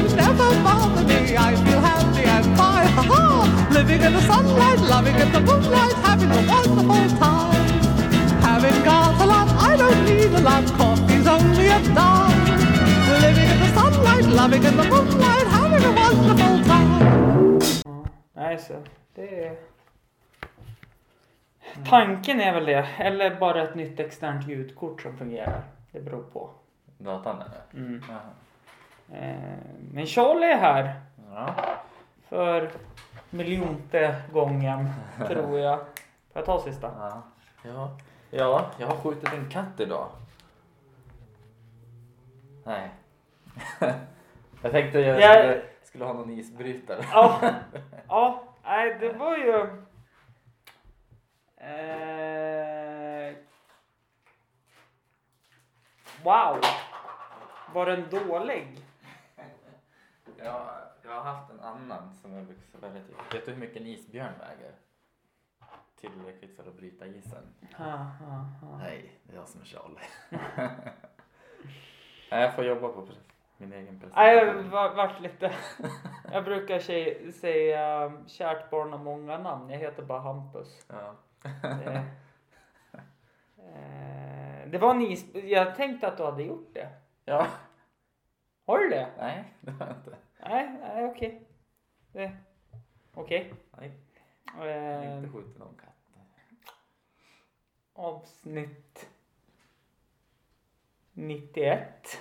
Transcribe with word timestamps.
issues 0.00 0.14
never 0.14 0.48
bother 0.62 1.04
me. 1.04 1.36
I 1.36 1.54
feel 1.64 1.80
happy 1.80 2.24
and 2.24 2.44
fine. 2.56 2.88
Ha 2.96 3.02
ha! 3.12 3.68
Living 3.72 4.02
in 4.02 4.12
the 4.12 4.20
sunlight, 4.22 4.80
loving 4.80 5.16
in 5.16 5.32
the 5.32 5.40
moonlight, 5.40 5.94
having 6.06 6.30
a 6.30 6.42
wonderful 6.52 7.18
time. 7.18 7.66
Having 8.42 8.84
got 8.84 9.20
a 9.20 9.26
lot, 9.26 9.48
I 9.70 9.76
don't 9.76 10.04
need 10.04 10.32
a 10.32 10.40
lot. 10.40 10.64
Coffee's 10.78 11.26
only 11.26 11.66
a 11.68 11.80
dime. 11.98 12.40
Living 13.24 13.48
in 13.52 13.58
the 13.62 13.70
sunlight, 13.78 14.26
loving 14.40 14.64
in 14.64 14.76
the 14.76 14.84
moonlight, 14.84 15.46
having 15.46 15.84
a 15.84 15.92
wonderful 16.02 16.56
time. 16.64 17.60
Nej, 18.32 18.58
så 18.58 18.74
det 19.14 19.44
är... 19.44 19.56
Tanken 21.84 22.40
är 22.40 22.52
väl 22.52 22.64
det. 22.64 22.86
Eller 22.98 23.40
bara 23.40 23.62
ett 23.62 23.74
nytt 23.74 24.00
externt 24.00 24.48
ljudkort 24.48 25.02
som 25.02 25.16
fungerar. 25.16 25.62
Det 25.92 26.00
beror 26.00 26.22
på. 26.22 26.50
Datan 26.98 27.36
eller? 27.42 27.86
Mm. 27.86 28.02
Eh, 29.12 29.58
men 29.92 30.06
Charlie 30.06 30.46
är 30.52 30.56
här 30.58 31.00
Ja. 31.34 31.54
för 32.28 32.70
miljonte 33.30 34.16
gången, 34.32 34.88
tror 35.26 35.58
jag. 35.58 35.78
Får 35.78 35.86
jag 36.32 36.44
ta 36.44 36.60
sista? 36.60 36.92
Ja. 36.98 37.22
ja. 37.62 37.90
Ja, 38.32 38.66
jag 38.78 38.86
har 38.86 38.96
skjutit 38.96 39.32
en 39.32 39.48
katt 39.50 39.80
idag. 39.80 40.08
Nej. 42.64 42.90
jag 44.62 44.72
tänkte 44.72 45.00
jag 45.00 45.20
Jag- 45.20 45.32
skulle, 45.44 45.62
skulle 45.82 46.04
ha 46.04 46.12
någon 46.12 46.30
isbrytare. 46.30 47.04
Ja, 47.12 47.40
ja, 48.08 48.42
nej 48.64 48.96
det 49.00 49.12
var 49.12 49.36
ju... 49.36 49.54
Eh, 51.56 53.34
wow! 56.24 56.60
Var 57.74 57.86
den 57.86 58.04
dålig? 58.10 58.78
Jag, 60.44 60.66
jag 61.04 61.10
har 61.10 61.20
haft 61.32 61.50
en 61.50 61.60
annan 61.60 62.14
som 62.14 62.32
är 62.32 62.36
väldigt... 62.80 63.04
Vet 63.34 63.46
du 63.46 63.52
hur 63.52 63.60
mycket 63.60 63.76
en 63.76 63.86
isbjörn 63.86 64.32
väger? 64.38 64.72
Tillräckligt 66.00 66.56
för 66.56 66.68
att 66.68 66.74
bryta 66.76 67.06
isen. 67.06 67.42
Ha, 67.76 67.90
ha, 67.90 68.26
ha. 68.62 68.78
Nej, 68.78 69.20
det 69.22 69.32
är 69.32 69.36
jag 69.36 69.48
som 69.48 69.60
är 69.60 69.64
Charlie. 69.64 70.00
Nej, 72.30 72.42
jag 72.42 72.54
får 72.54 72.64
jobba 72.64 72.88
på 72.88 73.08
min 73.56 73.72
egen 73.72 74.02
Nej, 74.14 74.34
jag 74.36 74.44
presentation. 74.46 74.70
var- 74.70 74.94
vart 74.94 75.20
lite... 75.20 75.52
Jag 76.32 76.44
brukar 76.44 76.78
säga 77.32 78.04
um, 78.06 78.28
kärt 78.28 78.70
barn 78.70 78.92
har 78.92 78.98
många 78.98 79.38
namn. 79.38 79.70
Jag 79.70 79.78
heter 79.78 80.02
bara 80.02 80.20
Hampus. 80.20 80.86
Ja. 80.88 81.14
Det, 81.62 82.04
eh, 83.58 84.68
det 84.70 84.78
var 84.78 84.94
en 84.94 85.00
is... 85.02 85.34
Jag 85.34 85.76
tänkte 85.76 86.08
att 86.08 86.16
du 86.16 86.24
hade 86.24 86.42
gjort 86.42 86.74
det. 86.74 86.88
ja. 87.24 87.46
Har 88.66 88.78
du 88.78 88.88
det? 88.88 89.08
Nej, 89.18 89.54
det 89.60 89.70
har 89.70 89.86
jag 89.86 89.96
inte. 89.96 90.16
Nej, 90.46 90.68
nej 90.80 91.04
okej. 91.04 91.42
Det- 92.12 92.36
Okej. 93.14 93.54
Nej, 93.78 93.92
jag 94.58 94.68
Eh, 94.68 95.16
inte 95.16 95.28
skjutit 95.32 95.58
någon 95.58 95.74
katt. 95.74 95.86
avsnitt 97.94 99.08
91. 101.12 102.18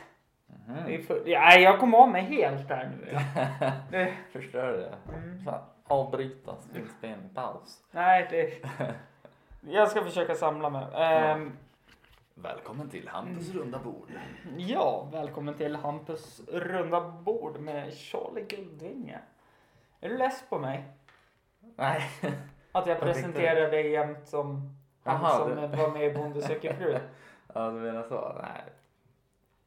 Mhm. 0.48 0.86
Vi 0.88 1.04
får- 1.04 1.30
Ja, 1.30 1.54
jag 1.54 1.80
kom 1.80 1.94
av 1.96 2.10
mig 2.10 2.22
helt 2.24 2.70
här 2.70 2.90
nu. 3.02 3.18
Det, 3.92 4.14
Förstör 4.32 4.78
det. 4.78 5.14
Mm. 5.18 5.40
Fan, 5.46 5.62
avbryta 5.84 6.56
inspelning, 6.76 7.30
paus. 7.34 7.84
nej, 7.92 8.28
det... 8.30 8.70
Jag 9.62 9.90
ska 9.90 10.04
försöka 10.04 10.36
samla 10.36 10.70
mig. 10.70 10.86
Ehm, 10.94 11.58
Välkommen 12.42 12.90
till 12.90 13.08
Hampus 13.08 13.50
runda 13.54 13.80
bord. 13.80 14.10
ja, 14.58 15.08
välkommen 15.12 15.54
till 15.54 15.76
Hampus 15.76 16.42
runda 16.48 17.02
bord 17.10 17.60
med 17.60 17.94
Charlie 17.94 18.42
Guldvinge. 18.50 19.20
Är 20.02 20.10
du 20.10 20.18
less 20.18 20.44
på 20.50 20.60
mig? 20.60 20.84
Nej. 21.76 22.02
Att 22.22 22.32
jag 22.32 22.36
Jag 22.72 22.86
tänkte- 22.86 23.06
presenterar 23.06 23.72
dig 23.72 23.92
jämt 23.92 24.28
som 24.28 24.76
han 25.04 25.22
Jaha, 25.22 25.38
som 25.38 25.56
det- 25.56 25.68
var 25.78 25.92
med 25.92 26.06
i 26.06 26.14
Bonde 26.14 26.42
söker 26.42 26.74
fru. 26.74 26.98
Ja, 27.54 27.66
du 27.70 27.80
menar 27.80 28.04
så? 28.04 28.42
Nej. 28.42 28.64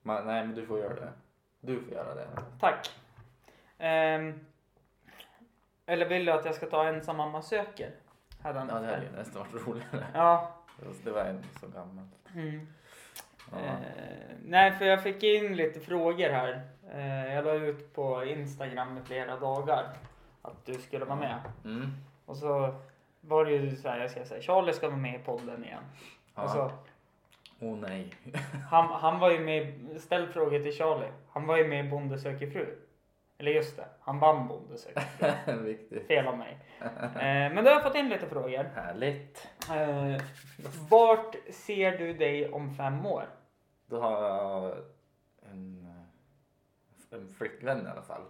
Ma- 0.02 0.25
nej, 0.25 0.46
men 0.46 0.54
du 0.54 0.66
får 0.66 0.78
göra 0.78 0.94
det. 0.94 1.12
Du 1.60 1.80
får 1.80 1.92
göra 1.94 2.14
det. 2.14 2.28
Tack. 2.60 2.91
Ehm, 3.78 4.41
eller 5.86 6.08
vill 6.08 6.25
du 6.25 6.32
att 6.32 6.44
jag 6.44 6.54
ska 6.54 6.66
ta 6.66 6.86
ensam 6.88 7.16
mamma 7.16 7.42
söker? 7.42 7.91
Ja, 8.42 8.52
det 8.52 8.58
hade 8.60 9.02
ju 9.04 9.10
nästan 9.16 9.42
varit 9.52 9.66
roligare. 9.66 10.06
Ja. 10.14 10.52
Det 11.04 11.10
var 11.10 11.20
en 11.25 11.42
så 11.60 11.66
gammal. 11.69 12.04
Mm. 12.34 12.66
Ja. 13.53 13.59
Eh, 13.59 14.37
nej, 14.44 14.72
för 14.72 14.84
jag 14.84 15.03
fick 15.03 15.22
in 15.22 15.56
lite 15.56 15.81
frågor 15.81 16.28
här. 16.28 16.62
Eh, 16.94 17.34
jag 17.34 17.44
la 17.44 17.53
ut 17.53 17.94
på 17.94 18.25
Instagram 18.25 18.98
i 18.98 19.06
flera 19.06 19.37
dagar 19.37 19.87
att 20.43 20.66
du 20.66 20.75
skulle 20.75 21.04
vara 21.04 21.19
med. 21.19 21.41
Mm. 21.65 21.91
Och 22.26 22.37
så 22.37 22.75
var 23.20 23.44
det 23.44 23.53
ju 23.53 23.76
så 23.76 23.88
här, 23.88 23.98
jag 24.00 24.10
ska 24.10 24.25
säga, 24.25 24.43
Charlie 24.43 24.72
ska 24.72 24.88
vara 24.88 24.98
med 24.98 25.20
i 25.20 25.25
podden 25.25 25.65
igen. 25.65 25.82
Ja. 26.34 26.43
Och 26.43 26.50
så, 26.50 26.70
Åh 27.60 27.78
nej. 27.78 28.15
han, 28.70 28.88
han 28.88 29.19
var 29.19 29.31
ju 29.31 29.41
med, 29.41 29.75
ställ 30.00 30.26
frågor 30.26 30.59
till 30.59 30.72
Charlie. 30.72 31.12
Han 31.31 31.47
var 31.47 31.56
ju 31.56 31.69
med 31.69 31.87
i 31.87 31.88
Bonde 31.88 32.19
söker 32.19 32.50
fru. 32.50 32.66
Eller 33.42 33.53
just 33.53 33.76
det, 33.76 33.84
han 34.00 34.19
vann 34.19 34.48
Bonde. 34.48 34.76
Viktigt. 35.62 36.06
Fel 36.06 36.26
av 36.26 36.38
mig. 36.38 36.58
Eh, 36.80 37.54
men 37.54 37.56
då 37.56 37.62
har 37.62 37.70
jag 37.70 37.82
fått 37.82 37.94
in 37.94 38.08
lite 38.08 38.26
frågor. 38.26 38.64
Härligt. 38.75 39.48
Eh, 39.70 40.22
vart 40.91 41.36
ser 41.50 41.98
du 41.98 42.12
dig 42.12 42.52
om 42.52 42.75
fem 42.75 43.06
år? 43.06 43.25
Då 43.86 44.00
har 44.00 44.22
jag 44.22 44.76
en, 45.50 45.92
en 47.10 47.28
flickvän 47.28 47.86
i 47.86 47.91
alla 47.91 48.02
fall. 48.02 48.22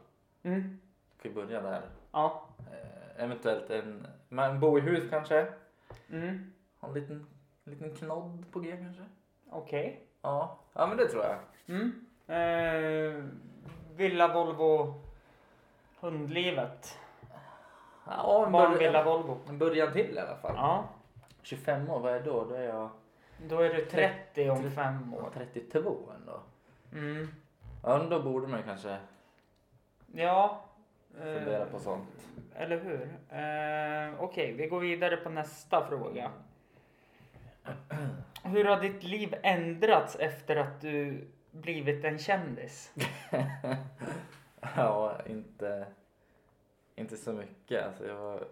Mm. 0.43 0.81
Ska 1.19 1.28
vi 1.28 1.34
börja 1.34 1.61
där? 1.61 1.83
Ja. 2.12 2.49
Eh, 2.59 3.25
eventuellt 3.25 3.71
en, 3.71 4.06
man 4.28 4.61
bo 4.61 4.78
i 4.78 4.81
hus 4.81 5.11
kanske. 5.11 5.47
Mm. 6.11 6.53
Ha 6.81 6.89
en 6.89 6.95
liten, 6.95 7.27
en 7.65 7.72
liten 7.72 7.97
knodd 7.97 8.45
på 8.51 8.61
G 8.61 8.77
kanske. 8.77 9.03
Okej. 9.51 10.06
Ja, 10.22 10.59
ja 10.72 10.87
men 10.87 10.97
det 10.97 11.09
tror 11.09 11.25
jag. 11.25 11.39
Mm. 11.67 12.06
Eh, 12.27 13.25
Villa 13.97 14.34
Volvo 14.34 15.02
Hundlivet. 16.03 16.99
Ja, 18.07 18.47
en, 18.47 18.53
Barn 18.53 18.79
Villa 18.79 19.05
början, 19.05 19.05
Volvo. 19.23 19.41
en 19.49 19.59
början 19.59 19.93
till 19.93 20.17
i 20.17 20.19
alla 20.19 20.37
fall. 20.37 20.55
Ja. 20.57 20.85
25 21.43 21.91
år, 21.91 22.01
vad 22.01 22.13
är 22.13 22.21
då? 22.21 22.45
Då 22.45 22.55
är 22.55 22.63
jag 22.63 22.91
Då 23.49 23.61
är 23.61 23.75
du 23.75 23.85
30 23.85 24.51
om 24.51 24.71
fem 24.71 25.15
år. 25.15 25.31
32 25.35 25.97
ändå. 26.21 26.41
Mm. 26.93 27.29
Ja, 27.83 27.99
då 27.99 28.23
borde 28.23 28.47
man 28.47 28.59
ju 28.59 28.65
kanske 28.67 28.97
Ja. 30.15 30.61
eh, 31.19 31.23
fundera 31.25 31.65
på 31.67 31.79
sånt. 31.79 32.09
Eller 32.55 32.81
hur? 32.81 33.03
Eh, 33.39 34.25
Okej, 34.25 34.53
vi 34.53 34.67
går 34.67 34.81
vidare 34.81 35.17
på 35.17 35.29
nästa 35.31 35.87
fråga. 35.87 36.31
Hur 38.43 38.65
har 38.65 38.81
ditt 38.81 39.03
liv 39.03 39.34
ändrats 39.43 40.17
efter 40.17 40.57
att 40.57 40.81
du 40.81 41.29
blivit 41.51 42.05
en 42.05 42.19
kändis? 42.19 42.93
ja, 44.77 45.19
inte, 45.27 45.87
inte 46.95 47.17
så 47.17 47.33
mycket. 47.33 47.87
Alltså 47.87 48.06
jag 48.06 48.17
var, 48.17 48.45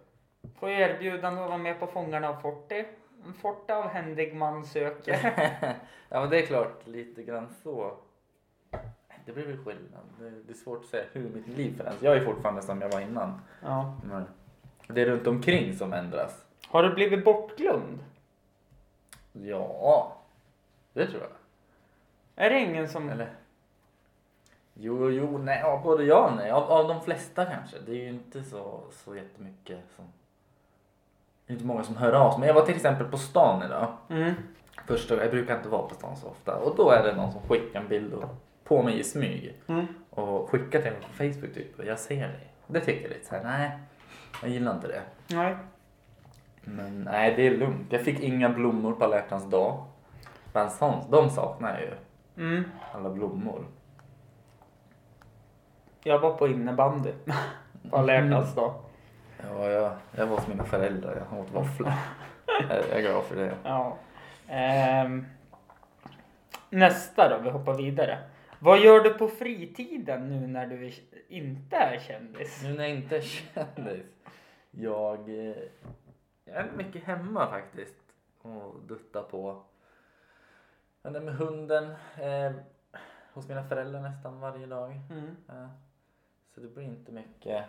Får 0.58 0.70
erbjudande 0.70 1.42
att 1.42 1.48
vara 1.48 1.58
med 1.58 1.80
på 1.80 1.86
Fångarna 1.86 2.28
av 2.28 2.40
Forte. 2.40 2.86
En 3.26 3.34
Forte 3.34 3.76
av 3.76 3.88
händig 3.88 4.34
man 4.34 4.64
söker. 4.64 5.18
ja, 6.08 6.20
men 6.20 6.30
det 6.30 6.42
är 6.42 6.46
klart 6.46 6.86
lite 6.86 7.22
grann 7.22 7.48
så. 7.62 7.96
Det 9.24 9.32
blir 9.32 9.46
väl 9.46 9.64
skillnad. 9.64 10.02
Det, 10.18 10.30
det 10.30 10.52
är 10.52 10.56
svårt 10.56 10.80
att 10.80 10.90
säga 10.90 11.04
hur 11.12 11.28
mitt 11.28 11.48
liv 11.48 11.76
förändras. 11.76 12.02
Jag 12.02 12.16
är 12.16 12.24
fortfarande 12.24 12.62
som 12.62 12.80
jag 12.80 12.88
var 12.88 13.00
innan. 13.00 13.40
Ja. 13.62 14.00
Men 14.04 14.24
det 14.86 15.02
är 15.02 15.06
runt 15.06 15.26
omkring 15.26 15.76
som 15.76 15.92
ändras. 15.92 16.46
Har 16.68 16.82
du 16.82 16.94
blivit 16.94 17.24
bortglömd? 17.24 17.98
Ja, 19.32 20.16
det 20.92 21.06
tror 21.06 21.22
jag. 21.22 21.30
Är 22.46 22.50
det 22.50 22.60
ingen 22.60 22.88
som... 22.88 23.08
Eller? 23.10 23.34
Jo, 24.82 25.10
jo, 25.10 25.38
nej, 25.38 25.60
ja, 25.62 25.80
både 25.84 26.04
ja 26.04 26.30
och 26.30 26.36
nej. 26.36 26.50
Av, 26.50 26.62
av 26.62 26.88
de 26.88 27.00
flesta 27.00 27.44
kanske. 27.44 27.76
Det 27.86 27.92
är 27.92 27.96
ju 27.96 28.08
inte 28.08 28.42
så, 28.42 28.80
så 28.90 29.16
jättemycket 29.16 29.78
som... 29.96 30.04
Det 31.46 31.52
är 31.52 31.54
inte 31.54 31.66
många 31.66 31.82
som 31.82 31.96
hör 31.96 32.12
av 32.12 32.30
sig. 32.30 32.38
Men 32.38 32.46
jag 32.48 32.54
var 32.54 32.66
till 32.66 32.74
exempel 32.74 33.06
på 33.06 33.18
stan 33.18 33.62
idag. 33.62 33.92
Mm. 34.08 34.34
Första 34.86 35.22
Jag 35.22 35.30
brukar 35.30 35.56
inte 35.56 35.68
vara 35.68 35.82
på 35.82 35.94
stan 35.94 36.16
så 36.16 36.26
ofta. 36.28 36.56
Och 36.56 36.76
då 36.76 36.90
är 36.90 37.02
det 37.02 37.16
någon 37.16 37.32
som 37.32 37.40
skickar 37.40 37.80
en 37.80 37.88
bild 37.88 38.12
och, 38.12 38.24
på 38.64 38.82
mig 38.82 38.98
i 38.98 39.04
smyg. 39.04 39.54
Mm. 39.66 39.86
Och 40.10 40.50
skickar 40.50 40.82
till 40.82 40.92
mig 40.92 41.00
på 41.00 41.12
Facebook 41.12 41.54
typ. 41.54 41.78
Och 41.78 41.84
jag 41.84 41.98
ser 41.98 42.28
det. 42.28 42.40
Det 42.66 42.80
tycker 42.80 43.02
jag 43.02 43.10
lite 43.10 43.26
så 43.26 43.34
här, 43.34 43.44
nej. 43.44 43.70
Jag 44.42 44.50
gillar 44.50 44.74
inte 44.74 44.88
det. 44.88 45.02
Nej. 45.26 45.56
Men 46.62 47.02
nej, 47.02 47.34
det 47.36 47.46
är 47.46 47.56
lugnt. 47.56 47.86
Jag 47.92 48.00
fick 48.00 48.20
inga 48.20 48.48
blommor 48.48 48.92
på 48.92 49.04
alla 49.04 49.16
hjärtans 49.16 49.50
dag. 49.50 49.84
Men 50.52 50.70
sånt, 50.70 51.10
de 51.10 51.30
saknar 51.30 51.70
jag 51.70 51.80
ju. 51.80 51.94
Mm. 52.44 52.64
Alla 52.94 53.10
blommor. 53.10 53.64
Jag 56.02 56.18
var 56.18 56.34
på 56.36 56.48
innebandy. 56.48 57.12
på 57.90 57.96
alla 57.96 58.12
hjärtans 58.12 58.54
dag. 58.54 58.74
Ja, 59.42 59.68
jag, 59.68 59.92
jag 60.16 60.26
var 60.26 60.36
hos 60.36 60.48
mina 60.48 60.64
föräldrar. 60.64 61.26
Jag 61.30 61.40
åt 61.40 61.50
våfflor. 61.54 61.92
jag, 62.46 62.78
jag 62.90 62.98
är 62.98 63.00
glad 63.00 63.24
för 63.24 63.36
det. 63.36 63.54
Ja. 63.64 63.96
Ehm. 64.48 65.26
Nästa 66.70 67.28
då, 67.28 67.38
vi 67.38 67.50
hoppar 67.50 67.74
vidare. 67.74 68.18
Vad 68.58 68.78
gör 68.80 69.00
du 69.00 69.10
på 69.14 69.28
fritiden 69.28 70.28
nu 70.28 70.46
när 70.46 70.66
du 70.66 70.92
inte 71.28 71.76
är 71.76 71.98
kändis? 71.98 72.62
Nu 72.64 72.74
när 72.74 72.84
jag 72.84 72.90
inte 72.90 73.16
är 73.16 73.20
kändis. 73.20 74.06
Jag, 74.70 75.28
eh, 75.28 75.56
jag 76.44 76.56
är 76.56 76.70
mycket 76.76 77.04
hemma 77.04 77.50
faktiskt 77.50 78.02
och 78.42 78.80
duttar 78.88 79.22
på. 79.22 79.62
Jag 81.02 81.16
är 81.16 81.20
med 81.20 81.34
hunden 81.34 81.84
eh, 82.20 82.52
hos 83.32 83.48
mina 83.48 83.64
föräldrar 83.64 84.00
nästan 84.00 84.40
varje 84.40 84.66
dag. 84.66 85.00
Mm. 85.10 85.36
Ja. 85.46 85.68
Så 86.54 86.60
det 86.60 86.74
blir 86.74 86.84
inte 86.84 87.12
mycket 87.12 87.64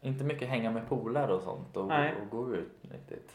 inte 0.00 0.24
mycket 0.24 0.48
hänga 0.48 0.70
med 0.70 0.88
polare 0.88 1.34
och 1.34 1.42
sånt 1.42 1.76
och, 1.76 1.84
och 1.84 2.30
gå 2.30 2.54
ut 2.54 2.72
riktigt. 2.82 3.32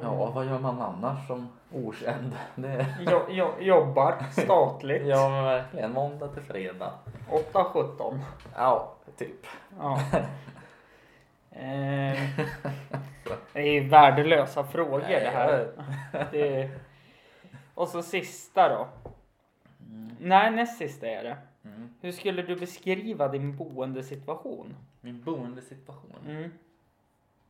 Ja, 0.00 0.30
vad 0.30 0.46
gör 0.46 0.58
man 0.58 0.80
annars 0.80 1.26
som 1.26 1.48
okänd? 1.72 2.32
Det, 2.54 2.86
Jo, 3.00 3.20
jo, 3.28 3.50
jobbar 3.60 4.24
statligt. 4.30 5.02
ja, 5.06 5.30
men 5.30 5.44
verkligen. 5.44 5.92
Måndag 5.92 6.28
till 6.28 6.42
fredag. 6.42 6.92
8-17. 7.52 8.18
Ja, 8.54 8.94
typ. 9.16 9.46
Ja. 9.78 10.00
Eh, 11.56 12.18
det 13.52 13.60
är 13.60 13.72
ju 13.72 13.88
värdelösa 13.88 14.64
frågor 14.64 15.00
Nej, 15.00 15.20
det 15.20 15.30
här. 15.30 15.68
Det 16.30 16.62
är... 16.62 16.70
Och 17.74 17.88
så 17.88 18.02
sista 18.02 18.68
då. 18.68 19.03
Nej, 20.20 20.50
näst 20.50 20.78
sista 20.78 21.06
är 21.06 21.24
det. 21.24 21.36
Mm. 21.64 21.88
Hur 22.00 22.12
skulle 22.12 22.42
du 22.42 22.56
beskriva 22.56 23.28
din 23.28 23.56
boendesituation? 23.56 24.76
Min 25.00 25.22
boendesituation. 25.24 26.16
Mm. 26.28 26.50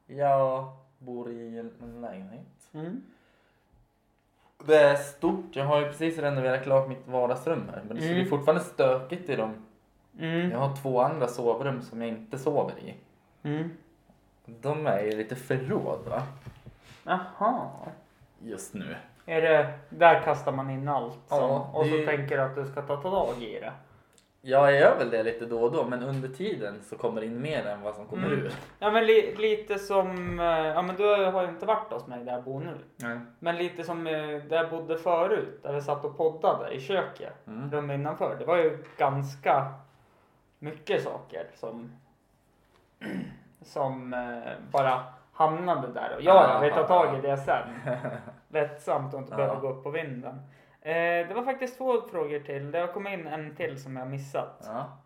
Jag 0.07 0.73
bor 0.99 1.31
i 1.33 1.59
en 1.59 2.01
lägenhet. 2.01 2.69
Mm. 2.73 3.03
Det 4.67 4.77
är 4.81 4.97
stort. 4.97 5.57
Jag 5.57 5.65
har 5.65 5.81
ju 5.81 5.87
precis 5.87 6.19
renoverat 6.19 6.63
klart 6.63 6.89
mitt 6.89 7.09
vardagsrum 7.09 7.63
här. 7.73 7.83
Men 7.89 7.97
det 7.97 8.07
är 8.09 8.15
Mm. 8.15 8.29
fortfarande 8.29 8.65
stökigt 8.65 9.29
i 9.31 9.37
dem. 9.37 9.55
Mm. 10.19 10.51
Jag 10.51 10.59
har 10.59 10.77
två 10.77 11.01
andra 11.01 11.29
sovrum 11.29 11.83
som 11.83 12.01
jag 12.03 12.11
inte 12.11 12.39
sover 12.39 12.75
i. 12.79 12.95
Mm. 13.49 13.71
De 14.47 14.87
är 14.87 15.03
ju 15.03 15.17
lite 15.17 15.37
förråd 15.37 15.99
va? 16.09 16.23
Jaha. 17.05 17.71
Just 18.43 18.75
nu. 18.75 18.97
Är 19.27 19.43
det, 19.43 19.73
där 19.89 20.21
kastar 20.21 20.53
man 20.53 20.71
in 20.71 20.89
allt 20.89 21.19
som, 21.29 21.39
Ja, 21.39 21.71
och 21.75 21.87
så 21.87 21.97
det- 21.97 22.07
tänker 22.07 22.39
att 22.39 22.55
du 22.55 22.65
ska 22.67 22.83
ta 22.83 22.97
tag 22.97 23.43
i 23.43 23.61
det. 23.61 23.73
Ja, 24.47 24.71
jag 24.71 24.81
gör 24.81 24.99
väl 24.99 25.11
det 25.11 25.23
lite 25.23 25.47
då 25.47 25.63
och 25.63 25.73
då. 25.73 25.85
Men 25.85 26.03
under 26.03 26.29
tiden 26.29 26.81
så 26.83 26.97
kommer 26.97 27.21
det 27.21 27.27
in 27.27 27.41
mer 27.43 27.67
än 27.67 27.83
vad 27.83 27.95
som 27.95 28.07
kommer 28.07 28.27
Mm. 28.27 28.39
ut. 28.47 28.57
Ja 28.79 28.91
men 28.91 29.07
li, 29.07 29.35
lite 29.39 29.79
som, 29.79 30.41
eh, 30.41 30.47
ja 30.47 30.83
men 30.83 30.97
du 30.97 31.25
har 31.25 31.43
ju 31.43 31.49
inte 31.49 31.67
varit 31.67 31.93
hos 31.93 32.07
mig 32.07 32.25
där 32.25 32.33
jag 32.33 32.45
bor 32.45 32.61
nu. 32.61 32.75
Nej. 32.97 33.19
Men 33.39 33.57
lite 33.57 33.85
som 33.85 34.07
eh, 34.07 34.13
där 34.29 34.57
jag 34.57 34.71
bodde 34.71 34.99
förut, 34.99 35.61
där 35.63 35.73
vi 35.73 35.81
satt 35.81 36.05
och 36.05 36.17
poddade 36.17 36.71
i 36.75 36.81
köket, 36.81 37.47
Mm. 37.47 37.71
rum 37.71 37.91
innanför. 37.91 38.37
Det 38.39 38.45
var 38.45 38.57
ju 38.57 38.85
ganska 38.99 39.67
mycket 40.59 41.03
saker 41.03 41.47
som, 41.55 41.93
som 43.63 44.15
eh, 44.15 44.53
bara 44.71 45.03
hamnade 45.33 45.89
där. 45.89 46.15
Och 46.17 46.23
ja, 46.23 46.53
jag 46.55 46.61
vet 46.61 46.75
ta 46.75 46.83
tag 46.87 47.19
i 47.19 47.21
det 47.21 47.37
sen. 47.37 47.69
Lättsamt 48.55 49.15
och 49.15 49.21
inte 49.21 49.33
Ja. 49.33 49.37
behöva 49.37 49.61
gå 49.61 49.69
upp 49.69 49.83
på 49.85 49.91
vinden. 49.91 50.35
Eh, 50.81 51.29
det 51.29 51.33
var 51.35 51.43
faktiskt 51.45 51.79
två 51.79 52.01
frågor 52.03 52.39
till. 52.39 52.71
Det 52.71 52.79
har 52.79 52.87
kommit 52.87 53.13
in 53.13 53.27
en 53.27 53.57
till 53.57 53.83
som 53.83 53.97
jag 53.97 54.09
missat. 54.09 54.63
Ja. 54.67 54.99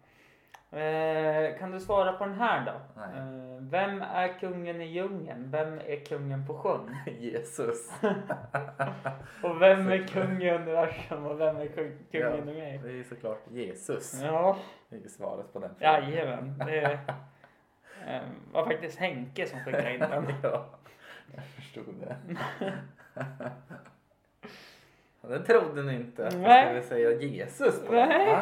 Eh, 0.78 1.58
kan 1.58 1.70
du 1.70 1.80
svara 1.80 2.12
på 2.12 2.24
den 2.24 2.34
här 2.34 2.64
då? 2.66 3.00
Eh, 3.02 3.60
vem 3.60 4.02
är 4.02 4.28
kungen 4.40 4.80
i 4.80 4.84
djungeln? 4.84 5.50
Vem 5.50 5.78
är 5.78 6.04
kungen 6.04 6.46
på 6.46 6.54
sjön? 6.58 6.96
Jesus. 7.20 7.92
Och 9.42 9.62
vem 9.62 9.88
är 9.88 10.06
kung 10.06 10.42
i 10.42 10.50
universum 10.50 11.26
och 11.26 11.40
vem 11.40 11.56
är 11.56 11.66
kung, 11.66 11.92
kungen 12.12 12.48
i 12.48 12.52
mig? 12.60 12.80
Det 12.84 13.00
är 13.00 13.04
såklart 13.04 13.40
Jesus. 13.50 14.22
Ja, 14.22 14.56
Det 14.88 14.96
är 15.04 15.08
svaret 15.08 15.52
på 15.52 15.58
den 15.58 15.70
frågan. 15.78 16.10
jajamän. 16.10 16.58
Det 16.66 16.82
eh, 18.06 18.22
var 18.52 18.64
faktiskt 18.64 18.98
Henke 18.98 19.46
som 19.46 19.60
skickade 19.60 19.94
in 19.94 20.00
den. 20.00 20.24
ja, 20.42 20.64
jag 21.34 21.44
förstod 21.44 21.94
det. 22.00 22.16
Det 25.20 25.38
trodde 25.38 25.82
ni 25.82 25.94
inte 25.94 26.26
att 26.26 26.32
jag 26.32 26.42
Nej. 26.42 26.64
skulle 26.66 26.82
säga 26.82 27.20
Jesus 27.20 27.86
på 27.86 27.92
Nej. 27.92 28.36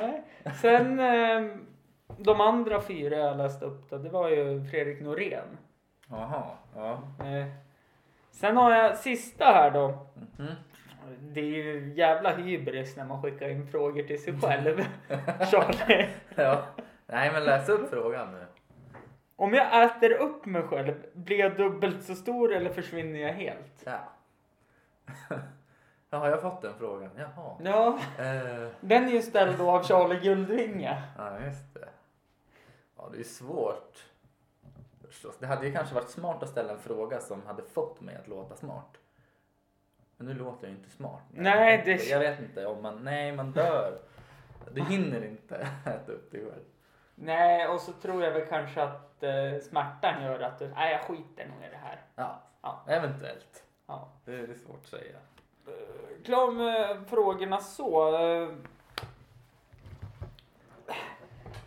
Nej. 0.00 0.22
Sen 0.60 1.00
eh, 1.00 1.56
de 2.18 2.40
andra 2.40 2.80
fyra 2.80 3.16
jag 3.16 3.36
läste 3.36 3.64
upp 3.64 3.90
då, 3.90 3.98
det 3.98 4.08
var 4.08 4.28
ju 4.28 4.64
Fredrik 4.64 5.00
Norén. 5.00 5.58
Jaha, 6.10 6.44
ja. 6.76 7.02
Eh, 7.26 7.46
sen 8.30 8.56
har 8.56 8.72
jag 8.72 8.96
sista 8.96 9.44
här 9.44 9.70
då. 9.70 10.06
Mhm. 10.38 10.54
Det 11.20 11.40
är 11.40 11.44
ju 11.44 11.92
jävla 11.94 12.36
hybris 12.36 12.96
när 12.96 13.04
man 13.04 13.22
skickar 13.22 13.48
in 13.48 13.66
frågor 13.66 14.02
till 14.02 14.22
sig 14.22 14.40
själv. 14.40 14.84
Charlie. 15.50 16.08
ja. 16.34 16.62
Nej 17.06 17.32
men 17.32 17.44
läs 17.44 17.68
upp 17.68 17.90
frågan 17.90 18.32
nu. 18.32 18.44
Om 19.36 19.54
jag 19.54 19.84
äter 19.84 20.12
upp 20.12 20.46
mig 20.46 20.62
själv, 20.62 20.94
blir 21.12 21.38
jag 21.38 21.56
dubbelt 21.56 22.02
så 22.02 22.14
stor 22.14 22.52
eller 22.52 22.70
försvinner 22.70 23.20
jag 23.20 23.32
helt? 23.32 23.82
Ja. 23.84 23.98
Ja, 26.12 26.18
har 26.18 26.28
jag 26.28 26.42
fått 26.42 26.62
den 26.62 26.74
frågan? 26.78 27.10
Jaha. 27.16 27.56
Ja, 27.64 27.98
Eh, 28.24 28.68
den 28.80 29.04
är 29.04 29.10
ju 29.12 29.22
ställd 29.22 29.58
då 29.58 29.70
av 29.70 29.82
Charlie 29.82 30.20
Guldvinge. 30.20 31.02
ja, 31.18 31.40
just 31.40 31.74
det. 31.74 31.88
Ja, 32.96 33.08
det 33.12 33.20
är 33.20 33.24
svårt. 33.24 34.04
Förstås. 35.06 35.36
Det 35.38 35.46
hade 35.46 35.66
ju 35.66 35.72
kanske 35.72 35.94
varit 35.94 36.10
smart 36.10 36.42
att 36.42 36.48
ställa 36.48 36.72
en 36.72 36.78
fråga 36.78 37.20
som 37.20 37.46
hade 37.46 37.62
fått 37.62 38.00
mig 38.00 38.16
att 38.16 38.28
låta 38.28 38.56
smart. 38.56 38.96
Men 40.16 40.26
nu 40.26 40.34
låter 40.34 40.64
jag 40.66 40.70
ju 40.70 40.76
inte 40.78 40.90
smart. 40.90 41.22
Nej, 41.30 41.82
det- 41.84 42.08
Jag 42.08 42.18
vet 42.20 42.40
inte 42.40 42.66
om 42.66 42.82
man... 42.82 43.04
Nej, 43.04 43.32
man 43.32 43.52
dör. 43.52 43.98
Du 44.72 44.82
hinner 44.84 45.24
inte 45.24 45.68
äta 45.86 46.12
upp 46.12 46.30
dig 46.32 46.40
själv. 46.40 46.64
Nej, 47.14 47.66
och 47.68 47.80
så 47.80 47.92
tror 47.92 48.24
jag 48.24 48.32
väl 48.32 48.46
kanske 48.46 48.82
att 48.82 49.22
eh, 49.22 49.58
smärtan 49.68 50.22
gör 50.24 50.40
att 50.40 50.58
du, 50.58 50.68
nej 50.68 50.92
jag 50.92 51.00
skiter 51.00 51.46
nog 51.46 51.64
i 51.66 51.70
det 51.70 51.76
här. 51.82 52.00
Ja, 52.14 52.40
Ja. 52.62 52.84
eventuellt. 52.88 53.64
Ja. 53.90 54.08
Det 54.24 54.32
är 54.32 54.54
svårt 54.66 54.80
att 54.82 54.86
säga. 54.90 55.16
Klar 56.24 56.50
med 56.52 56.96
frågorna 57.08 57.60
så. 57.60 58.16
eh, 58.18 58.48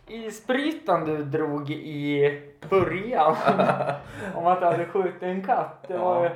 Isbrytaren 0.06 1.04
du 1.04 1.24
drog 1.24 1.70
i 1.70 2.42
början 2.70 3.36
om 4.34 4.46
att 4.46 4.60
du 4.60 4.66
hade 4.66 4.86
skjutit 4.86 5.22
en 5.22 5.46
katt. 5.46 5.84
Det 5.88 5.98
var, 5.98 6.24
Ja. 6.24 6.30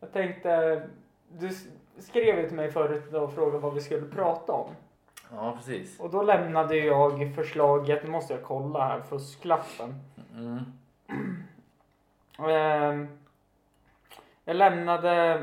Jag 0.00 0.12
tänkte, 0.12 0.82
du 1.28 1.50
skrev 1.98 2.38
ju 2.38 2.46
till 2.48 2.56
mig 2.56 2.70
förut 2.72 3.14
och 3.14 3.34
frågade 3.34 3.58
vad 3.58 3.74
vi 3.74 3.80
skulle 3.80 4.06
prata 4.06 4.52
om. 4.52 4.70
Ja, 5.32 5.52
precis. 5.56 6.00
Och 6.00 6.10
då 6.10 6.22
lämnade 6.22 6.76
jag 6.76 7.34
förslaget, 7.34 8.04
nu 8.04 8.10
måste 8.10 8.34
jag 8.34 8.42
kolla 8.42 8.86
här, 8.88 9.00
fusklappen. 9.00 9.94
Mm. 10.34 10.60
Ehm, 12.50 13.08
jag 14.44 14.56
lämnade... 14.56 15.42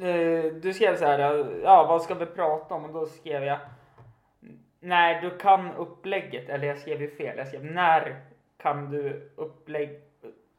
Eh, 0.00 0.44
du 0.62 0.72
skrev 0.74 0.96
så 0.96 1.04
här, 1.04 1.18
ja 1.62 1.86
vad 1.88 2.02
ska 2.02 2.14
vi 2.14 2.26
prata 2.26 2.74
om? 2.74 2.84
Och 2.84 2.92
då 2.92 3.06
skrev 3.06 3.44
jag, 3.44 3.58
nej 4.80 5.20
du 5.22 5.38
kan 5.38 5.72
upplägget, 5.72 6.48
eller 6.48 6.66
jag 6.66 6.78
skrev 6.78 7.00
ju 7.02 7.16
fel, 7.16 7.38
jag 7.38 7.48
skrev 7.48 7.64
när 7.64 8.20
kan 8.58 8.90
du 8.90 9.32
upplägg... 9.36 10.00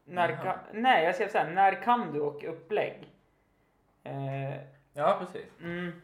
När 0.06 0.30
Jaha. 0.30 0.44
kan, 0.44 0.58
nej, 0.82 1.06
jag 1.06 1.16
skrev 1.16 1.28
så 1.28 1.38
här, 1.38 1.52
när 1.52 1.84
kan 1.84 2.14
du 2.14 2.20
och 2.20 2.44
upplägg? 2.44 3.08
Eh, 4.04 4.74
Ja, 4.94 5.18
precis. 5.20 5.60
Mm. 5.62 6.02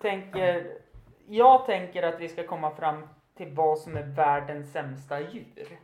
Tänker, 0.00 0.78
jag 1.26 1.66
tänker 1.66 2.02
att 2.02 2.20
vi 2.20 2.28
ska 2.28 2.46
komma 2.46 2.70
fram 2.70 3.08
till 3.34 3.54
vad 3.54 3.78
som 3.78 3.96
är 3.96 4.02
världens 4.02 4.72
sämsta 4.72 5.20
djur. 5.20 5.78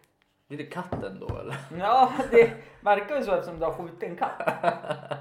Blir 0.49 0.59
det 0.59 0.65
katten 0.67 1.21
då 1.21 1.39
eller? 1.39 1.57
Ja, 1.79 2.13
det 2.31 2.51
verkar 2.81 3.17
ju 3.17 3.23
så 3.23 3.33
eftersom 3.35 3.59
du 3.59 3.65
har 3.65 3.73
skjutit 3.73 4.03
en 4.03 4.17
katt. 4.17 4.43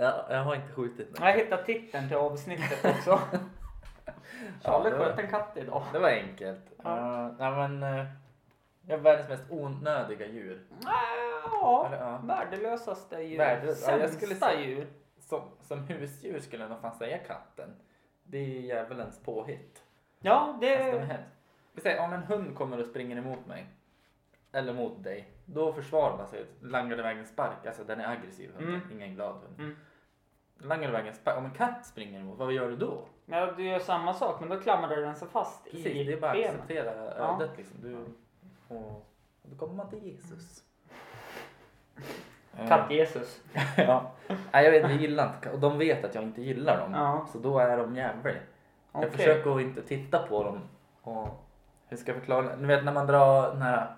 Ja, 0.00 0.26
jag 0.30 0.42
har 0.44 0.54
inte 0.54 0.72
skjutit 0.72 1.14
den. 1.16 1.26
Jag 1.26 1.32
hittade 1.32 1.64
titeln 1.64 2.08
till 2.08 2.16
avsnittet 2.16 2.84
också. 2.84 3.20
Charlie 4.62 4.90
det 4.90 4.96
var- 4.98 5.04
sköt 5.06 5.18
en 5.18 5.28
katt 5.30 5.56
idag. 5.56 5.82
Det 5.92 5.98
var 5.98 6.08
enkelt. 6.08 6.72
Ja. 6.84 6.90
Uh, 6.90 7.32
nej 7.38 7.68
men, 7.68 7.82
uh, 7.82 8.06
jag 8.86 8.98
är 8.98 9.02
världens 9.02 9.28
mest 9.28 9.42
onödiga 9.50 10.26
djur. 10.26 10.62
Ja, 10.84 11.84
Eller, 11.86 11.98
ja. 12.06 12.20
värdelösaste 12.24 13.16
djur. 13.20 13.38
Värdelös- 13.38 13.84
ja, 13.86 13.90
jag 13.90 14.00
Sämsta 14.00 14.16
skulle 14.16 14.34
säga- 14.34 14.60
djur. 14.60 14.86
Som, 15.20 15.40
som 15.60 15.78
husdjur 15.88 16.40
skulle 16.40 16.62
jag 16.62 16.70
nog 16.70 16.80
fan 16.80 16.94
säga 16.98 17.18
katten. 17.18 17.70
Det 18.24 18.38
är 18.38 18.60
djävulens 18.60 19.20
påhitt. 19.24 19.82
Ja, 20.20 20.32
Alltså, 20.34 20.60
de 20.60 20.66
är 20.72 20.92
det... 20.92 20.98
hemskt. 21.04 21.30
Vi 21.72 21.80
säger 21.80 22.02
om 22.04 22.12
en 22.12 22.22
hund 22.22 22.56
kommer 22.56 22.80
och 22.80 22.86
springer 22.86 23.16
emot 23.16 23.46
mig. 23.46 23.66
Eller 24.52 24.72
mot 24.72 25.04
dig. 25.04 25.28
Då 25.44 25.72
försvarar 25.72 26.16
man 26.16 26.26
sig. 26.26 26.44
Langar 26.60 26.98
iväg 26.98 27.18
en 27.18 27.26
spark. 27.26 27.66
Alltså 27.66 27.84
den 27.84 28.00
är 28.00 28.08
aggressiv 28.08 28.50
hunden. 28.54 28.74
Mm. 28.74 28.92
Ingen 28.92 29.14
glad 29.14 29.34
hund. 29.34 29.58
Mm. 29.58 29.76
Langar 30.58 30.88
iväg 30.88 31.06
en 31.06 31.14
spark. 31.14 31.38
Om 31.38 31.44
en 31.44 31.50
katt 31.50 31.86
springer 31.86 32.20
emot, 32.20 32.38
vad 32.38 32.52
gör 32.52 32.68
du 32.68 32.76
då? 32.76 33.04
Ja, 33.26 33.52
du 33.56 33.64
gör 33.64 33.78
samma 33.78 34.14
sak, 34.14 34.40
men 34.40 34.48
då 34.48 34.60
klamrar 34.60 34.96
den 34.96 35.16
sig 35.16 35.28
fast 35.28 35.64
Precis, 35.64 35.86
i 35.86 36.04
det 36.04 36.12
är 36.12 36.20
bara 36.20 36.30
att 36.30 36.38
acceptera 36.38 37.14
Ja. 37.18 37.34
ödet 37.40 37.50
liksom. 37.56 37.76
Du, 37.82 37.96
och, 38.74 39.06
då 39.42 39.56
kommer 39.56 39.74
man 39.74 39.90
till 39.90 40.02
Jesus. 40.06 40.64
Katt-Jesus. 42.68 43.40
ja. 43.76 44.10
Nej, 44.52 44.64
jag 44.64 44.70
vet 44.70 44.82
inte, 44.82 44.92
jag 44.92 45.02
gillar 45.02 45.34
inte 45.34 45.50
Och 45.50 45.58
de 45.58 45.78
vet 45.78 46.04
att 46.04 46.14
jag 46.14 46.24
inte 46.24 46.42
gillar 46.42 46.80
dem. 46.80 46.94
Ja. 46.94 47.26
Så 47.32 47.38
då 47.38 47.58
är 47.58 47.76
de 47.76 47.96
jävliga. 47.96 48.36
Jag 48.92 49.02
Okej. 49.04 49.10
försöker 49.10 49.56
att 49.56 49.60
inte 49.60 49.82
titta 49.82 50.18
på 50.18 50.44
dem. 50.44 50.60
Och 51.02 51.28
hur 51.88 51.96
ska 51.96 52.10
jag 52.12 52.18
förklara? 52.18 52.56
Ni 52.56 52.66
vet 52.66 52.84
när 52.84 52.92
man 52.92 53.06
drar 53.06 53.50
den 53.52 53.62
här... 53.62 53.94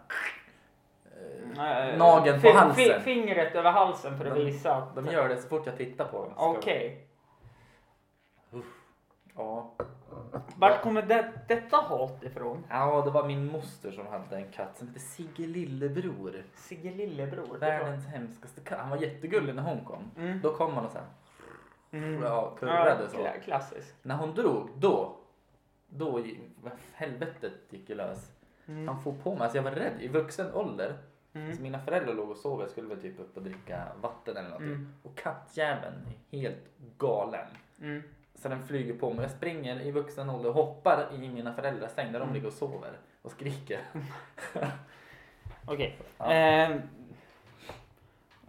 Eh, 1.59 1.99
Nageln 1.99 2.41
på 2.43 2.49
halsen. 2.49 2.75
fi- 2.75 3.01
Fingret 3.01 3.55
över 3.55 3.71
halsen 3.71 4.19
för 4.19 4.25
att 4.27 4.35
De- 4.35 4.45
visa 4.45 4.75
att... 4.75 4.95
De 4.95 5.07
gör 5.07 5.29
det 5.29 5.37
så 5.37 5.49
fort 5.49 5.67
jag 5.67 5.77
tittar 5.77 6.05
på 6.05 6.25
dem. 6.25 6.33
Okej. 6.37 7.07
Ja. 9.37 9.73
Vart 10.57 10.83
kommer 10.83 11.03
det, 11.03 11.33
detta 11.49 11.77
hat 11.77 12.23
ifrån? 12.25 12.65
ja, 12.71 13.03
det 13.05 13.11
var 13.11 13.27
min 13.27 13.47
moster 13.53 13.91
som 13.91 14.07
hade 14.07 14.37
en 14.37 14.53
katt 14.53 14.77
som 14.79 14.89
hette 14.89 15.01
Sigge 15.01 15.47
Lillebror. 15.47 16.43
Sigge 16.55 16.91
Lillebror. 16.91 17.59
Världens 17.59 18.07
hemskaste 18.07 18.61
katt. 18.61 18.79
Han 18.79 18.91
var 18.91 18.97
jättegullig 18.97 19.55
när 19.55 19.63
hon 19.63 19.85
kom. 19.85 20.11
Mm. 20.17 20.41
Då 20.43 20.55
kom 20.55 20.75
han 20.75 20.85
och 20.85 20.91
så 20.93 20.99
här, 20.99 21.07
Mm. 21.93 22.23
ja, 22.23 22.57
kurrade 22.59 23.03
Ja, 23.03 23.09
så. 23.09 23.17
kla- 23.17 23.41
klassiskt. 23.45 23.95
När 24.03 24.17
hon 24.17 24.35
drog, 24.35 24.69
då, 24.77 25.17
då 25.89 26.23
helvetet 26.95 27.53
gick 27.71 27.89
ju 27.89 27.95
lös. 27.95 28.33
Mm. 28.69 28.89
Han 28.89 29.03
får 29.03 29.13
på 29.13 29.31
mig, 29.35 29.43
alltså 29.43 29.59
jag 29.59 29.63
var 29.63 29.71
rädd 29.71 29.93
i 30.01 30.09
vuxen 30.09 30.55
ålder. 30.55 30.97
Mm. 31.33 31.57
Så 31.57 31.63
mina 31.63 31.79
föräldrar 31.79 32.15
låg 32.15 32.31
och 32.31 32.37
sov, 32.37 32.61
jag 32.61 32.71
skulle 32.71 32.89
väl 32.89 33.01
typ 33.01 33.21
upp 33.21 33.37
och 33.37 33.43
dricka 33.43 33.83
vatten 34.01 34.37
eller 34.37 34.49
någonting. 34.49 34.73
Mm. 34.73 34.95
Och 35.03 35.19
kattjäveln 35.19 36.07
är 36.31 36.39
helt 36.39 36.69
galen. 36.99 37.47
Mm. 37.81 38.03
Så 38.35 38.49
den 38.49 38.63
flyger 38.67 38.95
på 38.95 39.11
mig. 39.11 39.23
Jag 39.23 39.31
springer 39.31 39.81
i 39.81 39.91
vuxen 39.91 40.31
ålder 40.31 40.49
och 40.49 40.55
hoppar 40.55 41.07
i 41.15 41.29
mina 41.29 41.53
föräldrars 41.55 41.91
säng 41.91 42.13
där 42.13 42.19
de 42.19 42.23
Mm. 42.23 42.35
ligger 42.35 42.47
och 42.47 42.53
sover 42.53 42.93
och 43.23 43.31
skriker. 43.31 43.81
Okej. 45.67 45.99
Ja. 46.19 46.31
Ehm, 46.33 46.81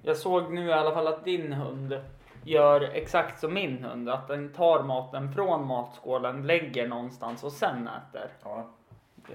jag 0.02 0.18
såg 0.18 0.54
nu 0.54 0.68
i 0.68 0.74
alla 0.74 0.94
fall 0.94 1.08
att 1.08 1.26
din 1.26 1.54
hund 1.54 2.02
gör 2.44 2.82
exakt 2.82 3.40
som 3.40 3.54
min 3.54 3.84
hund. 3.84 4.10
Att 4.10 4.28
den 4.28 4.54
tar 4.54 4.84
maten 4.84 5.34
från 5.34 5.68
matskålen, 5.68 6.48
lägger 6.48 6.88
någonstans 6.88 7.44
och 7.44 7.52
sen 7.52 7.88
äter. 7.88 8.30
Ja. 8.44 8.70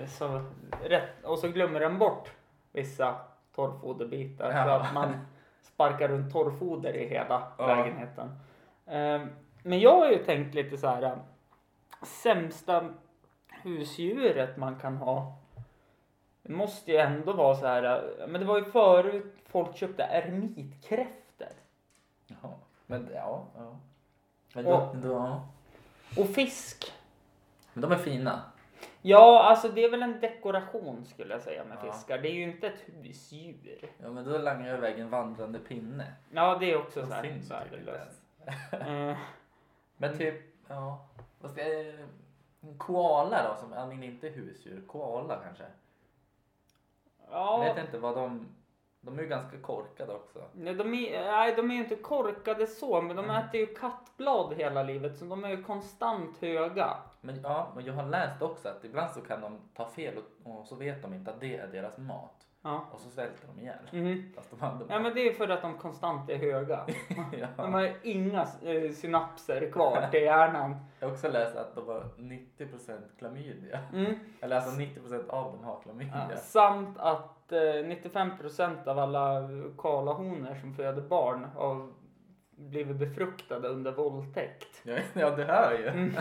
Så 0.08 0.42
rätt. 0.84 1.24
Och 1.24 1.38
så 1.38 1.48
glömmer 1.48 1.80
den 1.80 1.98
bort 1.98 2.30
vissa 2.72 3.16
torrfoderbitar. 3.56 4.50
Så 4.52 4.56
Ja. 4.58 4.80
att 4.80 4.94
man 4.94 5.26
sparkar 5.62 6.08
runt 6.08 6.32
torrfoder 6.32 6.96
i 6.96 7.08
hela 7.08 7.52
Ja. 7.58 7.66
lägenheten. 7.66 8.38
Ehm, 8.86 9.28
men 9.62 9.80
jag 9.80 9.96
har 10.00 10.10
ju 10.10 10.25
tänkt 10.25 10.54
lite 10.54 10.78
så 10.78 10.86
här. 10.88 11.02
äh, 11.02 11.12
Sämsta 12.02 12.84
husdjuret 13.62 14.56
man 14.56 14.76
kan 14.78 14.96
ha. 14.96 15.36
Det 16.42 16.52
måste 16.52 16.92
ju 16.92 16.98
ändå 16.98 17.32
vara 17.32 17.54
så 17.56 17.66
här. 17.66 17.82
äh, 18.20 18.26
Men 18.28 18.40
det 18.40 18.46
var 18.46 18.58
ju 18.58 18.64
förut 18.64 19.34
folk 19.46 19.76
köpte 19.76 20.02
ermitkräftor. 20.02 21.48
Jaha. 22.26 22.52
Men 22.86 23.08
ja, 23.14 23.44
ja. 23.56 23.76
Men, 24.54 24.66
Och- 24.66 24.96
då, 24.96 25.08
då, 25.08 25.14
ja. 25.14 25.46
Och 26.22 26.28
fisk. 26.28 26.92
Men 27.72 27.80
de 27.82 27.92
är 27.92 27.96
fina. 27.98 28.42
Ja, 29.08 29.42
alltså 29.42 29.68
det 29.68 29.84
är 29.84 29.90
väl 29.90 30.02
en 30.02 30.20
dekoration 30.20 31.04
skulle 31.04 31.34
jag 31.34 31.42
säga 31.42 31.64
med 31.64 31.78
Ja. 31.84 31.92
fiskar. 31.92 32.18
Det 32.18 32.28
är 32.28 32.32
ju 32.32 32.42
inte 32.42 32.66
ett 32.66 32.80
husdjur. 32.86 33.90
Ja 34.02 34.10
men 34.10 34.25
då 34.25 34.38
langar 34.38 34.68
jag 34.68 34.78
iväg 34.78 34.98
en 34.98 35.10
vandrande 35.10 35.58
pinne. 35.58 36.12
Ja, 36.30 36.56
det 36.60 36.72
är 36.72 36.76
också 36.78 37.00
De 37.00 37.06
så 37.06 37.12
här 37.12 37.22
syns 37.22 37.34
ju 37.36 37.40
typ 37.40 37.50
värdelöst. 37.50 38.22
Eh, 38.72 39.16
Men 39.96 40.18
typ, 40.18 40.34
ja. 40.68 41.06
Vad 41.40 41.50
ska 41.50 41.68
jag, 41.68 41.86
en 42.60 42.78
koala 42.78 43.48
då, 43.48 43.60
som 43.60 43.72
jag 43.72 43.88
menar 43.88 44.04
inte 44.04 44.28
husdjur. 44.28 44.82
Koala 44.86 45.36
kanske. 45.44 45.64
Jag 47.30 47.32
ja, 47.40 47.58
vet 47.75 47.84
inte 47.84 47.98
vad 47.98 48.16
de, 48.16 48.46
de 49.06 49.18
är 49.18 49.22
ju 49.22 49.28
ganska 49.28 49.58
korkade 49.58 50.12
också. 50.12 50.42
nej, 50.52 50.75
de 50.75 50.94
är, 50.94 51.25
nej, 51.25 51.54
de 51.56 51.70
är 51.70 51.75
ju 51.75 51.80
inte 51.80 51.96
korkade 51.96 52.66
så, 52.66 53.00
men 53.02 53.16
de 53.16 53.25
Mm. 53.25 53.36
äter 53.36 53.60
ju 53.60 53.66
kattblad 53.66 54.54
hela 54.54 54.82
livet, 54.82 55.16
så 55.18 55.25
de 55.25 55.44
är 55.44 55.48
ju 55.48 55.62
konstant 55.62 56.38
höga. 56.40 56.96
Men 57.20 57.40
ja, 57.42 57.72
men 57.75 57.84
jag 57.84 57.94
har 57.94 58.06
läst 58.06 58.42
också 58.42 58.68
att 58.68 58.84
ibland 58.84 59.10
så 59.10 59.20
kan 59.20 59.40
de 59.40 59.58
ta 59.75 59.88
fel 59.90 60.14
och, 60.18 60.50
och 60.58 60.66
så 60.66 60.75
vet 60.75 61.02
de 61.02 61.14
inte 61.14 61.30
att 61.30 61.40
det 61.40 61.56
är 61.56 61.66
deras 61.66 61.98
mat. 61.98 62.45
Ja. 62.66 62.85
Och 62.92 63.00
så 63.00 63.11
svälter 63.11 63.49
de 63.54 63.62
ihjäl. 63.62 63.76
Mhm. 63.92 64.32
Fast 64.35 64.50
de 64.50 64.61
hade 64.61 64.85
Ja, 64.88 64.99
men 64.99 65.14
det 65.14 65.28
är 65.28 65.32
för 65.32 65.49
att 65.49 65.62
de 65.62 65.78
konstant 65.78 66.30
är 66.30 66.37
höga. 66.37 66.87
ja. 67.38 67.46
De 67.56 67.75
har 67.75 67.92
inga 68.02 68.40
eh, 68.40 68.90
synapser 68.92 69.70
kvar 69.70 70.08
till 70.11 70.23
hjärnan. 70.23 70.76
Jag 71.00 71.06
har 71.06 71.12
också 71.12 71.28
läst 71.28 71.56
att 71.56 71.75
de 71.75 71.88
har 71.88 72.04
90% 72.18 72.99
klamydia. 73.18 73.78
Mm. 73.92 74.14
Eller 74.40 74.56
alltså 74.56 74.80
90% 74.80 75.28
av 75.28 75.52
dem 75.52 75.64
har 75.64 75.80
klamydia. 75.82 76.26
Ja, 76.30 76.37
samt 76.37 76.99
att 76.99 77.52
eh, 77.52 77.56
95% 77.56 78.88
av 78.88 78.99
alla 78.99 79.49
kalahonor 79.78 80.54
som 80.54 80.75
föder 80.75 81.02
barn 81.02 81.44
har 81.56 81.88
blivit 82.50 82.96
befruktade 82.96 83.68
under 83.68 83.92
våldtäkt. 83.92 84.82
Ja, 84.82 84.96
ja 85.12 85.30
det 85.30 85.44
hör 85.44 85.78
ju. 85.78 85.88
Mm. 85.88 86.14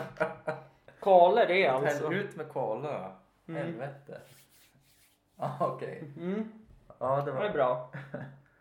Kaler 1.00 1.52
är 1.52 1.70
alltså... 1.72 2.14
Ut 2.14 2.36
med 2.36 2.50
koala. 2.50 3.12
Mm. 3.48 3.62
Helvete. 3.62 4.22
Ja 5.38 5.58
okej. 5.60 6.12
Mm. 6.18 6.52
Ja 7.00 7.16
det 7.26 7.32
Det 7.32 7.38
är 7.38 7.42
var... 7.48 7.50
bra. 7.54 7.92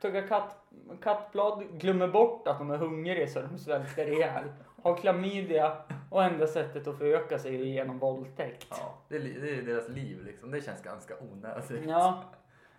Tugga 0.00 0.28
katt, 0.28 0.56
kattblad, 1.02 1.64
glömmer 1.80 2.08
bort 2.08 2.48
att 2.48 2.58
de 2.58 2.70
är 2.70 2.76
hungriga 2.78 3.26
så 3.26 3.42
de 3.42 3.58
svälter 3.58 4.06
ihjäl. 4.06 4.44
Har 4.82 4.96
klamydia 4.96 5.76
och 6.10 6.24
enda 6.24 6.46
sättet 6.46 6.86
att 6.86 6.98
föröka 6.98 7.38
sig 7.38 7.54
är 7.60 7.64
genom 7.64 7.98
våldtäkt. 7.98 8.66
Ja, 8.70 8.94
det 9.08 9.16
är, 9.16 9.20
li- 9.20 9.38
det 9.40 9.50
är 9.58 9.62
deras 9.62 9.88
liv 9.88 10.24
liksom. 10.24 10.50
Det 10.50 10.60
känns 10.60 10.82
ganska 10.82 11.14
onödigt. 11.20 11.88
Ja. 11.88 12.22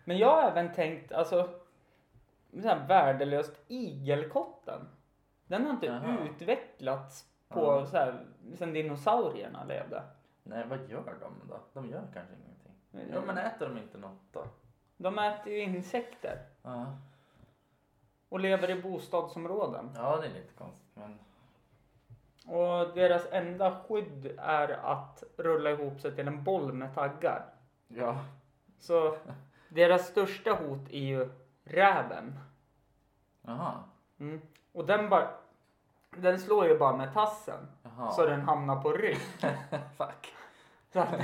Men 0.04 0.18
jag 0.18 0.28
har 0.42 0.50
även 0.52 0.74
tänkt, 0.74 1.12
alltså, 1.12 1.50
så 2.62 2.68
här 2.68 2.88
värdelöst 2.88 3.62
igelkotten. 3.68 4.88
Den 5.48 5.64
har 5.66 5.72
inte 5.72 5.86
Jaha. 5.86 6.18
utvecklats 6.30 7.26
på 7.50 7.60
Ja. 7.60 7.86
så 7.86 7.98
här, 7.98 8.26
sen 8.58 8.74
dinosaurierna 8.74 9.64
levde. 9.64 10.04
Nej 10.44 10.66
vad 10.70 10.90
gör 10.90 11.16
de 11.22 11.50
då? 11.50 11.60
De 11.74 11.90
gör 11.90 12.04
kanske 12.14 12.34
ingenting. 12.36 12.65
Ja 13.12 13.22
men 13.26 13.38
äter 13.38 13.70
de 13.70 13.78
inte 13.78 13.98
något 13.98 14.22
då? 14.32 14.44
De 14.98 15.20
äter 15.20 15.54
ju 15.54 15.60
insekter 15.60 16.40
Ja. 16.62 16.86
och 18.30 18.40
lever 18.40 18.70
i 18.70 18.82
bostadsområden. 18.82 19.92
Ja 19.96 20.18
det 20.18 20.28
är 20.28 20.34
lite 20.34 20.54
konstigt 20.54 20.90
men. 20.94 21.20
Och 22.56 22.96
deras 22.96 23.28
enda 23.32 23.80
skydd 23.88 24.36
är 24.40 24.70
att 24.70 25.24
rulla 25.38 25.72
ihop 25.72 26.00
sig 26.02 26.16
till 26.16 26.28
en 26.28 26.44
boll 26.44 26.74
med 26.74 26.96
taggar. 26.96 27.46
Ja. 27.88 28.18
Så 28.80 29.18
deras 29.70 30.08
största 30.08 30.52
hot 30.54 30.90
är 30.90 31.00
ju 31.00 31.30
räven. 31.64 32.40
Jaha. 33.42 33.84
Mm. 34.20 34.42
Och 34.72 34.86
den 34.86 35.10
bara, 35.10 35.28
den 36.18 36.40
slår 36.40 36.68
ju 36.68 36.78
bara 36.78 36.98
med 36.98 37.14
tassen 37.14 37.68
Jaha. 37.84 38.12
så 38.12 38.26
den 38.26 38.42
hamnar 38.42 38.82
på 38.82 38.92
rygg. 38.92 39.18
Fuck. 39.98 40.34
Så 40.94 41.00
att, 41.00 41.16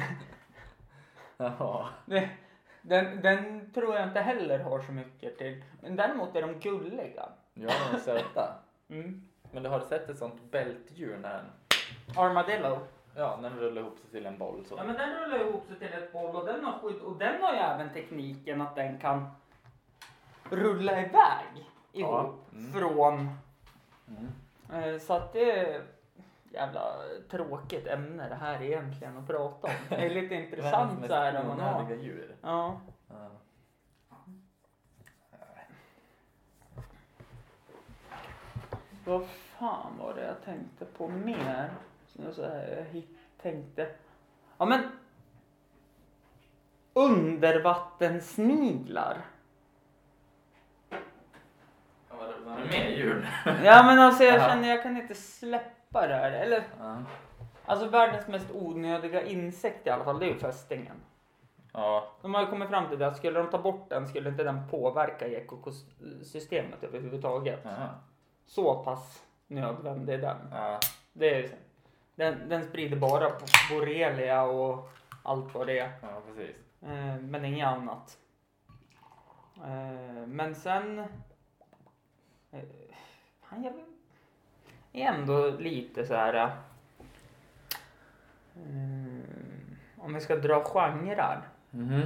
Jaha. 1.41 1.87
det, 2.05 2.29
den, 2.81 3.21
den 3.21 3.71
tror 3.73 3.95
jag 3.95 4.07
inte 4.07 4.19
heller 4.19 4.59
har 4.59 4.81
så 4.81 4.91
mycket 4.91 5.37
till. 5.37 5.63
Men 5.81 5.95
däremot 5.95 6.35
är 6.35 6.41
de 6.41 6.59
gulliga. 6.59 7.29
Ja 7.53 7.69
de 7.89 7.95
är 7.95 7.99
söta. 7.99 8.53
Mm. 8.89 9.21
Men 9.51 9.63
du 9.63 9.69
har 9.69 9.79
sett 9.79 10.09
ett 10.09 10.17
sånt 10.17 10.51
bältdjur 10.51 11.17
när 11.17 11.29
den, 11.37 11.45
Armadillo. 12.17 12.79
ja, 13.15 13.39
den 13.41 13.59
rullar 13.59 13.81
ihop 13.81 13.99
sig 13.99 14.09
till 14.09 14.25
en 14.25 14.37
boll 14.37 14.65
så. 14.65 14.75
Ja 14.77 14.83
men 14.83 14.95
den 14.95 15.09
rullar 15.19 15.39
ihop 15.39 15.65
sig 15.67 15.75
till 15.79 15.93
ett 15.93 16.13
boll 16.13 16.35
och 16.35 16.45
den 16.45 16.63
har 16.65 16.79
skydd 16.79 17.01
och 17.01 17.17
den 17.17 17.41
har 17.41 17.53
ju 17.53 17.59
även 17.59 17.89
tekniken 17.93 18.61
att 18.61 18.75
den 18.75 18.99
kan 18.99 19.29
rulla 20.49 20.91
iväg 21.01 21.65
ihop 21.91 22.47
Mm. 22.53 22.73
från 22.73 23.29
Mm. 24.07 24.27
eh, 24.93 24.99
så 24.99 25.13
att 25.13 25.33
det 25.33 25.81
jävla 26.53 26.93
tråkigt 27.29 27.87
ämne 27.87 28.29
det 28.29 28.35
här 28.35 28.61
egentligen 28.61 29.17
att 29.17 29.27
prata 29.27 29.67
om. 29.67 29.73
Det 29.89 29.95
är 29.95 30.09
lite 30.09 30.35
intressant 30.43 31.07
så 31.07 31.13
här 31.13 31.33
när 31.33 31.43
man 31.43 31.59
har. 31.59 31.95
djur. 31.95 32.35
Ja. 32.41 32.81
Ja. 33.09 33.29
Vad 39.05 39.25
fan 39.25 39.97
var 39.99 40.13
det 40.13 40.25
jag 40.25 40.43
tänkte 40.45 40.85
på 40.85 41.07
mer? 41.07 41.69
Så 42.07 42.21
jag, 42.21 42.33
så 42.33 42.45
här, 42.47 42.75
jag 42.77 42.83
hit, 42.83 43.17
tänkte... 43.41 43.87
Ja 44.57 44.65
men... 44.65 44.81
Undervattenssniglar. 46.93 49.17
Ja, 50.89 50.97
Var 52.09 52.27
det, 52.27 52.33
var 52.45 52.57
det 52.59 52.65
mer 52.65 52.89
djur? 52.89 53.29
Ja 53.45 53.83
men 53.83 53.99
alltså 53.99 54.23
jag 54.23 54.41
känner 54.51 54.69
jag 54.69 54.83
kan 54.83 54.97
inte 54.97 55.15
släppa 55.15 55.80
det 55.99 56.15
här. 56.15 56.31
Eller, 56.31 56.63
Ja. 56.79 56.97
alltså 57.65 57.87
världens 57.87 58.27
mest 58.27 58.51
onödiga 58.51 59.23
insekt 59.25 59.87
i 59.87 59.89
alla 59.89 60.03
fall, 60.03 60.19
det 60.19 60.25
är 60.25 60.29
ju 60.33 60.39
fästingen. 60.39 60.95
Ja. 61.73 62.07
De 62.21 62.33
har 62.33 62.41
ju 62.41 62.47
kommit 62.47 62.69
fram 62.69 62.89
till 62.89 62.99
det 62.99 63.07
att 63.07 63.17
skulle 63.17 63.39
de 63.39 63.49
ta 63.49 63.57
bort 63.57 63.89
den 63.89 64.07
skulle 64.07 64.29
inte 64.29 64.43
den 64.43 64.67
påverka 64.69 65.27
ekosystemet 65.27 66.83
överhuvudtaget. 66.83 67.59
Jaha. 67.63 67.89
Så 68.45 68.83
pass 68.83 69.25
nödvändig 69.47 70.13
är 70.13 70.17
den. 70.17 70.37
Ja. 70.51 70.79
Det 71.13 71.35
är, 71.45 71.49
den, 72.15 72.49
den 72.49 72.63
sprider 72.63 72.97
bara 72.97 73.31
borrelia 73.71 74.43
och 74.43 74.89
allt 75.23 75.53
vad 75.53 75.67
det 75.67 75.79
är. 75.79 75.91
Ja 76.01 76.21
precis. 76.27 76.55
Eh, 76.81 77.15
men 77.19 77.45
inget 77.45 77.67
annat. 77.67 78.17
Eh, 79.57 80.27
men 80.27 80.55
sen 80.55 80.99
Eh, 82.53 82.59
Fan, 83.49 83.63
jag 83.63 83.73
är 84.93 85.05
ändå 85.05 85.49
lite 85.59 86.05
så 86.05 86.13
här... 86.15 86.33
eh, 86.33 86.49
om 89.97 90.13
vi 90.13 90.19
ska 90.19 90.35
dra 90.35 90.63
genrer. 90.63 91.41
Mhm. 91.71 92.01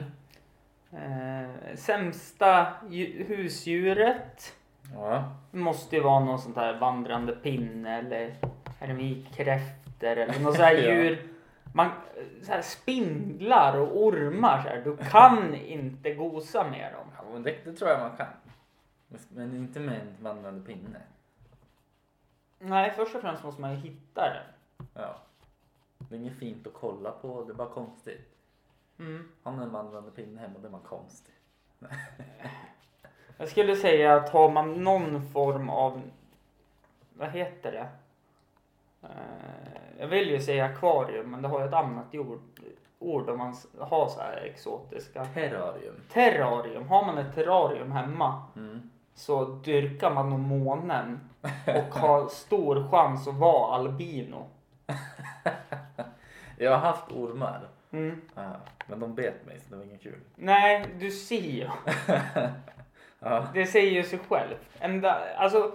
Eh, 0.92 1.76
sämsta 1.76 2.68
ju- 2.90 3.24
husdjuret 3.28 4.54
Ja. 4.94 5.24
måste 5.52 5.96
ju 5.96 6.02
vara 6.02 6.20
någon 6.26 6.40
sånt 6.40 6.56
här 6.56 6.74
vandrande 6.80 7.36
pinne 7.36 7.98
eller 8.00 8.36
eremitkräftor 8.80 10.08
eller 10.08 10.26
något 10.28 10.42
sånt 10.44 10.58
här 10.58 10.74
Ja. 10.78 10.80
djur. 10.94 11.28
Man, 11.74 11.90
så 12.42 12.52
här 12.52 12.62
spindlar 12.62 13.78
och 13.78 14.04
ormar 14.06 14.62
så 14.62 14.70
här, 14.70 14.82
du 14.84 14.98
kan 14.98 15.56
inte 15.56 16.14
gosa 16.14 16.70
med 16.70 16.94
dem. 16.94 17.08
ja 17.34 17.40
det, 17.40 17.56
det 17.66 17.74
tror 17.74 17.90
jag 17.92 18.00
man 18.00 18.18
kan. 18.18 18.28
Men 19.30 19.56
inte 19.56 19.80
med 19.80 19.96
en 20.02 20.24
vandrande 20.24 20.66
pinne. 20.66 21.00
Nej, 22.66 22.94
först 22.96 23.16
och 23.16 23.22
främst 23.22 23.44
måste 23.44 23.62
man 23.62 23.72
ju 23.72 23.78
hitta 23.78 24.22
den. 24.30 24.44
Ja. 24.94 25.16
Det 25.98 26.16
är 26.16 26.20
inget 26.20 26.40
fint 26.40 26.68
att 26.68 26.74
kolla 26.74 27.12
på, 27.12 27.44
det 27.44 27.52
är 27.52 27.56
bara 27.56 27.70
konstigt. 27.70 28.36
Mm. 29.00 29.30
Har 29.44 29.52
man 29.52 29.62
en 29.64 29.72
vandrande 29.72 30.12
pinne 30.12 30.42
hemma, 30.42 30.60
det 30.60 30.68
är 30.68 30.72
man 30.72 30.82
konstig. 30.82 31.34
Jag 33.38 33.50
skulle 33.50 33.76
säga 33.76 34.16
att 34.16 34.30
har 34.30 34.52
man 34.52 34.74
någon 34.84 35.26
form 35.32 35.70
av, 35.70 36.02
vad 37.14 37.30
heter 37.30 37.72
det? 37.72 37.88
Eh, 39.02 40.00
jag 40.00 40.08
vill 40.08 40.30
ju 40.30 40.40
säga 40.40 40.66
akvarium, 40.66 41.32
men 41.32 41.42
det 41.42 41.48
har 41.48 41.60
ju 41.60 41.68
ett 41.68 41.74
annat 41.74 42.16
ord, 42.16 42.42
ord 43.00 43.30
om 43.30 43.38
man 43.38 43.56
har 43.80 44.08
så 44.08 44.20
här 44.20 44.38
exotiska. 44.38 45.26
Terrarium. 45.26 45.96
Terrarium. 46.10 46.88
Har 46.88 47.06
man 47.06 47.18
ett 47.18 47.36
terrarium 47.36 47.92
hemma 47.92 48.44
Mm. 48.56 48.90
Så 49.16 49.46
dyrkar 49.46 50.12
man 50.12 50.30
nog 50.30 50.40
månen 50.40 51.20
och 51.66 52.00
har 52.00 52.28
stor 52.28 52.88
chans 52.92 53.28
att 53.28 53.36
vara 53.36 53.76
albino. 53.76 54.48
Jag 56.58 56.72
har 56.72 56.78
haft 56.78 57.12
ormar. 57.12 57.68
Mm. 57.92 58.22
Ja, 58.36 58.56
men 58.88 59.00
de 59.00 59.16
bet 59.16 59.46
mig 59.46 59.60
så 59.60 59.70
det 59.70 59.76
var 59.76 59.84
inget 59.84 60.02
kul. 60.02 60.20
Nej, 60.36 60.86
du 61.00 61.12
ser 61.12 61.42
ju. 61.42 61.68
Ja. 63.20 63.48
Det 63.54 63.66
säger 63.66 63.92
ju 63.92 64.04
sig 64.04 64.20
självt. 64.30 64.60
Enda, 64.80 65.36
alltså, 65.38 65.72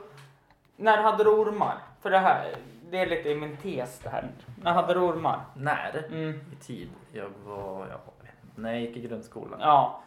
när 0.77 1.03
hade 1.03 1.25
du 1.25 1.31
ormar? 1.31 1.79
För 2.01 2.11
det 2.11 2.19
här, 2.19 2.55
det 2.91 2.99
är 2.99 3.07
lite 3.07 3.31
i 3.31 3.35
min 3.35 3.57
tes 3.57 3.99
det 3.99 4.09
här. 4.09 4.29
När 4.63 4.73
hade 4.73 4.95
du 4.95 5.01
ormar? 5.01 5.41
När? 5.55 6.05
Mm. 6.09 6.41
I 6.53 6.65
tid? 6.65 6.89
Jag 7.13 7.29
var, 7.45 7.83
inte, 7.83 8.35
när 8.55 8.73
jag 8.73 8.81
gick 8.81 8.97
i 8.97 9.01
grundskolan. 9.01 9.61
Ja. 9.61 10.03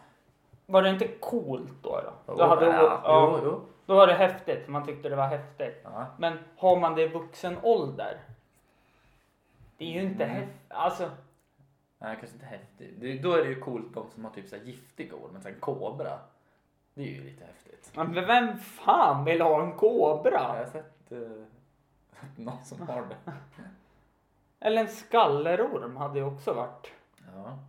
Var 0.65 0.81
det 0.81 0.89
inte 0.89 1.07
coolt 1.07 1.73
då? 1.83 2.01
Då, 2.25 2.35
då, 2.35 2.45
hade, 2.47 2.65
ja, 2.65 3.01
ja, 3.03 3.39
jo, 3.43 3.49
jo. 3.51 3.61
då 3.85 3.95
var 3.95 4.07
det 4.07 4.13
häftigt, 4.13 4.67
man 4.67 4.85
tyckte 4.85 5.09
det 5.09 5.15
var 5.15 5.27
häftigt. 5.27 5.81
Ja. 5.83 6.05
Men 6.17 6.37
har 6.57 6.79
man 6.79 6.95
det 6.95 7.01
i 7.03 7.07
vuxen 7.07 7.57
ålder? 7.63 8.17
Det 9.77 9.85
är 9.85 9.89
ju 9.89 10.01
inte 10.01 10.23
Mm. 10.23 10.35
häftigt. 10.35 10.61
Alltså, 10.67 11.09
Nej, 11.97 12.17
kanske 12.19 12.35
inte 12.35 12.45
häftigt. 12.45 12.93
Det, 13.01 13.17
då 13.17 13.33
är 13.33 13.43
det 13.43 13.49
ju 13.49 13.59
coolt 13.59 13.93
de 13.93 14.09
som 14.09 14.25
har 14.25 14.31
typ 14.31 14.49
så 14.49 14.55
här 14.55 14.63
giftiga 14.63 15.15
ord, 15.15 15.29
men 15.33 15.41
sen 15.41 15.55
kobra. 15.59 16.19
Det 16.93 17.01
är 17.01 17.07
ju 17.07 17.23
lite 17.23 17.45
häftigt. 17.45 17.91
men 17.95 18.13
vem 18.13 18.57
fan 18.57 19.25
vill 19.25 19.41
ha 19.41 19.61
en 19.63 19.69
Jag 19.69 19.77
kobra? 19.77 20.39
har 20.39 20.65
sett 20.65 21.11
uh, 21.11 21.43
någon 22.35 22.63
som 22.65 22.87
har 22.87 23.01
det. 23.01 23.31
Eller 24.59 24.81
en 24.81 24.87
skallerorm 24.87 25.97
hade 25.97 26.19
ju 26.19 26.25
också 26.25 26.53
varit. 26.53 26.91
Ja. 27.35 27.59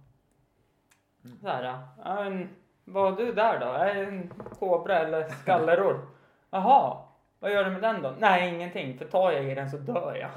Så 1.41 1.49
här, 1.49 1.79
ja, 2.05 2.25
en, 2.25 2.49
vad 2.85 3.11
har 3.11 3.19
du 3.19 3.33
där 3.33 3.61
då? 3.61 3.67
En 4.01 4.33
kobra 4.59 4.99
eller 4.99 5.29
skallerorm? 5.29 6.01
Jaha, 6.51 6.99
vad 7.39 7.53
gör 7.53 7.65
du 7.65 7.71
med 7.71 7.83
den 7.83 8.03
då? 8.03 8.15
Nej, 8.19 8.55
ingenting, 8.55 8.99
för 8.99 9.05
tar 9.05 9.33
jag 9.33 9.45
i 9.45 9.55
den 9.55 9.71
så 9.71 9.77
dör 9.77 10.15
jag. 10.15 10.31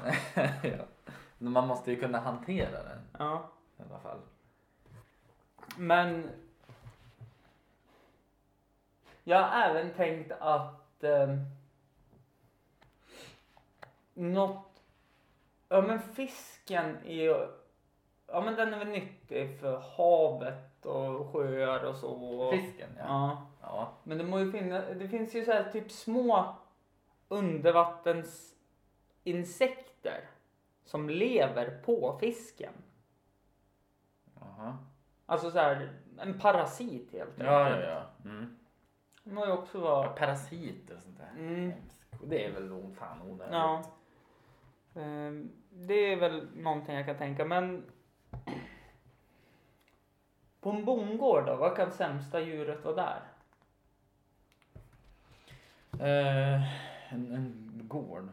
ja. 0.62 0.84
Men 1.38 1.52
man 1.52 1.66
måste 1.68 1.90
ju 1.90 2.00
kunna 2.00 2.18
hantera 2.20 2.82
den 2.82 2.98
Ja, 3.18 3.50
i 3.78 3.82
alla 3.90 3.98
fall. 4.00 4.18
men 5.76 6.30
jag 9.24 9.42
har 9.42 9.62
även 9.62 9.90
tänkt 9.94 10.32
att 10.40 11.04
eh, 11.04 11.36
något, 14.14 14.82
ja 15.68 15.80
men 15.80 16.00
fisken 16.00 16.96
är 17.04 17.14
ju, 17.14 17.46
ja 18.26 18.40
men 18.40 18.54
den 18.54 18.74
är 18.74 18.78
väl 18.78 18.88
nyttig 18.88 19.60
för 19.60 19.82
havet 19.96 20.67
och 20.86 21.32
sjöar 21.32 21.84
och 21.84 21.96
så. 21.96 22.50
Fisken 22.52 22.90
ja. 22.98 23.04
Ja. 23.08 23.46
Ja. 23.62 23.92
Men 24.04 24.18
det, 24.18 24.24
må 24.24 24.38
ju 24.40 24.52
finna, 24.52 24.80
det 24.80 25.08
finns 25.08 25.34
ju 25.34 25.44
så 25.44 25.52
här 25.52 25.70
typ 25.72 25.90
små 25.90 26.54
undervattensinsekter 27.28 30.20
som 30.84 31.10
lever 31.10 31.82
på 31.84 32.16
fisken. 32.20 32.72
Jaha. 34.40 34.78
Alltså 35.26 35.50
så 35.50 35.58
här 35.58 35.92
en 36.18 36.38
parasit 36.38 37.12
helt 37.12 37.38
Ja, 37.38 37.70
ja, 37.70 37.80
ja. 37.80 38.02
Mm. 38.30 38.58
Det 39.24 39.30
må 39.34 39.46
ju 39.46 39.52
också 39.52 39.78
ja. 39.78 39.84
vara... 39.84 40.08
Parasiter 40.08 40.96
och 40.96 41.02
sånt 41.02 41.18
där. 41.18 41.30
Mm. 41.38 41.72
Det 42.24 42.44
är 42.44 42.52
väl 42.52 42.72
o- 42.72 42.94
fan 42.98 43.22
onödigt. 43.22 43.52
Ja. 43.54 43.82
Ehm, 44.94 45.50
Det 45.70 46.12
är 46.12 46.16
väl 46.16 46.48
någonting 46.56 46.94
jag 46.94 47.06
kan 47.06 47.18
tänka 47.18 47.44
men 47.44 47.84
på 50.60 50.70
en 50.70 50.84
bondgård 50.84 51.46
då, 51.46 51.56
vad 51.56 51.76
kan 51.76 51.92
sämsta 51.92 52.40
djuret 52.40 52.84
vara 52.84 52.94
där? 52.94 53.20
Eh, 56.00 56.62
en, 57.12 57.32
en 57.32 57.80
gård. 57.88 58.28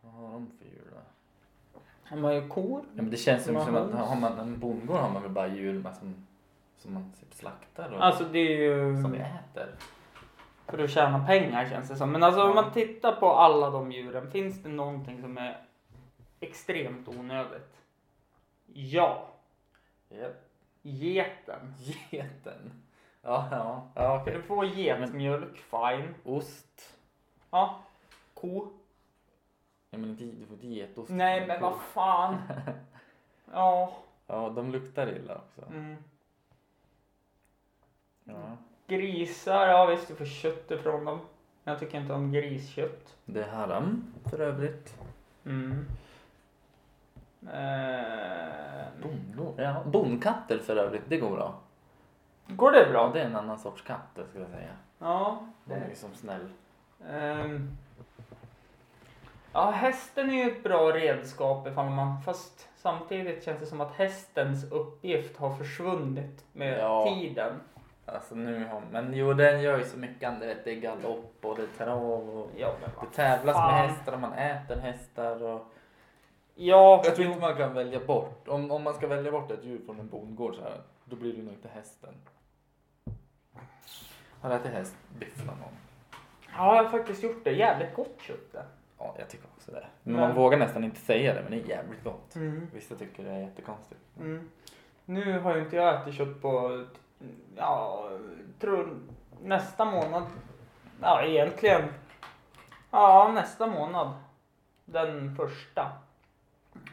Vad 0.00 0.12
har 0.12 0.32
de 0.32 0.50
för 0.58 0.64
djur 0.64 0.92
då? 0.92 2.20
Har 2.22 2.32
ju 2.32 2.48
kor. 2.48 2.84
Ja, 2.94 3.02
men 3.02 3.10
det 3.10 3.16
känns 3.16 3.44
som, 3.44 3.64
Som 3.64 3.76
att 3.76 3.92
har 3.92 4.16
man 4.16 4.38
en 4.38 4.58
bondgård 4.58 4.96
har 4.96 5.10
man 5.10 5.22
väl 5.22 5.30
bara 5.30 5.48
djur 5.48 5.82
som, 5.82 6.26
som 6.76 6.94
man 6.94 7.12
typ 7.20 7.34
slaktar 7.34 7.90
och 7.92 8.04
Alltså 8.04 8.24
det 8.24 8.38
är 8.38 8.56
ju... 8.56 9.02
som 9.02 9.12
vi 9.12 9.18
äter. 9.18 9.74
För 10.66 10.78
att 10.78 10.90
tjäna 10.90 11.26
pengar 11.26 11.68
känns 11.68 11.88
det 11.88 11.96
som. 11.96 12.12
Men 12.12 12.22
alltså 12.22 12.42
om 12.42 12.54
man 12.54 12.72
tittar 12.72 13.12
på 13.12 13.32
alla 13.32 13.70
de 13.70 13.92
djuren, 13.92 14.30
finns 14.30 14.62
det 14.62 14.68
någonting 14.68 15.22
som 15.22 15.38
är 15.38 15.66
extremt 16.40 17.08
onödigt? 17.08 17.76
Ja, 18.66 19.28
Japp. 20.08 20.45
Geten. 20.86 21.74
Geten. 22.10 22.82
Ja, 23.22 23.48
ja. 23.50 23.88
ja 23.94 24.20
okej. 24.20 24.34
du 24.34 24.42
får 24.42 24.64
getmjölk, 24.64 25.56
fine. 25.56 26.14
Ost. 26.24 26.96
Ja, 27.50 27.82
ko. 28.34 28.68
Ja, 29.90 29.98
men 29.98 30.10
inte, 30.10 30.24
du 30.24 30.46
får 30.46 30.54
inte 30.54 30.66
getost. 30.66 31.10
Nej 31.10 31.46
men 31.46 31.62
vad 31.62 31.80
fan. 31.80 32.36
Ja. 33.52 33.96
Ja, 34.26 34.52
de 34.56 34.72
luktar 34.72 35.16
illa 35.16 35.34
också. 35.34 35.62
Mm. 35.70 35.96
Ja. 38.24 38.56
Grisar, 38.86 39.68
ja 39.68 39.86
visst 39.86 40.08
du 40.08 40.14
får 40.14 40.24
kött 40.24 40.70
ifrån 40.70 41.04
dem. 41.04 41.20
Jag 41.64 41.78
tycker 41.78 42.00
inte 42.00 42.12
om 42.12 42.32
griskött. 42.32 43.16
Det 43.24 43.42
är 43.42 43.48
haram 43.48 44.14
för 44.30 44.40
övrigt. 44.40 44.98
Mm. 45.44 45.86
Eh, 47.54 49.02
Bondgård. 49.02 49.54
Ja, 49.60 49.82
bondkatter 49.86 50.58
för 50.58 50.76
övrigt, 50.76 51.02
det 51.08 51.16
går 51.16 51.30
bra. 51.30 51.54
går 52.46 52.72
det 52.72 52.82
Ja, 52.82 52.88
bra? 52.90 53.10
det 53.14 53.20
är 53.20 53.24
en 53.24 53.36
annan 53.36 53.58
sorts 53.58 53.82
katt 53.82 54.08
det 54.14 54.24
skulle 54.26 54.44
jag 54.44 54.50
säga. 54.52 54.70
Ja. 54.98 55.38
De 55.64 55.74
är 55.74 55.88
liksom 55.88 56.14
snäll. 56.14 56.48
Ehm. 57.10 57.76
Ja, 59.52 59.70
hästen 59.70 60.30
är 60.30 60.44
ju 60.44 60.50
ett 60.50 60.62
bra 60.62 60.90
redskap 60.92 61.66
ifall 61.66 61.90
man, 61.90 62.22
fast 62.22 62.68
samtidigt 62.76 63.44
känns 63.44 63.60
det 63.60 63.66
som 63.66 63.80
att 63.80 63.92
hästens 63.92 64.72
uppgift 64.72 65.36
har 65.36 65.54
försvunnit 65.54 66.44
med 66.52 66.78
Ja. 66.78 67.04
tiden. 67.08 67.52
Alltså 68.06 68.34
nu 68.34 68.64
har, 68.64 68.82
men 68.90 69.14
jo 69.14 69.32
den 69.32 69.62
gör 69.62 69.78
ju 69.78 69.84
så 69.84 69.98
mycket. 69.98 70.40
Det, 70.40 70.56
det 70.64 70.70
är 70.70 70.80
galopp 70.80 71.34
och 71.42 71.56
det 71.56 71.62
är 71.62 71.84
trav 71.84 72.38
och 72.38 72.50
Ja, 72.56 72.72
men 72.80 72.90
vad 72.96 73.04
det 73.10 73.16
tävlas 73.16 73.56
fan. 73.56 73.72
med 73.72 73.88
hästar 73.90 74.12
och 74.12 74.20
man 74.20 74.32
äter 74.32 74.76
hästar 74.76 75.42
och 75.42 75.66
Ja, 76.58 77.02
Jag 77.04 77.14
tror 77.16 77.26
inte 77.28 77.40
man 77.40 77.56
kan 77.56 77.74
välja 77.74 78.00
bort. 78.00 78.48
Om, 78.48 78.70
om 78.70 78.82
man 78.82 78.94
ska 78.94 79.06
välja 79.06 79.30
bort 79.32 79.50
ett 79.50 79.64
djur 79.64 79.80
från 79.86 80.00
en 80.00 80.08
bondgård 80.08 80.54
så 80.54 80.62
här, 80.62 80.80
då 81.04 81.16
blir 81.16 81.32
det 81.32 81.42
nog 81.42 81.52
inte 81.54 81.68
hästen. 81.68 82.14
Har 84.40 84.50
du 84.50 84.56
ätit 84.56 84.72
hästbiff 84.72 85.36
någon 85.46 85.58
gång? 85.60 85.72
ja, 86.56 86.76
jag 86.76 86.82
har 86.84 86.90
faktiskt 86.90 87.22
gjort 87.22 87.44
det. 87.44 87.50
Jävligt 87.52 87.94
gott 87.94 88.20
kött 88.20 88.52
det. 88.52 88.64
Ja, 88.98 89.14
jag 89.18 89.28
tycker 89.28 89.46
också 89.56 89.70
det. 89.72 89.86
Men 90.02 90.12
Men- 90.14 90.22
man 90.22 90.34
vågar 90.36 90.58
nästan 90.58 90.84
inte 90.84 91.00
säga 91.00 91.34
det, 91.34 91.42
men 91.42 91.50
det 91.50 91.56
är 91.60 91.68
jävligt 91.68 92.04
gott. 92.04 92.34
Mm. 92.36 92.66
Vissa 92.74 92.94
tycker 92.94 93.24
det 93.24 93.30
är 93.30 93.38
jättekonstigt. 93.40 94.00
Mm. 94.18 94.50
Nu 95.04 95.38
har 95.38 95.56
ju 95.56 95.62
inte 95.62 95.76
jag 95.76 96.02
ätit 96.02 96.14
kött 96.14 96.42
på, 96.42 96.84
ja, 97.56 98.08
tror 98.60 98.98
nästa 99.42 99.84
månad. 99.84 100.22
Ja, 101.02 101.22
egentligen. 101.22 101.82
Ja, 102.90 103.30
nästa 103.34 103.66
månad. 103.66 104.12
Den 104.84 105.36
första. 105.36 105.92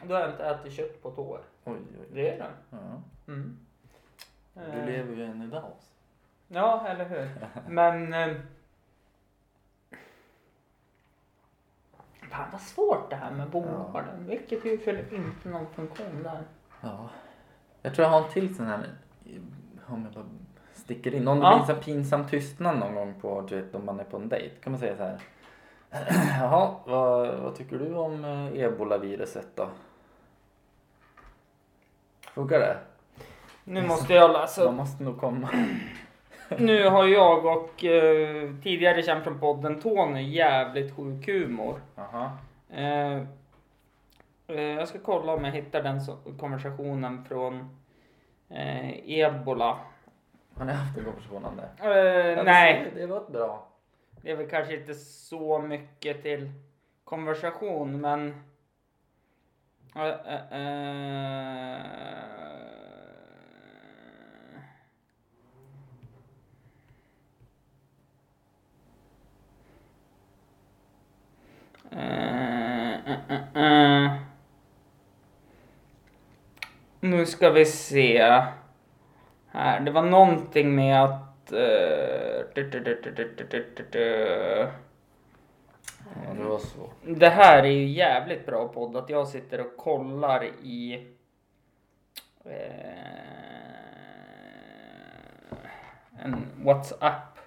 Då 0.02 0.14
har 0.14 0.20
jag 0.20 0.30
inte 0.30 0.44
ätit 0.46 0.72
kött 0.72 1.02
på 1.02 1.08
ett 1.08 1.18
år. 1.18 1.40
Oj, 1.64 1.74
oj. 2.00 2.06
Det 2.12 2.30
är 2.30 2.38
det. 2.38 2.50
Ja. 2.70 2.76
Mm. 3.28 3.56
Du 4.54 4.60
Eh, 4.60 4.86
lever 4.86 5.16
ju 5.16 5.24
än 5.24 5.42
idag. 5.42 5.70
Ja, 6.48 6.86
eller 6.88 7.04
hur. 7.08 7.28
Men... 7.68 8.12
Eh, 8.14 8.36
Fan 12.30 12.48
vad 12.52 12.60
svårt 12.60 13.10
det 13.10 13.16
här 13.16 13.30
med 13.30 13.50
bokbarnen. 13.50 14.26
Vilket 14.26 14.64
ju 14.64 14.78
fyller 14.78 15.14
inte 15.14 15.48
någon 15.48 15.66
funktion 15.66 16.22
där. 16.22 16.42
Ja. 16.80 17.10
Jag 17.82 17.94
tror 17.94 18.04
jag 18.04 18.12
har 18.12 18.22
en 18.26 18.30
till 18.32 18.56
sån 18.56 18.66
här, 18.66 18.88
om 19.86 20.04
jag 20.04 20.12
bara 20.12 20.24
sticker 20.72 21.14
in. 21.14 21.28
Om 21.28 21.40
det 21.40 21.46
Ja. 21.46 21.64
blir 21.66 21.74
en 21.76 21.82
pinsam 21.82 22.26
tystnad 22.26 22.78
någon 22.78 22.94
gång 22.94 23.14
på, 23.20 23.40
du 23.40 23.60
vet, 23.62 23.74
om 23.74 23.84
man 23.86 24.00
är 24.00 24.04
på 24.04 24.16
en 24.16 24.28
dejt. 24.28 24.56
kan 24.56 24.72
man 24.72 24.80
säga 24.80 24.96
så 24.96 25.02
här. 25.02 25.20
Jaha, 26.40 26.74
vad, 26.86 27.34
vad 27.38 27.54
tycker 27.56 27.78
du 27.78 27.94
om 27.94 28.24
eh, 28.24 28.62
ebolaviruset 28.64 29.48
då? 29.54 29.68
Funkar 32.34 32.58
det? 32.58 32.76
Nu 33.64 33.82
måste 33.86 34.14
jag 34.14 34.32
läsa 34.32 34.62
upp 34.62 34.68
Man 34.68 34.76
måste 34.76 35.02
nog 35.04 35.20
komma. 35.20 35.48
Nu 36.58 36.88
har 36.88 37.04
jag 37.06 37.46
och 37.46 37.84
eh, 37.84 38.50
tidigare 38.62 39.02
känd 39.02 39.24
från 39.24 39.40
podden 39.40 39.80
Tony 39.80 40.22
jävligt 40.22 40.96
sjuk 40.96 41.26
humor. 41.26 41.80
Jaha. 41.94 42.30
Eh, 42.70 43.16
eh, 44.46 44.60
jag 44.62 44.88
ska 44.88 44.98
kolla 44.98 45.34
om 45.34 45.44
jag 45.44 45.52
hittar 45.52 45.82
den 45.82 46.00
så- 46.00 46.18
konversationen 46.40 47.24
från 47.24 47.76
eh, 48.50 49.10
ebola. 49.20 49.78
Har 50.56 50.64
ni 50.64 50.72
haft 50.72 50.98
en 50.98 51.04
konversation 51.04 51.44
om 51.44 51.56
det? 51.56 51.68
Ja, 52.36 52.42
nej, 52.42 52.92
Det 52.96 53.06
var 53.06 53.30
bra 53.30 53.66
det 54.24 54.30
är 54.30 54.36
väl 54.36 54.50
kanske 54.50 54.76
inte 54.76 54.94
så 54.94 55.58
mycket 55.58 56.22
till 56.22 56.52
konversation, 57.04 58.00
men... 58.00 58.34
Eh, 59.96 60.04
eh, 60.04 60.54
eh, 73.54 74.12
Nu 77.00 77.26
ska 77.26 77.50
vi 77.50 77.64
se. 77.64 78.42
Här, 79.48 79.80
det 79.80 79.90
var 79.90 80.02
någonting 80.02 80.74
med 80.74 81.04
att... 81.04 81.33
Det 86.36 86.44
var 86.44 86.58
svårt. 86.58 86.94
Det 87.06 87.28
här 87.28 87.62
är 87.62 87.70
ju 87.70 87.86
jävligt 87.86 88.46
bra 88.46 88.68
podd 88.68 88.96
att 88.96 89.10
jag 89.10 89.28
sitter 89.28 89.60
och 89.60 89.76
kollar 89.76 90.44
i 90.62 91.08
eh, 92.44 93.14
en 96.18 96.36
WhatsApp 96.64 97.38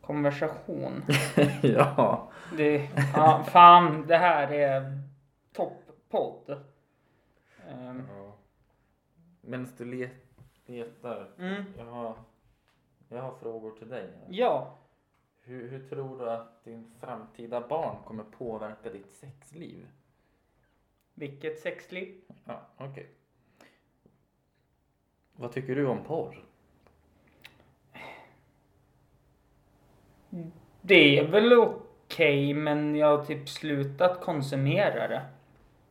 konversation. 0.00 1.04
ja. 1.62 2.30
Det, 2.56 2.88
ja, 3.14 3.44
fan, 3.48 4.06
det 4.06 4.16
här 4.16 4.52
är 4.52 5.00
topppodd. 5.52 6.44
Um. 6.48 6.60
Ehm. 7.78 8.02
Ja. 8.16 8.36
Medan 9.40 9.68
du 9.76 9.84
letar? 10.66 11.28
Mm. 11.38 11.64
Jaha 11.78 12.14
jag 13.08 13.22
har 13.22 13.34
frågor 13.34 13.70
till 13.70 13.88
dig. 13.88 14.02
här. 14.02 14.26
ja, 14.28 14.76
Hur, 15.42 15.68
hur 15.68 15.88
tror 15.88 16.18
du 16.18 16.30
att 16.30 16.64
din 16.64 16.90
framtida 17.00 17.60
barn 17.68 17.96
kommer 18.04 18.24
påverka 18.24 18.90
ditt 18.90 19.14
sexliv? 19.14 19.88
vilket 21.14 21.58
sexliv? 21.60 22.20
Ja, 22.44 22.60
okej. 22.76 23.06
Vad 25.32 25.52
tycker 25.52 25.74
du 25.76 25.86
om 25.86 26.04
porr? 26.04 26.44
Det 30.80 31.18
är 31.18 31.26
väl 31.28 31.52
okej, 31.52 32.54
men 32.54 32.96
jag 32.96 33.16
har 33.16 33.24
typ 33.24 33.48
slutat 33.48 34.20
konsumera 34.20 35.08
det. 35.08 35.22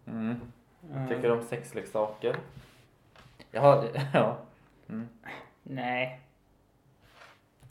Mm. 0.06 0.36
Mm. 0.92 1.08
Tycker 1.08 1.22
du 1.22 1.32
om 1.32 1.42
sexleksaker? 1.44 2.38
Jag 3.52 3.62
har, 3.62 3.90
ja. 4.14 4.38
Mm. 4.90 5.08
Nej. 5.64 6.20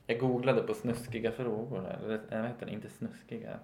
Jag 0.07 0.19
googlade 0.19 0.63
på 0.63 0.75
snuskiga 0.75 1.33
frågor. 1.33 1.89
Eller 1.91 2.21
jag 2.31 2.43
vet 2.43 2.63
inte, 2.63 2.75
inte 2.75 2.91
snuskiga. 2.91 3.59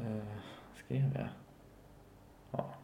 Uh, 0.00 0.24
skrev 0.74 1.10
jag? 1.14 1.28
Ja. 2.50 2.74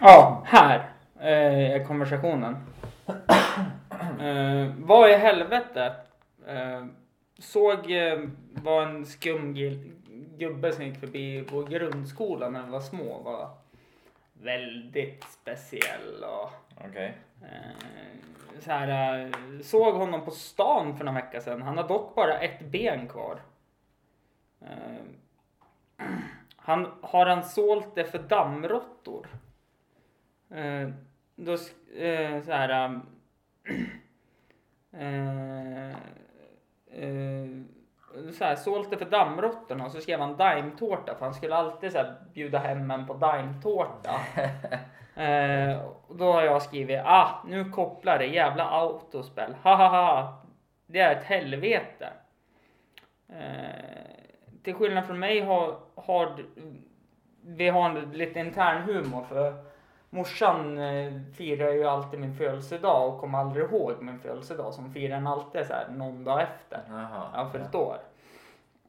Ja, 0.00 0.42
här 0.46 0.90
eh, 1.20 1.72
är 1.72 1.84
konversationen. 1.84 2.56
Eh, 4.20 4.72
vad 4.76 5.10
i 5.10 5.14
helvete? 5.14 5.94
Eh, 6.46 6.86
såg 7.38 7.90
eh, 7.90 8.18
vad 8.52 8.88
en 8.88 9.06
skum 9.06 9.54
gubbe 10.38 10.72
som 10.72 10.84
gick 10.84 11.00
förbi 11.00 11.44
på 11.50 11.62
grundskolan 11.62 12.52
när 12.52 12.62
vi 12.62 12.70
var 12.70 12.80
små 12.80 13.22
var 13.22 13.50
väldigt 14.42 15.24
speciell 15.24 16.24
och 16.24 16.50
Okej. 16.88 17.18
eh, 17.42 18.60
så 18.60 18.70
här, 18.70 19.20
eh, 19.20 19.60
såg 19.62 19.94
honom 19.94 20.24
på 20.24 20.30
stan 20.30 20.96
för 20.96 21.04
några 21.04 21.20
vecka 21.20 21.40
sedan. 21.40 21.62
Han 21.62 21.76
har 21.76 21.88
dock 21.88 22.14
bara 22.14 22.38
ett 22.38 22.60
ben 22.60 23.08
kvar. 23.08 23.40
Eh, 24.60 26.06
han, 26.56 26.92
har 27.02 27.26
han 27.26 27.44
sålt 27.44 27.94
det 27.94 28.04
för 28.04 28.18
dammråttor? 28.18 29.26
Eh, 30.50 30.88
då, 31.36 31.52
eh, 31.96 32.42
så 32.42 32.52
här... 32.52 33.00
så 38.38 38.44
här, 38.44 38.56
sålt 38.56 38.90
det 38.90 38.96
för 38.96 39.04
dammråttorna 39.04 39.84
och 39.84 39.92
så 39.92 40.00
skrev 40.00 40.20
han 40.20 40.36
daimtårta 40.36 41.14
för 41.14 41.24
han 41.24 41.34
skulle 41.34 41.54
alltid 41.54 41.92
så 41.92 41.98
här, 41.98 42.14
bjuda 42.34 42.58
hem 42.58 42.90
en 42.90 43.06
på 43.06 43.14
daimtårta. 43.14 44.20
eh, 45.22 45.80
och 46.08 46.16
då 46.16 46.32
har 46.32 46.42
jag 46.42 46.62
skrivit, 46.62 47.00
ah, 47.04 47.44
nu 47.48 47.70
kopplar 47.70 48.18
det, 48.18 48.26
jävla 48.26 48.64
autospel, 48.64 49.54
ha 49.62 49.76
ha 49.76 49.88
ha. 49.88 50.42
Det 50.86 51.00
är 51.00 51.16
ett 51.16 51.24
helvete. 51.24 52.08
Eh, 53.28 54.62
till 54.64 54.74
skillnad 54.74 55.06
från 55.06 55.18
mig 55.18 55.40
har, 55.40 55.76
har 55.94 56.44
vi 57.44 57.68
har 57.68 57.90
en 57.90 58.12
lite 58.12 58.40
intern 58.40 58.82
humor 58.82 59.24
för 59.28 59.71
morsan 60.12 60.78
eh, 60.78 61.12
firar 61.36 61.72
ju 61.72 61.84
alltid 61.84 62.20
min 62.20 62.34
födelsedag 62.34 63.08
och 63.14 63.20
kommer 63.20 63.38
aldrig 63.38 63.64
ihåg 63.64 63.92
min 64.00 64.18
födelsedag 64.18 64.74
som 64.74 64.92
firar 64.92 65.14
den 65.14 65.26
alltid 65.26 65.66
så 65.66 65.72
här 65.72 65.88
någon 65.88 66.24
dag 66.24 66.42
efter. 66.42 66.80
Jaha. 66.88 67.26
Jag 67.34 67.44
har 67.44 67.50
fyllt 67.50 67.74
år. 67.74 67.96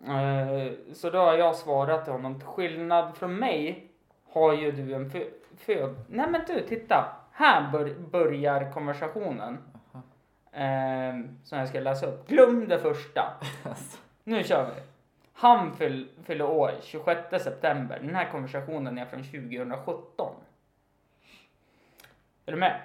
Eh, 0.08 0.72
Så 0.94 1.10
då 1.10 1.18
har 1.18 1.34
jag 1.34 1.56
svarat 1.56 2.04
till 2.04 2.14
honom, 2.14 2.36
till 2.40 2.48
skillnad 2.48 3.18
från 3.18 3.36
mig 3.36 3.88
har 4.32 4.54
ju 4.54 4.72
du 4.72 4.94
en 4.94 5.10
fö- 5.10 5.30
föd... 5.58 5.96
Nej 6.08 6.28
men 6.30 6.42
du, 6.48 6.68
titta! 6.68 7.16
Här 7.32 7.72
bör- 7.72 8.00
börjar 8.12 8.72
konversationen. 8.72 9.58
Eh, 10.52 11.30
som 11.44 11.58
jag 11.60 11.68
ska 11.70 11.80
läsa 11.80 12.06
upp. 12.06 12.28
Glöm 12.28 12.68
det 12.68 12.80
första. 12.80 13.34
Alltså. 13.64 13.98
Nu 14.24 14.44
kör 14.44 14.66
vi. 14.66 14.82
Han 15.34 15.74
fyll, 15.74 16.10
fyller 16.24 16.46
år 16.50 16.72
26 16.82 17.44
september. 17.44 18.00
Den 18.02 18.16
här 18.16 18.30
konversationen 18.32 18.98
är 18.98 19.06
från 19.06 19.24
2017. 19.24 20.36
Är 22.46 22.52
du 22.52 22.58
med? 22.58 22.82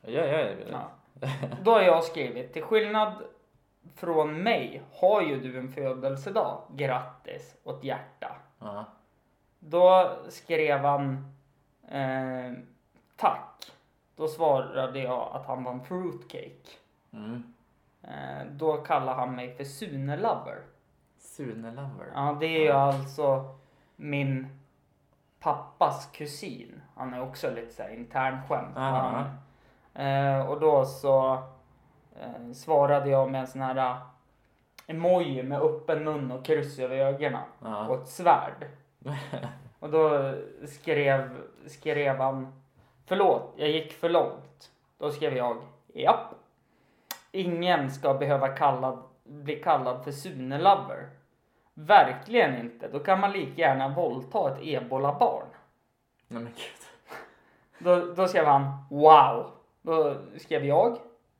Ja, 0.00 0.10
ja, 0.10 0.40
ja. 0.40 0.54
Ja. 0.70 1.28
Då 1.62 1.70
har 1.70 1.82
jag 1.82 2.04
skrivit, 2.04 2.52
till 2.52 2.62
skillnad 2.62 3.12
från 3.94 4.42
mig 4.42 4.82
har 4.92 5.22
ju 5.22 5.40
du 5.40 5.58
en 5.58 5.72
födelsedag. 5.72 6.62
Grattis 6.74 7.56
och 7.62 7.78
ett 7.78 7.84
hjärta. 7.84 8.36
ja. 8.58 8.84
Då 9.58 10.16
skrev 10.28 10.78
han 10.78 11.34
eh, 11.88 12.52
tack. 13.16 13.72
Då 14.16 14.28
svarade 14.28 14.98
jag 14.98 15.30
att 15.32 15.46
han 15.46 15.64
var 15.64 15.72
en 15.72 15.84
fruitcake. 15.84 16.70
Mm. 17.12 17.54
Eh, 18.02 18.46
då 18.50 18.76
kallade 18.76 19.16
han 19.20 19.34
mig 19.34 19.56
för 19.56 19.64
Sune 19.64 20.16
Lover. 20.16 20.62
Sune 21.18 21.70
Lover. 21.70 22.10
Ja, 22.14 22.36
det 22.40 22.46
är 22.46 22.60
ju 22.60 22.70
alltså 22.70 23.56
min 23.96 24.60
pappas 25.40 26.06
kusin. 26.12 26.82
Han 26.96 27.14
är 27.14 27.22
också 27.22 27.50
lite 27.50 27.74
så 27.74 27.82
här 27.82 27.90
internskämt. 27.90 28.76
Aha. 28.76 29.24
Eh, 29.94 30.46
och 30.46 30.60
då 30.60 30.84
så 30.84 31.32
eh, 32.20 32.52
svarade 32.54 33.10
jag 33.10 33.30
med 33.30 33.40
en 33.40 33.46
sån 33.46 33.62
här 33.62 33.76
eh, 33.76 33.96
emoji 34.86 35.42
med 35.42 35.60
öppen 35.60 36.04
mun 36.04 36.32
och 36.32 36.44
kryss 36.44 36.78
över 36.78 36.96
ögonen 36.96 37.42
och 37.88 37.94
ett 37.94 38.08
svärd. 38.08 38.66
Och 39.78 39.90
då 39.90 40.34
skrev, 40.66 41.36
skrev 41.66 42.16
han 42.16 42.52
Förlåt, 43.06 43.54
jag 43.56 43.68
gick 43.68 43.92
för 43.92 44.08
långt. 44.08 44.70
Då 44.98 45.10
skrev 45.10 45.36
jag 45.36 45.56
Japp. 45.94 46.34
Ingen 47.32 47.90
ska 47.90 48.14
behöva 48.14 48.48
kallad, 48.48 49.02
bli 49.24 49.56
kallad 49.56 50.04
för 50.04 50.12
Sune 50.12 50.58
Lover. 50.58 51.08
Verkligen 51.74 52.60
inte. 52.60 52.88
Då 52.88 52.98
kan 52.98 53.20
man 53.20 53.32
lika 53.32 53.60
gärna 53.62 53.88
våldta 53.88 54.52
ett 54.52 54.58
ebola-barn. 54.62 55.46
Nej 56.28 56.42
men 56.42 56.52
gud. 56.52 56.85
Då, 57.78 57.96
då 58.14 58.28
skrev 58.28 58.44
han 58.44 58.84
wow. 58.90 59.50
Då 59.82 60.16
skrev 60.38 60.64
jag 60.64 60.98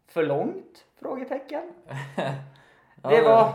För 0.08 0.22
långt? 0.26 0.84
Frågetecken. 1.00 1.72
Ja, 3.02 3.10
Det 3.10 3.22
var 3.22 3.52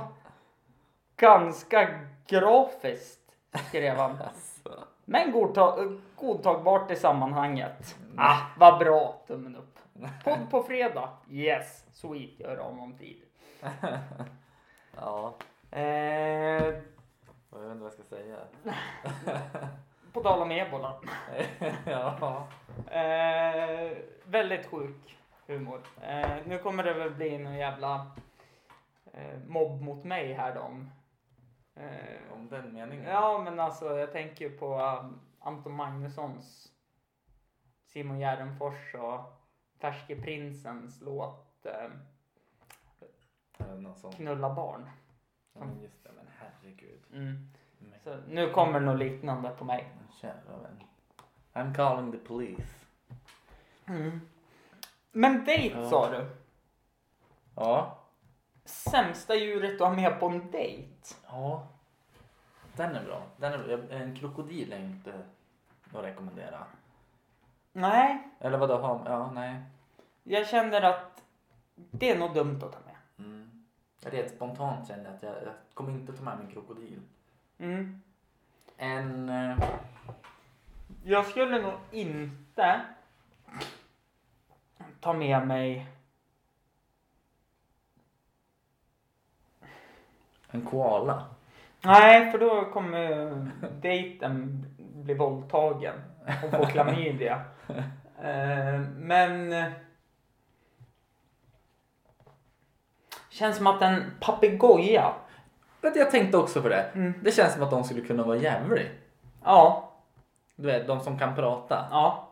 ganska 1.18 2.00
grafiskt, 2.28 3.36
skrev 3.68 3.96
han. 3.98 4.12
Alltså. 4.28 4.84
Men 5.06 5.32
godta- 5.34 6.00
godtagbart 6.16 6.92
i 6.92 6.96
sammanhanget. 6.96 7.96
Ah, 8.18 8.38
vad 8.58 8.80
bra. 8.80 9.22
Tummen 9.28 9.56
upp. 9.56 9.80
Podd 10.24 10.50
på 10.52 10.64
fredag. 10.64 11.10
Yes, 11.30 11.86
sweet. 11.94 12.40
Gör 12.40 12.60
om 12.60 12.80
om 12.80 12.94
tid. 12.98 13.22
Ja, 14.96 15.34
Eh, 15.72 15.82
jag 15.84 17.60
vet 17.60 17.72
inte 17.72 17.84
vad 17.84 17.86
jag 17.86 17.94
ska 17.94 18.04
säga. 18.04 18.38
På 20.14 20.24
tal 20.24 20.42
om 20.42 20.52
ebola. 20.52 20.96
ja. 21.86 22.48
Eh, 22.88 23.98
väldigt 24.26 24.66
sjuk 24.66 25.18
humor. 25.48 25.82
Eh, 26.02 26.38
nu 26.46 26.58
kommer 26.58 26.84
det 26.84 26.94
väl 26.94 27.12
bli 27.12 27.38
någon 27.38 27.56
jävla 27.58 28.12
eh, 29.14 29.40
mobb 29.48 29.82
mot 29.82 30.04
mig 30.04 30.34
här 30.34 30.56
då. 30.56 30.86
Eh, 31.82 32.34
Om 32.34 32.50
den 32.50 32.74
meningen. 32.74 33.06
ja, 33.06 33.42
men 33.44 33.60
alltså 33.60 33.98
jag 33.98 34.12
tänker 34.12 34.46
ju 34.46 34.58
på 34.58 34.76
um, 34.80 35.20
Anton 35.40 35.74
Magnussons 35.74 36.72
Simon 37.86 38.20
Gärdenfors 38.20 38.96
och 38.96 39.20
Färske 39.80 40.16
Prinsens 40.16 41.02
låt 41.02 41.66
eh. 41.66 41.90
Knulla 44.16 44.56
barn. 44.56 44.90
Ja, 45.54 45.66
men 45.66 45.82
just 45.82 46.04
det, 46.04 46.10
men 46.16 46.26
herregud. 46.40 47.04
Mm. 47.14 47.50
Så 48.04 48.18
nu 48.28 48.50
kommer 48.50 48.80
något 48.80 49.00
liknande 49.00 49.50
på 49.50 49.66
mig. 49.66 49.92
kära 50.22 50.34
vän. 50.62 50.84
I'm 51.54 51.76
calling 51.76 52.12
the 52.12 52.18
police. 52.18 52.74
Men 55.12 55.46
dejt 55.46 55.76
Ja. 55.82 55.90
sa 55.90 56.10
du? 56.12 56.30
Ja. 57.56 57.98
Sämsta 58.66 59.36
djuret 59.36 59.78
du 59.78 59.84
har 59.84 59.96
med 59.96 60.20
på 60.20 60.28
en 60.28 60.52
dejt? 60.52 61.16
Ja. 61.28 61.68
Den 62.76 62.96
är 62.96 63.04
bra. 63.06 63.22
Den 63.38 63.54
är 63.54 63.58
bra. 63.58 63.68
Jag- 63.72 63.92
En 64.02 64.16
krokodil 64.16 64.74
är 64.74 64.80
inte 64.80 65.14
att 65.94 66.04
rekommendera. 66.04 66.64
Nej, 67.74 68.28
Eller 68.40 68.58
vadå? 68.58 68.78
ha- 68.78 69.02
Ja, 69.06 69.32
nej. 69.32 69.62
jag 70.24 70.48
känner 70.48 70.82
att 70.82 71.24
det 71.76 72.12
är 72.12 72.20
nog 72.20 72.34
dumt 72.34 72.60
att 72.64 72.72
ta 72.72 72.80
med. 72.86 73.26
Mm. 73.26 73.66
Rent 74.00 74.30
spontant 74.32 74.88
kände 74.88 75.04
jag 75.06 75.16
att 75.16 75.24
jag, 75.24 75.34
jag 75.44 75.54
kommer 75.74 75.92
inte 75.92 76.14
ta 76.14 76.24
med 76.24 76.38
min 76.40 76.52
krokodil. 76.52 77.00
Mm. 77.62 78.02
En... 78.78 79.30
eh, 79.30 79.58
Jag 81.04 81.26
skulle 81.26 81.62
nog 81.62 81.74
inte 81.92 82.82
ta 85.00 85.14
med 85.14 85.48
mig 85.48 85.88
En 90.52 90.62
koala. 90.66 91.26
Nej, 91.82 92.32
för 92.32 92.38
då 92.40 92.66
kommer 92.72 93.52
dejten 93.82 94.66
bli 94.78 95.14
våldtagen 95.14 95.96
och 96.44 96.52
få 96.52 96.66
klamydia. 96.66 97.42
Eh, 98.24 98.80
Men... 98.82 99.54
eh, 99.54 99.72
Känns 103.30 103.58
som 103.58 103.68
att 103.68 103.82
en 103.82 104.12
papegoja. 104.20 105.14
Vet 105.82 105.96
Jag 105.96 106.12
tänkte 106.12 106.38
också 106.38 106.62
på 106.62 106.70
det. 106.70 106.86
Mm. 106.94 107.14
Det 107.24 107.32
känns 107.32 107.54
som 107.54 107.64
att 107.64 107.72
de 107.72 107.84
skulle 107.84 108.02
kunna 108.02 108.24
vara 108.24 108.38
jävlig. 108.38 108.92
Ja, 109.44 109.90
Du 110.56 110.68
vet, 110.68 110.88
de 110.88 111.00
som 111.00 111.20
kan 111.20 111.36
prata. 111.36 111.86
ja. 111.92 112.28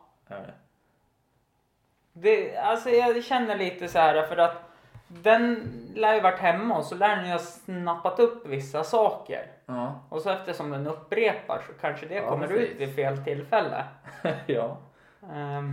Det. 2.12 2.56
Alltså 2.56 2.90
jag 2.90 3.24
känner 3.24 3.56
lite 3.56 3.88
så 3.88 3.98
här 3.98 4.22
för 4.22 4.36
att 4.36 4.62
den 5.08 5.70
lär 5.94 6.14
ju 6.14 6.20
varit 6.20 6.38
hemma 6.38 6.76
och 6.78 6.84
så 6.84 6.94
lär 6.94 7.16
den 7.16 7.26
ju 7.26 7.32
ha 7.32 7.38
snappat 7.38 8.18
upp 8.20 8.46
vissa 8.46 8.84
saker. 8.84 9.46
Ja. 9.66 10.00
Och 10.08 10.20
så 10.20 10.30
eftersom 10.30 10.70
den 10.70 10.86
upprepar 10.86 11.62
så 11.66 11.72
kanske 11.80 12.06
det 12.06 12.14
Ja, 12.14 12.28
kommer 12.28 12.46
precis. 12.46 12.70
ut 12.70 12.80
vid 12.80 12.94
fel 12.94 13.24
tillfälle. 13.24 13.84
ja. 14.46 14.76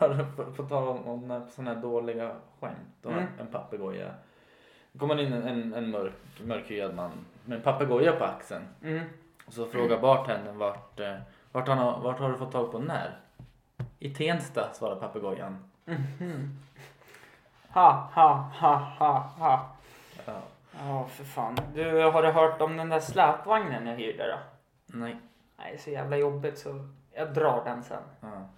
Du 0.00 0.24
på, 0.36 0.44
på 0.52 0.62
tal 0.62 0.88
om, 0.88 1.08
om 1.08 1.42
sådana 1.50 1.74
här 1.74 1.82
dåliga 1.82 2.30
skämt 2.60 3.04
och 3.04 3.12
Mm. 3.12 3.24
en 3.40 3.46
papegoja. 3.46 4.06
Kommer 4.98 5.20
in 5.20 5.32
en, 5.32 5.42
en, 5.42 5.74
en 5.74 5.90
mörk, 5.90 6.12
mörkhyad 6.40 6.94
man 6.94 7.10
med 7.44 7.56
en 7.56 7.62
papegoja 7.62 8.12
på 8.12 8.24
axeln. 8.24 8.64
mm. 8.82 9.04
Och 9.46 9.52
så 9.54 9.66
frågar 9.66 9.98
bartendern 9.98 10.58
vart, 10.58 11.00
eh, 11.00 11.14
vart, 11.52 11.68
han 11.68 11.78
har, 11.78 12.00
vart 12.00 12.18
har 12.18 12.30
du 12.30 12.36
fått 12.36 12.52
tag 12.52 12.72
på 12.72 12.78
den 12.78 12.90
här? 12.90 13.16
I 13.98 14.14
Tensta 14.14 14.72
svarar 14.72 14.96
papegojan. 14.96 15.70
Ha, 17.68 18.10
ha, 18.14 18.50
ha, 18.54 18.74
ha, 18.98 19.18
ha. 19.18 19.68
Ja. 20.26 20.40
Ja, 20.86 21.06
för 21.06 21.24
fan. 21.24 21.56
Du, 21.74 22.02
har 22.02 22.22
du 22.22 22.30
hört 22.30 22.60
om 22.60 22.76
den 22.76 22.88
där 22.88 23.00
släpvagnen 23.00 23.86
jag 23.86 23.96
hyrde 23.96 24.26
då? 24.26 24.38
Nej. 24.86 25.16
Nej, 25.58 25.78
så 25.78 25.90
jävla 25.90 26.16
jobbigt 26.16 26.58
så 26.58 26.88
jag 27.12 27.34
drar 27.34 27.64
den 27.64 27.82
sen. 27.82 28.02
Ja. 28.20 28.48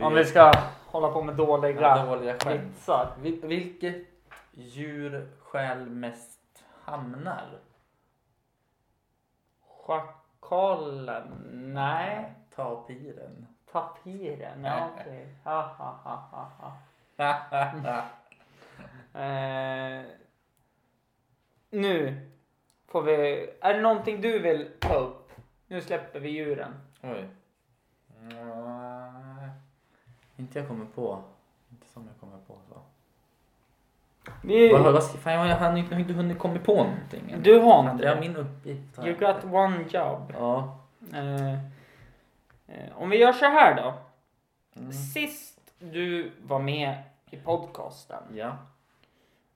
Om 0.00 0.14
vi 0.14 0.24
ska 0.24 0.52
hålla 0.90 1.08
på 1.08 1.22
med 1.22 1.34
dåliga 1.34 2.04
dåliga 2.04 2.32
vitsar. 2.32 3.12
Vil, 3.20 3.40
vilket 3.46 4.06
djur 4.52 5.28
stjäl 5.40 5.86
mest 5.86 6.64
hamnar? 6.84 7.58
Schakalen? 9.86 11.28
Nej. 11.74 12.32
Tapiren. 12.56 13.46
Tapiren? 13.72 14.64
Ja, 14.64 14.90
okej. 14.94 15.34
Ha, 15.44 15.62
ha, 15.62 16.00
ha, 16.04 16.16
ha, 16.30 16.50
ha. 16.58 16.72
Eh, 19.14 20.04
nu 21.70 22.26
får 22.86 23.02
vi... 23.02 23.50
Är 23.60 23.74
det 23.74 23.80
någonting 23.80 24.20
du 24.20 24.38
vill 24.38 24.70
ta 24.80 24.94
upp? 24.94 25.32
Nu 25.66 25.80
släpper 25.80 26.20
vi 26.20 26.28
djuren. 26.28 26.74
Oj. 27.02 27.28
Nej. 28.20 28.57
Inte 30.38 30.58
jag 30.58 30.68
kommer 30.68 30.84
på. 30.84 31.22
Inte 31.70 31.86
som 31.86 32.06
jag 32.06 32.20
kommer 32.20 32.38
på 32.46 32.54
så. 32.68 32.80
Vi, 34.42 34.72
Vad, 34.72 34.92
vad, 34.92 35.10
fan, 35.10 35.32
jag, 35.32 35.40
har- 35.40 35.46
jag 35.46 35.56
har 35.56 35.76
inte- 35.76 35.90
jag 35.90 35.96
har 35.96 36.00
inte 36.00 36.12
hunnit 36.12 36.38
komma 36.38 36.58
på 36.58 36.74
någonting. 36.74 37.30
än. 37.30 37.42
Du 37.42 37.58
har 37.58 37.90
inte 37.90 38.02
Det 38.04 38.10
är 38.10 38.14
det? 38.14 38.20
min 38.20 38.36
uppgift. 38.36 38.96
har 38.96 39.06
You 39.08 39.16
jag 39.20 39.34
got 39.36 39.44
one 39.44 39.84
job. 39.90 40.32
Ja. 40.38 40.78
Eh, 41.12 41.52
eh, 41.54 42.96
om 42.96 43.10
vi 43.10 43.16
gör 43.18 43.32
så 43.32 43.44
här 43.44 43.76
då. 43.82 43.94
Mm. 44.80 44.92
Sist 44.92 45.60
du 45.78 46.32
var 46.42 46.58
med 46.58 47.02
i 47.30 47.36
podcasten 47.36 48.22
Ja. 48.34 48.56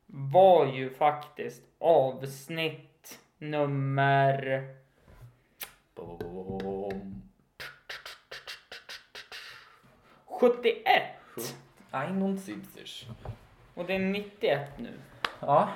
var 0.06 0.66
ju 0.66 0.90
faktiskt 0.90 1.62
avsnitt 1.78 3.18
nummer... 3.38 4.74
Boom. 5.94 6.18
71. 6.90 6.91
71. 10.42 11.02
Och 13.74 13.84
det 13.86 13.94
är 13.94 13.98
91 13.98 14.60
nu. 14.78 14.90
Ja, 15.40 15.68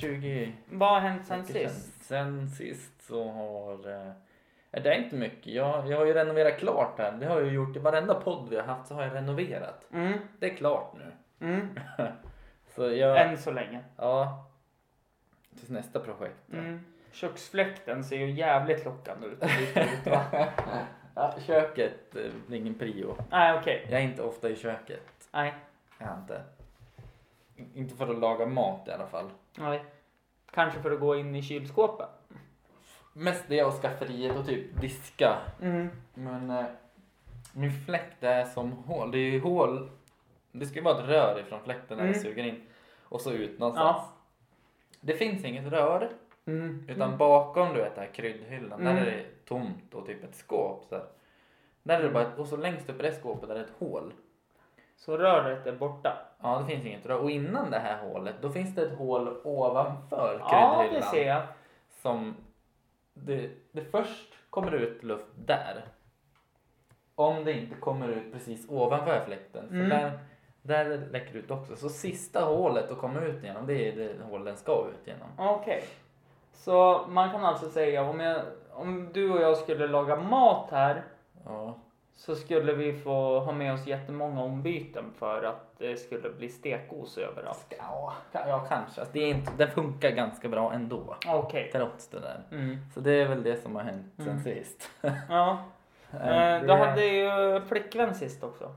20 0.00 0.52
Vad 0.70 0.88
har 0.92 1.00
hänt 1.00 1.26
sen 1.26 1.42
veckor 1.42 1.52
sedan. 1.52 1.70
sist? 1.70 2.04
Sen 2.04 2.48
sist 2.48 3.02
så 3.02 3.30
har... 3.30 3.72
eh, 3.92 4.12
Det 4.82 4.88
är 4.94 4.98
inte 5.02 5.16
mycket. 5.16 5.46
Jag, 5.46 5.90
jag 5.90 5.98
har 5.98 6.06
ju 6.06 6.14
renoverat 6.14 6.58
klart 6.58 6.98
här. 6.98 7.12
Det 7.12 7.26
har 7.26 7.36
jag 7.40 7.46
ju 7.48 7.52
gjort 7.54 7.76
i 7.76 7.78
varenda 7.78 8.14
podd 8.14 8.48
vi 8.50 8.56
har 8.56 8.62
haft 8.62 8.86
så 8.88 8.94
har 8.94 9.02
jag 9.02 9.14
renoverat. 9.14 9.84
Mm, 9.92 10.18
Det 10.38 10.50
är 10.50 10.54
klart 10.56 10.94
nu. 10.94 11.12
mm. 11.46 11.68
Så 12.74 12.90
jag... 12.92 13.20
Än 13.20 13.38
så 13.38 13.50
länge. 13.52 13.80
Ja. 13.96 14.46
Tills 15.58 15.70
nästa 15.70 16.00
projekt. 16.00 16.36
då. 16.46 16.58
Mm. 16.58 16.84
Köksfläkten 17.12 18.04
ser 18.04 18.16
ju 18.16 18.30
jävligt 18.30 18.84
lockande 18.84 19.26
ut. 19.26 19.42
Ja, 21.14 21.34
köket 21.46 22.16
eh, 22.16 22.30
blir 22.46 22.58
ingen 22.58 22.74
prio. 22.74 23.16
Nej, 23.30 23.58
okej. 23.60 23.86
Jag 23.90 24.00
är 24.00 24.04
inte 24.04 24.22
ofta 24.22 24.48
i 24.50 24.56
köket. 24.56 25.28
Nej, 25.32 25.54
Jag 25.98 26.08
är 26.08 26.14
inte. 26.20 26.42
Inte 27.74 27.94
för 27.96 28.08
att 28.08 28.18
laga 28.18 28.46
mat 28.46 28.88
i 28.88 28.90
alla 28.90 29.06
fall. 29.06 29.30
nej. 29.58 29.84
Kanske 30.50 30.80
för 30.82 30.90
att 30.90 31.00
gå 31.00 31.16
in 31.16 31.34
i 31.34 31.42
kylskåpet. 31.42 32.08
Mest 33.12 33.44
det 33.48 33.64
och 33.64 33.72
skafferiet 33.74 34.36
och 34.36 34.46
typ 34.46 34.80
diska. 34.80 35.36
Mm. 35.62 35.88
Men 36.14 36.50
eh, 36.50 36.64
min 37.52 37.72
fläkt 37.86 38.22
är 38.22 38.44
som 38.44 38.72
hål. 38.72 39.10
Det 39.10 39.18
är 39.18 39.30
ju 39.30 39.40
hål. 39.40 39.90
Det 40.52 40.66
ska 40.66 40.76
ju 40.78 40.84
vara 40.84 40.98
ett 41.02 41.08
rör 41.08 41.40
ifrån 41.40 41.60
fläkten 41.64 41.96
när 41.96 42.04
Mm. 42.04 42.12
det 42.12 42.18
suger 42.20 42.44
in. 42.44 42.62
Och 43.02 43.20
så 43.20 43.32
ut 43.32 43.58
någonstans. 43.58 43.96
Ja. 44.00 44.08
Det 45.00 45.14
finns 45.14 45.44
inget 45.44 45.72
rör. 45.72 46.10
Mm. 46.46 46.84
Utan 46.88 47.18
bakom 47.18 47.74
du 47.74 47.80
vet 47.80 47.94
den 47.94 48.04
här 48.04 48.12
kryddhyllan. 48.12 48.80
Mm. 48.80 48.94
Där 48.96 49.02
är 49.02 49.06
det 49.10 49.24
tomt 49.44 49.94
och 49.94 50.06
typ 50.06 50.24
ett 50.24 50.34
skåp. 50.34 50.84
Så 50.88 50.94
här. 50.94 51.04
Där 51.82 51.98
är 52.00 52.02
det 52.02 52.10
bara 52.10 52.34
och 52.36 52.46
så 52.46 52.56
längst 52.56 52.90
upp 52.90 53.00
i 53.00 53.02
det 53.02 53.12
skåpet 53.12 53.50
är 53.50 53.56
ett 53.56 53.72
hål. 53.78 54.12
Så 54.96 55.16
röret 55.18 55.66
är 55.66 55.72
borta. 55.72 56.18
Ja, 56.42 56.58
det 56.58 56.66
finns 56.74 56.86
inget 56.86 57.06
rör. 57.06 57.18
Och 57.18 57.30
innan 57.30 57.70
det 57.70 57.78
här 57.78 58.02
hålet, 58.08 58.34
då 58.40 58.50
finns 58.50 58.74
det 58.74 58.82
ett 58.82 58.98
hål 58.98 59.40
ovanför 59.44 60.38
Ja, 60.40 60.48
kryddhyllan. 60.78 61.00
det 61.00 61.06
ser 61.16 61.26
jag. 61.28 61.42
Som 61.90 62.36
det, 63.14 63.50
det 63.72 63.80
först 63.84 64.34
kommer 64.50 64.72
ut 64.74 65.02
luft 65.02 65.26
där. 65.46 65.84
om 67.14 67.44
det 67.44 67.52
inte 67.52 67.74
kommer 67.74 68.08
ut 68.08 68.32
precis 68.32 68.68
ovanför 68.70 69.20
fläkten. 69.26 69.68
För 69.68 69.74
Mm. 69.74 69.88
där, 69.88 70.18
där 70.62 70.98
läcker 71.10 71.32
det 71.32 71.38
ut 71.38 71.50
också. 71.50 71.76
Så 71.76 71.88
sista 71.88 72.40
hålet 72.44 72.90
att 72.90 72.98
komma 72.98 73.20
ut 73.20 73.42
genom 73.44 73.66
det 73.66 73.88
är 73.88 73.96
det 73.96 74.24
hål 74.24 74.44
den 74.44 74.56
ska 74.56 74.86
ut 74.88 75.06
genom. 75.06 75.28
Okej. 75.38 75.84
Så 76.54 77.04
man 77.08 77.30
kan 77.30 77.44
alltså 77.44 77.70
säga 77.70 78.02
om, 78.04 78.20
jag, 78.20 78.40
om 78.72 79.08
du 79.12 79.30
och 79.32 79.40
jag 79.42 79.56
skulle 79.56 79.86
laga 79.86 80.16
mat 80.16 80.70
här 80.70 81.02
Ja. 81.44 81.74
så 82.16 82.34
skulle 82.36 82.72
vi 82.72 82.92
få 82.92 83.40
ha 83.40 83.52
med 83.52 83.74
oss 83.74 83.86
jättemånga 83.86 84.42
ombyten 84.42 85.04
för 85.18 85.42
att 85.42 85.78
det 85.78 85.96
skulle 85.96 86.30
bli 86.30 86.48
stekos 86.48 87.18
överallt. 87.18 87.74
Ja, 87.78 88.12
ja 88.32 88.58
kanske. 88.68 89.00
Alltså, 89.00 89.12
det 89.12 89.20
är 89.20 89.28
inte, 89.28 89.52
den 89.56 89.70
funkar 89.70 90.10
ganska 90.10 90.48
bra 90.48 90.72
ändå. 90.72 91.16
Okej. 91.26 91.70
Trots 91.72 92.08
det 92.08 92.20
där. 92.20 92.40
Mm. 92.50 92.76
Så 92.94 93.00
det 93.00 93.10
är 93.12 93.28
väl 93.28 93.42
det 93.42 93.56
som 93.62 93.76
har 93.76 93.82
hänt 93.82 94.06
sen 94.16 94.28
Mm. 94.28 94.42
sist. 94.44 94.90
Ja. 95.28 95.58
Eh, 96.12 96.20
Eh, 96.54 96.60
det- 96.60 96.66
du 96.66 96.72
hade 96.72 97.04
ju 97.06 97.60
flickvän 97.60 98.14
sist 98.14 98.44
också. 98.44 98.70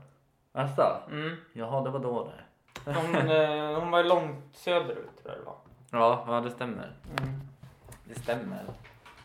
Alltså? 0.52 0.82
Mm. 1.10 1.36
Jaha, 1.52 1.80
det 1.84 1.90
var 1.90 1.98
då 2.00 2.24
det. 2.24 2.92
Hon, 2.92 3.14
eh, 3.30 3.80
hon 3.80 3.90
var 3.90 4.04
långt 4.04 4.44
söderut 4.56 5.22
tror 5.22 5.34
jag 5.34 5.36
det 5.38 5.44
var. 5.46 5.56
Ja, 5.92 6.24
ja 6.26 6.40
det 6.40 6.50
stämmer. 6.50 6.92
Mm. 7.22 7.40
Det 8.08 8.14
stämmer. 8.14 8.64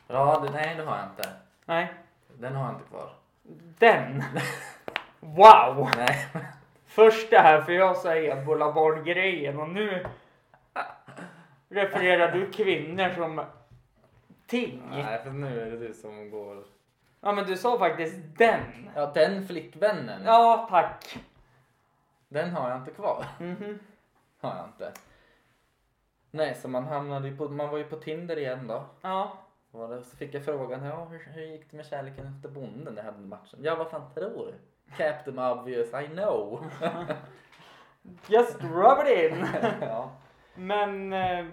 Ja, 0.08 0.39
det, 0.46 0.52
nej 0.52 0.76
det 0.76 0.84
har 0.84 0.98
jag 0.98 1.06
inte. 1.06 1.30
Nej. 1.65 1.93
Den 2.28 2.56
har 2.56 2.65
jag 2.65 2.74
inte 2.76 2.89
kvar. 2.89 3.10
Den! 3.80 4.24
Wow! 5.19 5.89
Nej. 5.98 6.28
Först 6.86 7.30
det 7.30 7.39
här 7.39 7.62
för 7.62 7.72
jag 7.72 7.98
sa 7.98 8.15
ebola-barn-grejen 8.15 9.60
och 9.60 9.69
nu 9.69 10.06
refererar 11.69 12.32
du 12.32 12.52
kvinnor 12.52 13.10
som 13.15 13.46
ting. 14.48 14.84
Nej, 14.89 15.24
för 15.24 15.32
nu 15.32 15.62
är 15.62 15.72
det 15.72 15.88
du 15.88 15.93
som 15.93 16.30
går. 16.30 16.63
Ja 17.22 17.32
men 17.32 17.46
du 17.46 17.58
sa 17.58 17.80
faktiskt 17.80 18.15
den. 18.38 18.89
Ja, 18.96 19.06
den 19.06 19.48
flickvännen. 19.48 20.22
Ja 20.26 20.67
tack. 20.69 21.17
Den 22.28 22.52
har 22.52 22.69
jag 22.69 22.78
inte 22.80 22.91
kvar. 22.91 23.26
Mhm. 23.39 23.80
Har 24.41 24.56
jag 24.56 24.65
inte. 24.65 24.91
Nej, 26.36 26.56
så 26.56 26.67
man 26.67 26.84
hamnade 26.84 27.28
ju 27.28 27.38
på, 27.38 27.50
man 27.50 27.69
var 27.69 27.78
ju 27.78 27.84
på 27.84 27.96
Tinder 27.96 28.38
igen 28.38 28.67
då. 28.67 28.84
Ja. 29.02 29.32
Det, 29.72 30.04
så 30.04 30.17
fick 30.17 30.34
jag 30.34 30.46
frågan, 30.46 30.86
ja 30.86 31.06
hur, 31.06 31.19
hur 31.34 31.41
gick 31.41 31.72
det 31.72 31.78
med 31.78 31.86
kärleken 31.86 32.28
efter 32.28 32.50
bonden 32.50 32.98
jag 32.98 33.04
hade 33.04 33.19
matchen? 33.19 33.60
Ja, 33.63 33.76
vad 33.76 33.89
fan 33.89 34.13
tror 34.13 34.46
du? 34.46 34.54
Captain 34.98 35.39
obvious, 35.39 35.93
I 35.93 36.08
know. 36.08 36.65
Just 38.28 38.63
rub 38.63 39.08
it 39.08 39.32
in. 39.32 39.48
ja. 39.82 40.12
Men 40.56 41.13
eh, 41.13 41.46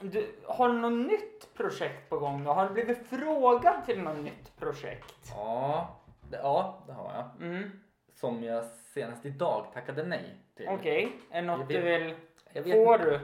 du, 0.00 0.34
har 0.46 0.68
du 0.68 0.74
något 0.74 1.06
nytt 1.06 1.54
projekt 1.54 2.10
på 2.10 2.18
gång 2.18 2.44
då? 2.44 2.50
Har 2.50 2.68
du 2.68 2.74
blivit 2.74 3.08
frågad 3.08 3.84
till 3.86 4.02
något 4.02 4.24
nytt 4.24 4.56
projekt? 4.58 5.32
Ja, 5.34 5.96
det, 6.30 6.36
ja, 6.36 6.82
det 6.86 6.92
har 6.92 7.12
jag. 7.14 7.48
Mm. 7.48 7.70
Som 8.14 8.44
jag 8.44 8.64
senast 8.64 9.26
idag 9.26 9.66
tackade 9.74 10.02
nej 10.02 10.36
till. 10.56 10.68
Okej, 10.68 11.12
är 11.30 11.42
det 11.42 11.46
något 11.46 11.70
Jag 11.70 11.82
du 11.82 11.90
vill? 11.90 12.74
Får 12.74 12.98
du? 12.98 13.20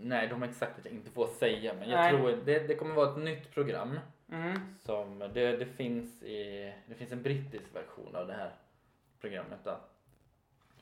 Nej, 0.00 0.28
de 0.28 0.42
har 0.42 0.48
exakt 0.48 0.78
att 0.78 0.84
jag 0.84 0.94
inte 0.94 1.10
får 1.10 1.26
säga. 1.26 1.74
Men 1.78 1.90
jag 1.90 2.00
Nej. 2.00 2.10
tror 2.10 2.38
det, 2.44 2.68
det 2.68 2.74
kommer 2.74 2.94
vara 2.94 3.10
ett 3.10 3.18
nytt 3.18 3.54
program. 3.54 3.98
Mm. 4.32 4.60
Som, 4.82 5.18
det, 5.18 5.56
det, 5.56 5.66
finns 5.66 6.22
i, 6.22 6.72
det 6.86 6.94
finns 6.94 7.12
en 7.12 7.22
brittisk 7.22 7.64
version 7.74 8.16
av 8.16 8.26
det 8.26 8.32
här 8.32 8.50
programmet. 9.20 9.58
Då. 9.64 9.78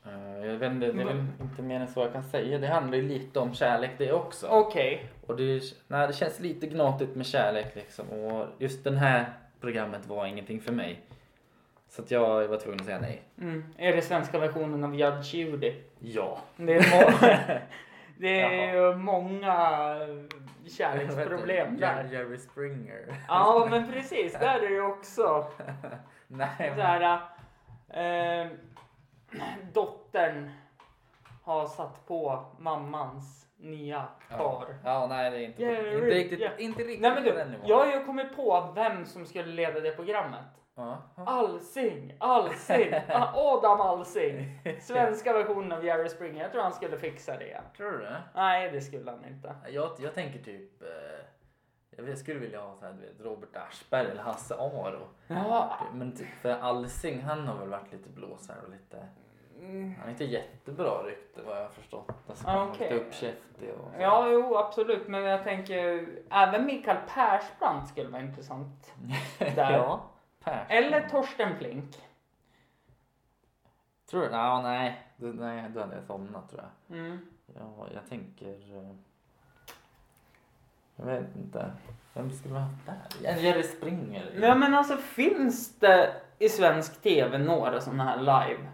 Eh, 0.05 0.45
jag 0.45 0.57
vet 0.57 0.71
inte, 0.71 0.91
det 0.91 1.01
är 1.01 1.05
väl 1.05 1.25
inte 1.41 1.61
mer 1.61 1.79
än 1.79 1.87
så 1.87 1.99
jag 1.99 2.13
kan 2.13 2.23
säga. 2.23 2.57
Det 2.57 2.67
handlar 2.67 2.97
ju 2.97 3.03
lite 3.03 3.39
om 3.39 3.53
kärlek 3.53 3.91
det 3.97 4.11
också. 4.11 4.47
Okej. 4.47 5.07
Och 5.27 5.35
det, 5.35 5.61
nej, 5.87 6.07
det 6.07 6.13
känns 6.13 6.39
lite 6.39 6.67
gnatigt 6.67 7.15
med 7.15 7.25
kärlek 7.25 7.75
liksom. 7.75 8.09
Och 8.09 8.47
just 8.59 8.83
det 8.83 8.97
här 8.97 9.33
programmet 9.59 10.07
var 10.07 10.25
ingenting 10.25 10.61
för 10.61 10.71
mig. 10.71 11.01
Så 11.89 12.01
att 12.01 12.11
jag 12.11 12.47
var 12.47 12.57
tvungen 12.57 12.79
att 12.79 12.85
säga 12.85 12.99
nej. 12.99 13.21
Mm. 13.41 13.63
Är 13.77 13.95
det 13.95 14.01
svenska 14.01 14.39
versionen 14.39 14.83
av 14.83 14.95
Judge 14.95 15.33
Judy? 15.33 15.73
Ja. 15.99 16.39
Det 16.57 16.73
är, 16.73 17.61
det 18.17 18.41
är 18.41 18.73
ju 18.73 18.95
många 18.95 19.97
kärleksproblem 20.67 21.77
där. 21.77 22.03
Jerry 22.11 22.37
Springer. 22.37 23.15
Ja, 23.27 23.67
men 23.69 23.91
precis. 23.91 24.33
Där 24.33 24.59
är 24.59 24.69
det 24.69 24.81
också. 24.81 25.45
nej, 26.27 26.73
Så 26.75 26.81
här, 26.81 27.21
eh, 27.89 28.51
dottern 29.73 30.51
har 31.43 31.65
satt 31.65 32.07
på 32.07 32.45
mammans 32.59 33.47
nya 33.57 34.05
ja. 34.29 34.37
par. 34.37 34.75
ja, 34.83 35.07
nej 35.07 35.31
det 35.31 35.37
är 35.37 35.41
inte, 35.41 35.61
Jerry, 35.61 35.93
inte 35.93 36.05
riktigt, 36.05 36.39
ja. 36.39 36.49
inte 36.57 36.83
riktigt 36.83 37.01
Nej 37.01 37.11
men 37.11 37.23
du, 37.23 37.57
jag 37.65 37.77
har 37.77 37.85
ju 37.85 38.05
kommit 38.05 38.35
på 38.35 38.71
vem 38.75 39.05
som 39.05 39.25
skulle 39.25 39.51
leda 39.51 39.79
det 39.79 39.91
programmet. 39.91 40.45
Alsing, 41.15 42.13
Alsing, 42.19 42.93
Adam 43.33 43.81
Alsing. 43.81 44.59
Svenska 44.81 45.33
versionen 45.33 45.71
av 45.71 45.85
Jerry 45.85 46.09
Springer. 46.09 46.41
Jag 46.43 46.51
tror 46.51 46.61
han 46.61 46.73
skulle 46.73 46.97
fixa 46.97 47.37
det. 47.37 47.61
Tror 47.77 47.91
du 47.91 47.97
det? 47.97 48.21
Nej, 48.35 48.71
det 48.71 48.81
skulle 48.81 49.11
han 49.11 49.25
inte. 49.25 49.55
Jag, 49.69 49.89
jag 49.99 50.13
tänker 50.13 50.39
typ, 50.39 50.81
eh, 50.81 52.05
jag 52.07 52.17
skulle 52.17 52.39
vilja 52.39 52.61
ha 52.61 52.75
så 52.75 52.85
här, 52.85 52.93
vet, 52.93 53.21
Robert 53.25 53.55
Aschberg 53.55 54.07
eller 54.11 54.21
Hasse 54.23 54.55
Aro. 54.55 55.07
Ja, 55.27 55.77
Men 55.93 56.11
typ, 56.15 56.27
för 56.41 56.49
Alsing 56.61 57.21
han 57.21 57.47
har 57.47 57.57
väl 57.57 57.69
varit 57.69 57.91
lite 57.91 58.09
blåsare 58.09 58.57
och 58.65 58.69
lite, 58.71 59.07
mm, 59.59 59.93
han 59.95 60.03
har 60.03 60.09
inte 60.11 60.25
jättebra 60.25 61.03
rykte 61.03 61.41
vad 61.45 61.57
jag 61.57 61.61
har 61.61 61.69
förstått. 61.69 62.11
Alltså, 62.29 62.47
Ah, 62.47 62.63
okej. 62.69 62.93
lite 62.93 63.05
uppkäftig 63.05 63.69
och 63.73 63.77
så. 63.95 64.01
ja 64.01 64.29
jo 64.29 64.57
absolut. 64.57 65.07
Men 65.07 65.23
jag 65.23 65.43
tänker 65.43 66.07
även 66.31 66.65
Mikael 66.65 66.97
Persbrandt 67.07 67.87
skulle 67.89 68.09
vara 68.09 68.21
intressant. 68.21 68.93
Där. 69.39 69.71
ja. 69.73 70.01
Persson. 70.45 70.65
Eller 70.77 71.09
Torsten 71.09 71.57
Flink. 71.57 71.95
Tror 74.09 74.21
du? 74.21 74.27
Ja, 74.27 74.61
nej. 74.61 75.01
Du, 75.17 75.33
nej, 75.33 75.63
då 75.73 75.79
hade 75.79 75.95
jag 75.95 76.03
somnat 76.03 76.49
tror 76.49 76.61
jag. 76.87 76.97
Mm. 76.97 77.19
Ja, 77.59 77.87
jag 77.93 78.09
tänker... 78.09 78.49
eh, 78.77 78.95
Jag 80.95 81.05
vet 81.05 81.35
inte. 81.35 81.71
Vem 82.13 82.31
skulle 82.31 82.53
vi 82.53 82.59
ha 82.59 82.69
där? 82.85 83.37
Jerry 83.43 83.63
Springer? 83.63 84.31
Ja 84.41 84.55
men 84.55 84.73
alltså 84.73 84.97
finns 84.97 85.79
det 85.79 86.13
i 86.39 86.49
svensk 86.49 87.01
tv 87.01 87.37
några 87.37 87.81
sådana 87.81 88.03
här 88.03 88.17
live? 88.17 88.69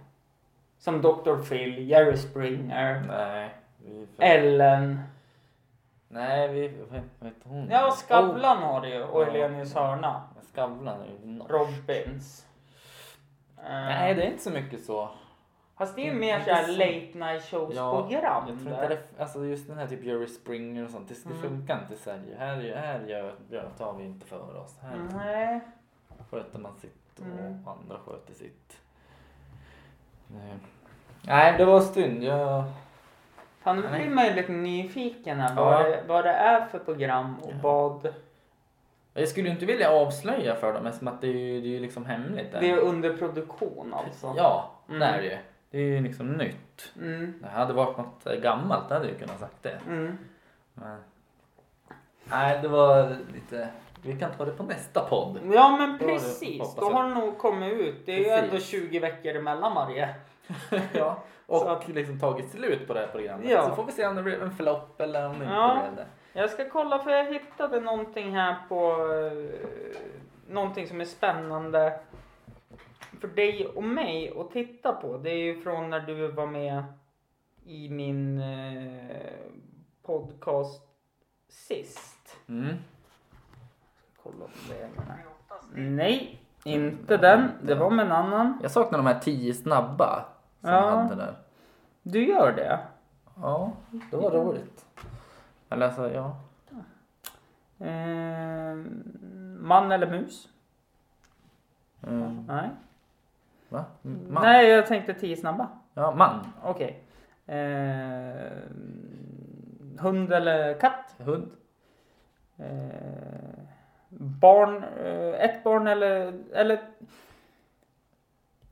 Som 0.77 1.01
Dr. 1.01 1.43
Phil, 1.49 1.89
Jerry 1.89 2.17
Springer, 2.17 3.03
Nej. 3.07 3.55
Vi 3.85 4.07
Ellen. 4.17 4.99
Nej, 6.13 6.47
vi... 6.47 6.67
Vad 6.67 6.99
heter 7.29 7.49
hon? 7.49 7.67
Ja, 7.71 7.91
Skavlan 7.91 8.57
har 8.57 8.81
det 8.81 8.89
ju 8.89 9.03
och 9.03 9.21
Ja. 9.21 9.25
Helenius 9.25 9.75
hörna. 9.75 10.09
Oh, 10.35 10.43
Skavlan 10.53 11.01
är 11.01 11.05
ju 11.07 11.25
norsk. 11.25 11.51
Robins. 11.51 12.45
Eh, 13.57 13.63
Nej, 13.71 14.15
det 14.15 14.23
är 14.23 14.27
inte 14.31 14.43
så 14.43 14.49
mycket 14.51 14.83
så. 14.85 15.09
Fast 15.77 15.95
det 15.95 16.01
är 16.01 16.05
ju 16.05 16.19
mer 16.19 16.39
såhär 16.39 16.63
så. 16.63 16.71
late 16.71 17.31
night 17.31 17.43
shows 17.43 17.75
Ja, 17.75 18.01
program. 18.01 18.43
Jag 18.47 18.59
tror 18.59 18.71
inte 18.73 18.87
det, 18.87 19.21
alltså 19.23 19.45
just 19.45 19.67
den 19.67 19.77
här 19.77 19.87
typ 19.87 20.03
Jerry 20.03 20.27
Springer 20.27 20.83
och 20.85 20.89
sånt, 20.91 21.07
det, 21.09 21.23
det 21.23 21.29
Mm. 21.29 21.41
funkar 21.41 21.79
inte 21.81 21.93
i 21.93 21.97
Sverige. 21.97 22.35
Här, 22.39 22.55
här 22.75 22.99
gör, 23.07 23.35
gör, 23.49 23.69
tar 23.77 23.93
vi 23.93 24.03
inte 24.03 24.25
för 24.25 24.57
oss. 24.57 24.75
Här 24.81 24.97
Nej. 25.15 25.59
sköter 26.31 26.59
man 26.59 26.75
sitt 26.81 27.19
och 27.19 27.25
Mm. 27.25 27.67
andra 27.67 27.97
sköter 28.05 28.33
sitt. 28.33 28.77
Nej. 30.27 30.53
Nej, 31.21 31.57
det 31.57 31.65
var 31.65 31.79
synd. 31.81 32.23
Jag... 32.23 32.63
Fan, 33.63 33.75
nu 33.75 33.87
blir 33.87 34.09
man 34.09 34.25
ju 34.25 34.33
lite 34.33 34.51
nyfiken 34.51 35.39
här 35.39 35.53
Ja. 35.55 35.63
vad, 35.65 35.85
det, 35.85 36.03
vad 36.07 36.25
det 36.25 36.31
är 36.31 36.65
för 36.65 36.79
program 36.79 37.35
och 37.41 37.51
Ja. 37.51 37.57
vad 37.61 38.13
jag 39.13 39.27
skulle 39.27 39.47
ju 39.47 39.53
inte 39.53 39.65
vilja 39.65 39.89
avslöja 39.91 40.55
för 40.55 40.73
dem 40.73 40.85
eftersom 40.87 41.07
att 41.07 41.21
det 41.21 41.27
är 41.27 41.31
ju, 41.33 41.61
det 41.61 41.67
är 41.67 41.71
ju 41.71 41.79
liksom 41.79 42.05
hemligt. 42.05 42.51
det 42.51 42.71
är 42.71 42.77
under 42.77 43.17
produktion 43.17 43.93
alltså. 43.93 44.33
Ja, 44.37 44.71
Mm. 44.87 44.99
det 44.99 45.05
är 45.05 45.17
det 45.21 45.27
ju. 45.27 45.37
Det 45.71 45.77
är 45.77 45.81
ju 45.81 46.01
liksom 46.01 46.31
nytt. 46.33 46.91
Mm. 47.01 47.33
Det 47.41 47.47
hade 47.49 47.73
varit 47.73 47.97
något 47.97 48.25
eh, 48.27 48.33
gammalt, 48.33 48.87
det 48.89 48.93
hade 48.95 49.07
jag 49.07 49.19
kunnat 49.19 49.39
sagt 49.39 49.63
det. 49.63 49.79
Mm. 49.87 50.17
Men... 50.73 50.97
Nej, 52.23 52.59
det 52.61 52.67
var 52.67 53.15
lite... 53.33 53.67
Vi 54.03 54.19
kan 54.19 54.31
ta 54.37 54.45
det 54.45 54.51
på 54.51 54.63
nästa 54.63 55.01
podd. 55.01 55.39
Ja 55.53 55.77
men 55.77 55.97
det- 55.97 56.05
precis, 56.05 56.59
hoppas 56.61 56.75
då 56.75 56.85
jag. 56.85 56.89
har 56.91 57.03
det 57.09 57.15
nog 57.15 57.37
kommit 57.37 57.73
ut. 57.73 58.05
Det 58.05 58.11
är 58.13 58.17
ju 58.17 58.23
Precis. 58.23 58.43
ändå 58.73 58.87
20 58.89 58.99
veckor 58.99 59.35
emellan 59.35 59.75
varje. 59.75 60.09
ja. 60.93 61.17
Och 61.51 61.71
att- 61.71 61.87
liksom 61.87 62.19
tagit 62.19 62.49
slut 62.51 62.87
på 62.87 62.93
det 62.93 62.99
här 62.99 63.07
programmet. 63.07 63.49
Ja. 63.49 63.69
Så 63.69 63.75
får 63.75 63.83
vi 63.85 63.91
se 63.91 64.07
om 64.07 64.15
det 64.15 64.23
blir 64.23 64.41
en 64.41 64.51
flopp 64.51 65.01
eller 65.01 65.27
om 65.29 65.39
det 65.39 65.45
Ja. 65.45 65.71
inte 65.75 65.83
blev 65.83 65.95
det. 65.95 66.39
Jag 66.39 66.49
ska 66.49 66.69
kolla 66.69 66.99
för 66.99 67.11
jag 67.11 67.33
hittade 67.33 67.79
någonting 67.79 68.35
här 68.35 68.55
på 68.69 68.91
eh, 69.13 69.67
någonting 70.53 70.87
som 70.87 71.01
är 71.01 71.05
spännande 71.05 71.99
för 73.21 73.27
dig 73.27 73.67
och 73.67 73.83
mig 73.83 74.33
att 74.39 74.51
titta 74.51 74.91
på. 74.93 75.17
Det 75.17 75.29
är 75.29 75.37
ju 75.43 75.61
från 75.61 75.89
när 75.89 75.99
du 75.99 76.27
var 76.27 76.45
med 76.47 76.83
i 77.65 77.89
min 77.89 78.41
eh, 78.41 79.15
podcast 80.03 80.81
sist. 81.49 82.37
Mm. 82.49 82.75
Kolla 84.23 84.45
om 84.45 84.51
det 84.69 84.81
är. 84.83 84.89
Nej, 85.75 86.39
inte 86.63 87.17
den. 87.17 87.51
Det 87.63 87.75
var 87.75 87.89
med 87.89 88.05
en 88.05 88.11
annan. 88.11 88.59
Jag 88.61 88.71
saknar 88.71 88.97
de 88.99 89.05
här 89.07 89.19
tio 89.19 89.53
snabba 89.53 90.25
som 90.61 90.69
Ja. 90.69 90.89
hade 90.89 91.15
där. 91.15 91.35
Du 92.03 92.25
gör 92.27 92.51
det? 92.51 92.79
Ja, 93.41 93.71
det 94.11 94.17
var 94.17 94.31
roligt. 94.31 94.85
Eller 95.69 95.85
alltså, 95.85 96.11
ja. 96.13 96.35
Eh, 97.85 98.75
man 99.59 99.91
eller 99.91 100.09
mus? 100.09 100.47
Mm. 102.07 102.45
Nej. 102.47 102.69
Va? 103.69 103.85
Man? 104.01 104.43
Nej, 104.43 104.69
jag 104.69 104.87
tänkte 104.87 105.13
tio 105.13 105.37
snabba. 105.37 105.67
Ja, 105.93 106.11
man. 106.15 106.39
Okej. 106.63 107.03
Eh, 107.45 108.51
hund 109.99 110.33
eller 110.33 110.79
katt? 110.79 111.15
Hund. 111.17 111.51
Eh, 112.57 113.63
barn, 114.17 114.83
eh, 114.83 115.43
ett 115.45 115.63
barn 115.63 115.87
eller, 115.87 116.33
eller 116.53 116.81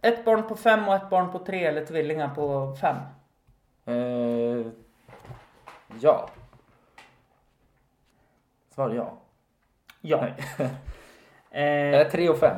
ett 0.01 0.25
barn 0.25 0.43
på 0.47 0.55
fem 0.55 0.87
och 0.87 0.95
ett 0.95 1.09
barn 1.09 1.31
på 1.31 1.39
tre 1.39 1.65
eller 1.65 1.85
tvillingar 1.85 2.35
på 2.35 2.75
fem. 2.81 2.95
Eh, 3.85 4.67
ja. 6.01 6.29
Svar 8.75 8.89
ja. 8.89 9.13
Ja. 10.01 10.27
Eh, 11.51 11.61
Eller 11.93 12.09
tre 12.09 12.29
och 12.29 12.37
fem. 12.37 12.57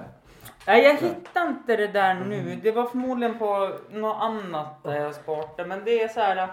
nej, 0.68 0.84
jag 0.84 0.96
hittar 0.98 1.48
inte 1.48 1.76
det 1.78 1.88
där 1.88 2.14
nu. 2.14 2.56
Det 2.64 2.72
var 2.72 2.86
förmodligen 2.86 3.40
på 3.40 3.72
något 3.90 4.18
annat 4.22 4.84
där 4.84 4.96
jag 4.96 5.16
sparade. 5.16 5.66
Men 5.66 5.86
det 5.86 6.02
är 6.04 6.08
så 6.08 6.20
här. 6.20 6.48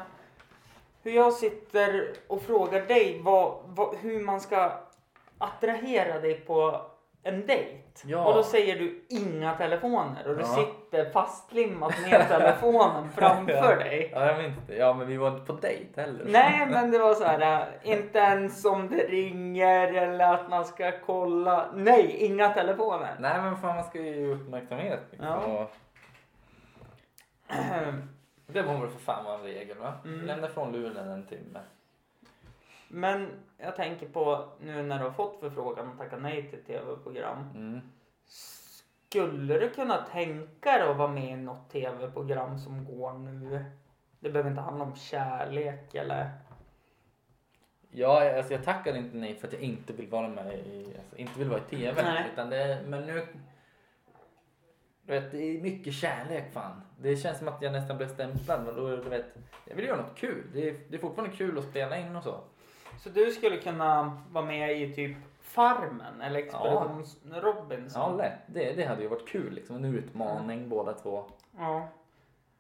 Hur 1.03 1.11
jag 1.13 1.33
sitter 1.33 2.13
och 2.27 2.43
frågar 2.43 2.81
dig 2.87 3.21
vad, 3.23 3.61
vad, 3.65 3.97
hur 3.97 4.21
man 4.25 4.41
ska 4.41 4.73
attrahera 5.39 6.21
dig 6.21 6.35
på 6.35 6.81
en 7.29 7.47
dejt. 7.47 7.75
Ja. 8.05 8.25
Och 8.25 8.35
då 8.35 8.43
säger 8.43 8.79
du 8.79 9.07
inga 9.09 9.55
telefoner 9.55 10.29
och 10.29 10.35
du 10.35 10.41
Ja. 10.41 10.47
sitter 10.47 11.11
fastlimmat 11.11 11.95
med 12.11 12.29
telefonen 12.29 13.11
framför 13.17 13.53
ja. 13.73 13.77
dig. 13.77 14.11
Ja, 14.15 14.27
jag 14.27 14.39
minns 14.43 14.57
det. 14.67 14.77
Ja, 14.77 14.95
men 14.95 15.07
vi 15.07 15.17
var 15.17 15.29
inte 15.29 15.47
på 15.47 15.53
dejt 15.53 16.01
heller. 16.01 16.25
Nej, 16.29 16.67
men 16.71 16.91
det 16.91 16.99
var 16.99 17.15
så 17.15 17.25
här, 17.25 17.69
äh, 17.83 17.93
inte 17.93 18.19
ens 18.19 18.65
om 18.65 18.89
det 18.89 18.97
ringer 19.05 19.93
eller 19.93 20.35
att 20.35 20.51
man 20.51 20.65
ska 20.65 20.93
kolla. 21.07 21.67
Nej, 21.75 22.17
inga 22.17 22.49
telefoner. 22.49 23.17
Nej, 23.19 23.41
men 23.43 23.57
fan 23.57 23.77
man 23.77 23.85
ska 23.85 23.99
ju 24.01 24.35
uppmärksamhet. 24.35 25.01
Liksom. 25.11 25.67
Det 28.53 28.63
borde 28.63 28.89
för 28.89 28.99
fan 28.99 29.25
vara 29.25 29.35
en 29.35 29.43
regel 29.43 29.79
va? 29.79 29.93
Mm. 30.05 30.27
Lämna 30.27 30.47
ifrån 30.47 30.73
luren 30.73 31.09
en 31.11 31.27
timme. 31.27 31.59
Men 32.89 33.31
jag 33.59 33.77
tänker 33.77 34.09
på 34.09 34.49
nu 34.61 34.83
när 34.83 34.99
du 34.99 35.05
har 35.05 35.13
fått 35.13 35.41
förfrågan 35.41 35.89
och 35.89 35.99
tackat 35.99 36.23
nej 36.23 36.51
till 36.51 36.65
tv-program. 36.65 37.51
Mm. 37.55 37.81
Skulle 38.27 39.59
du 39.59 39.71
kunna 39.71 39.97
tänka 39.97 40.73
dig 40.73 40.89
att 40.89 40.97
vara 40.97 41.13
med 41.13 41.33
i 41.33 41.37
något 41.37 41.71
tv-program 41.71 42.59
som 42.59 42.85
går 42.85 43.13
nu? 43.13 43.65
Det 44.21 44.31
behöver 44.31 44.51
inte 44.51 44.63
handla 44.63 44.85
om 44.85 44.97
kärlek 44.97 45.95
eller... 45.95 46.31
Ja, 47.91 48.37
alltså 48.37 48.53
jag 48.53 48.65
tackar 48.65 48.97
inte 48.97 49.17
nej 49.17 49.35
för 49.35 49.47
att 49.47 49.53
jag 49.53 49.63
inte 49.63 49.93
vill 49.93 50.09
vara 50.09 50.29
med 50.29 50.55
i, 50.55 50.95
alltså, 50.99 51.17
inte 51.17 51.39
vill 51.39 51.49
vara 51.49 51.61
i 51.61 51.77
TV. 51.77 52.03
Nej. 52.03 52.25
Utan 52.33 52.51
det, 52.51 52.81
men 52.87 53.07
nu, 53.07 53.27
du 55.03 55.13
vet, 55.13 55.31
det 55.31 55.39
är 55.39 55.61
mycket 55.61 55.95
kärlek 55.95 56.53
fan. 56.53 56.83
Det 56.99 57.17
känns 57.17 57.39
som 57.39 57.49
att 57.49 57.63
jag 57.63 57.73
nästan 57.73 57.97
blev 57.97 58.09
stämplad. 58.09 58.65
Men 58.65 58.77
då, 58.77 58.97
du 58.97 59.09
vet, 59.09 59.27
jag 59.65 59.77
vill 59.77 59.85
göra 59.85 60.03
något 60.03 60.17
kul. 60.17 60.45
Det 60.53 60.69
är, 60.69 60.77
det 60.89 60.97
är 60.97 61.01
fortfarande 61.01 61.37
kul 61.37 61.59
att 61.59 61.65
spela 61.65 61.99
in 61.99 62.17
och 62.17 62.23
så. 62.23 62.41
Så 62.99 63.09
du 63.09 63.31
skulle 63.31 63.57
kunna 63.57 64.19
vara 64.31 64.45
med 64.45 64.83
i 64.83 64.95
typ 64.95 65.17
Farmen 65.41 66.21
eller 66.21 66.39
Expeditions 66.39 67.17
Robinson? 67.31 68.03
Ja, 68.03 68.17
lätt. 68.17 68.39
Det, 68.47 68.73
det 68.73 68.85
hade 68.85 69.03
ju 69.03 69.09
varit 69.09 69.29
kul 69.29 69.53
liksom. 69.53 69.77
En 69.77 69.85
utmaning 69.85 70.69
båda 70.69 70.93
två. 70.93 71.25
Ja. 71.59 71.89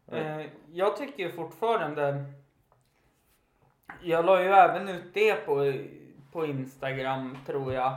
Eh, 0.06 0.46
jag 0.72 0.96
tycker 0.96 1.22
ju 1.22 1.32
fortfarande... 1.32 2.24
Jag 4.02 4.24
la 4.24 4.42
ju 4.42 4.48
även 4.48 4.88
ut 4.88 5.14
det 5.14 5.34
på, 5.34 5.72
på 6.32 6.46
Instagram 6.46 7.38
tror 7.46 7.74
jag. 7.74 7.92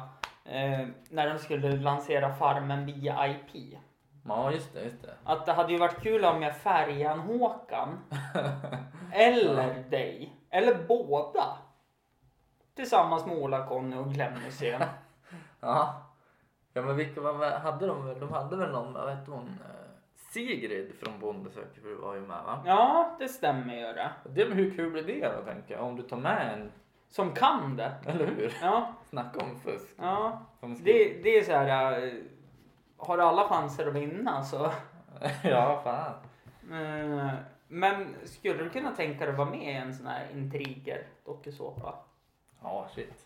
Eh, 0.45 0.87
när 1.09 1.29
de 1.29 1.39
skulle 1.39 1.71
lansera 1.71 2.33
Farmen 2.33 2.85
via 2.85 3.27
IP. 3.27 3.79
Ja, 4.27 4.51
just 4.51 4.73
det, 4.73 4.83
just 4.83 5.01
det. 5.01 5.13
Att 5.23 5.45
det 5.45 5.53
hade 5.53 5.73
ju 5.73 5.79
varit 5.79 6.01
kul 6.03 6.25
om 6.25 6.41
jag 6.41 6.55
färgan 6.55 7.19
Håkan. 7.19 7.99
eller 9.11 9.83
dig. 9.89 10.35
Eller 10.49 10.75
båda. 10.87 11.57
Tillsammans 12.75 13.25
med 13.25 13.37
Ola-Conny 13.37 13.95
och 13.97 14.13
Glenn 14.13 14.33
Hysén. 14.37 14.81
Ja. 15.59 16.03
Ja 16.73 16.81
men 16.81 16.95
vilka 16.95 17.21
vad, 17.21 17.35
vad 17.37 17.51
hade 17.51 17.87
de? 17.87 18.19
De 18.19 18.31
hade 18.31 18.55
väl 18.55 18.71
någon, 18.71 18.93
vad 18.93 19.09
hette 19.09 19.31
hon? 19.31 19.47
Eh, 19.47 19.91
Sigrid 20.15 20.93
från 20.99 21.19
Bonde 21.19 21.49
söker 21.51 21.81
fru 21.81 21.95
var 21.95 22.13
ju 22.15 22.21
med 22.21 22.43
va? 22.45 22.63
Ja, 22.65 23.15
det 23.19 23.27
stämmer 23.29 23.75
ju 23.75 23.81
det. 23.93 24.11
Det, 24.29 24.45
men 24.49 24.57
hur 24.57 24.71
kul 24.75 24.91
blir 24.91 25.03
det 25.03 25.33
då 25.37 25.43
tänker 25.51 25.73
jag? 25.73 25.83
Om 25.83 25.95
du 25.95 26.01
tar 26.03 26.17
med 26.17 26.53
en, 26.53 26.71
Som 27.09 27.31
kan 27.31 27.75
det. 27.75 27.91
eller 28.05 28.25
hur? 28.25 28.53
Ja, 28.61 28.93
Snacka 29.09 29.39
om 29.45 29.59
fusk. 29.59 29.87
ja. 29.97 30.41
Det, 30.61 31.23
det 31.23 31.37
är 31.39 31.43
så 31.43 31.51
här. 31.51 32.03
eh, 32.07 32.13
Har 32.97 33.17
du 33.17 33.23
alla 33.23 33.43
chanser 33.47 33.87
att 33.87 33.93
vinna 33.93 34.43
så. 34.43 34.71
ja, 35.43 35.81
fan. 35.83 36.13
Eh, 36.81 37.29
Men 37.67 38.15
skulle 38.23 38.63
du 38.63 38.69
kunna 38.69 38.91
tänka 38.91 39.19
dig 39.19 39.29
att 39.31 39.37
vara 39.37 39.49
med 39.49 39.61
i 39.73 39.75
en 39.75 39.93
sån 39.93 40.07
här 40.07 40.27
intriger 40.33 41.07
dokusåpa? 41.25 41.95
Ja, 42.63 42.87
shit. 42.95 43.25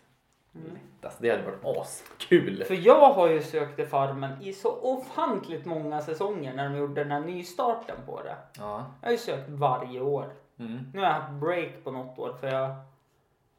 Mm. 0.54 0.78
Alltså, 1.02 1.22
det 1.22 1.30
hade 1.30 1.42
varit 1.42 1.78
askul. 1.78 2.64
För 2.64 2.74
jag 2.74 3.12
har 3.12 3.28
ju 3.28 3.42
sökt 3.42 3.76
till 3.76 3.86
Farmen 3.86 4.42
i 4.42 4.52
så 4.52 4.80
ofantligt 4.82 5.64
många 5.66 6.00
säsonger 6.00 6.54
när 6.54 6.68
de 6.68 6.76
gjorde 6.78 7.04
den 7.04 7.12
här 7.12 7.20
nystarten 7.20 7.96
på 8.06 8.22
det. 8.22 8.36
Ja. 8.58 8.84
Jag 9.00 9.08
har 9.08 9.12
ju 9.12 9.18
sökt 9.18 9.48
varje 9.48 10.00
år. 10.00 10.26
Mm. 10.58 10.78
Nu 10.94 10.98
har 11.00 11.06
jag 11.06 11.14
haft 11.14 11.32
break 11.32 11.84
på 11.84 11.90
något 11.90 12.18
år 12.18 12.32
för 12.40 12.48
jag 12.48 12.74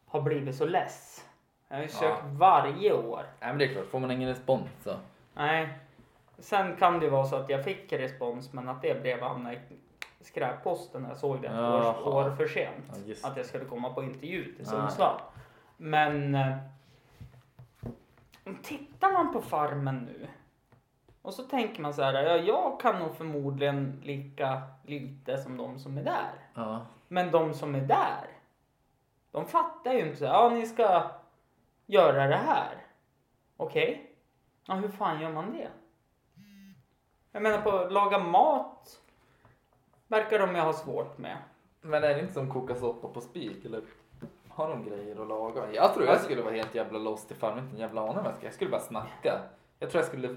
har 0.07 0.21
blivit 0.21 0.55
så 0.55 0.65
less. 0.65 1.25
Jag 1.67 1.75
har 1.77 1.83
ju 1.83 1.89
Ja. 1.89 1.97
sökt 1.99 2.23
varje 2.25 2.93
år. 2.93 3.25
Nej 3.39 3.49
men 3.49 3.57
det 3.57 3.65
är 3.65 3.73
klart, 3.73 3.85
får 3.85 3.99
man 3.99 4.11
ingen 4.11 4.29
respons 4.29 4.69
så. 4.83 4.93
Nej. 5.33 5.77
Sen 6.39 6.75
kan 6.75 6.99
det 6.99 7.05
ju 7.05 7.11
vara 7.11 7.25
så 7.25 7.35
att 7.35 7.49
jag 7.49 7.63
fick 7.63 7.93
respons 7.93 8.53
men 8.53 8.69
att 8.69 8.81
det 8.81 9.01
brev 9.01 9.21
hamnade 9.21 9.55
i 9.55 9.59
skräpposten 10.23 11.01
när 11.01 11.09
jag 11.09 11.17
såg 11.17 11.41
det 11.41 11.47
ett 11.47 11.53
år, 11.59 12.07
år 12.07 12.35
för 12.35 12.47
sent. 12.47 13.03
Ja, 13.05 13.27
Att 13.29 13.37
jag 13.37 13.45
skulle 13.45 13.65
komma 13.65 13.93
på 13.93 14.03
intervju 14.03 14.55
till. 14.55 14.65
Sundsvall. 14.65 15.19
Men 15.77 16.35
eh, 16.35 16.57
tittar 18.63 19.11
man 19.13 19.33
på 19.33 19.41
Farmen 19.41 19.97
nu 19.97 20.27
och 21.27 21.33
så 21.33 21.43
tänker 21.43 21.81
man 21.81 21.93
så 21.93 22.01
här, 22.03 22.13
ja, 22.13 22.37
jag 22.37 22.79
kan 22.79 22.99
nog 22.99 23.15
förmodligen 23.15 24.01
lika 24.03 24.61
lite 24.85 25.37
som 25.37 25.57
de 25.57 25.79
som 25.79 25.97
är 25.97 26.03
där. 26.03 26.31
Ja. 26.53 26.85
Men 27.07 27.31
de 27.31 27.53
som 27.53 27.75
är 27.75 27.81
där, 27.81 28.27
de 29.31 29.45
fattar 29.45 29.93
ju 29.93 29.99
inte 29.99 30.15
så 30.15 30.25
här, 30.25 30.33
ja 30.33 30.49
ni 30.49 30.65
ska 30.65 31.11
göra 31.85 32.27
det 32.27 32.35
här. 32.35 32.85
Okej, 33.57 34.11
ja 34.65 34.73
hur 34.73 34.89
fan 34.89 35.21
gör 35.21 35.31
man 35.31 35.53
det? 35.53 35.69
Jag 37.31 37.41
menar 37.41 37.61
på 37.61 37.89
laga 37.89 38.19
mat 38.19 39.01
verkar 40.07 40.39
de 40.39 40.55
ju 40.55 40.61
ha 40.61 40.73
svårt 40.73 41.17
med. 41.17 41.37
Men 41.81 42.03
är 42.03 42.13
det 42.13 42.19
inte 42.19 42.33
som 42.33 42.51
koka 42.51 42.75
soppa 42.75 43.07
på 43.07 43.21
spik 43.21 43.65
eller 43.65 43.81
har 44.57 44.69
de 44.69 44.83
grejer 44.83 45.21
att 45.21 45.27
laga? 45.27 45.73
Jag 45.73 45.93
tror 45.93 46.05
jag 46.05 46.21
skulle 46.21 46.41
vara 46.41 46.53
helt 46.53 46.75
jävla 46.75 46.99
lost 46.99 47.31
ifall 47.31 47.49
jag 47.49 47.59
inte 47.59 47.75
en 47.75 47.79
jävla 47.79 48.01
aning 48.01 48.15
vad 48.15 48.25
jag 48.25 48.35
ska. 48.35 48.45
Jag 48.45 48.53
skulle 48.53 48.71
bara 48.71 48.81
snacka. 48.81 49.39
Jag 49.79 49.89
tror 49.89 50.01
jag 50.01 50.07
skulle, 50.07 50.35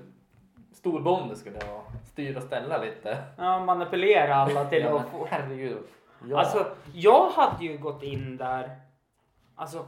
storbonde 0.73 1.37
skulle 1.37 1.59
jag 1.59 1.67
vara. 1.67 1.83
Styra 2.05 2.37
och 2.37 2.43
ställa 2.43 2.79
lite. 2.79 3.19
Ja, 3.39 3.65
manipulera 3.65 4.35
alla 4.35 4.65
till 4.65 4.83
Ja, 4.83 5.01
att 5.01 5.09
få... 5.09 5.27
herregud. 5.31 5.83
Ja. 6.29 6.39
Alltså, 6.39 6.67
jag 6.95 7.31
hade 7.31 7.65
ju 7.65 7.79
gått 7.79 8.03
in 8.03 8.37
där, 8.37 8.81
alltså 9.55 9.87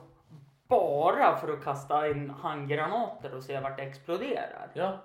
bara 0.69 1.37
för 1.37 1.53
att 1.53 1.65
kasta 1.65 2.09
in 2.09 2.31
handgranater 2.31 3.35
och 3.35 3.43
se 3.43 3.61
vart 3.61 3.77
det 3.77 3.83
exploderar. 3.83 4.71
Ja. 4.75 4.99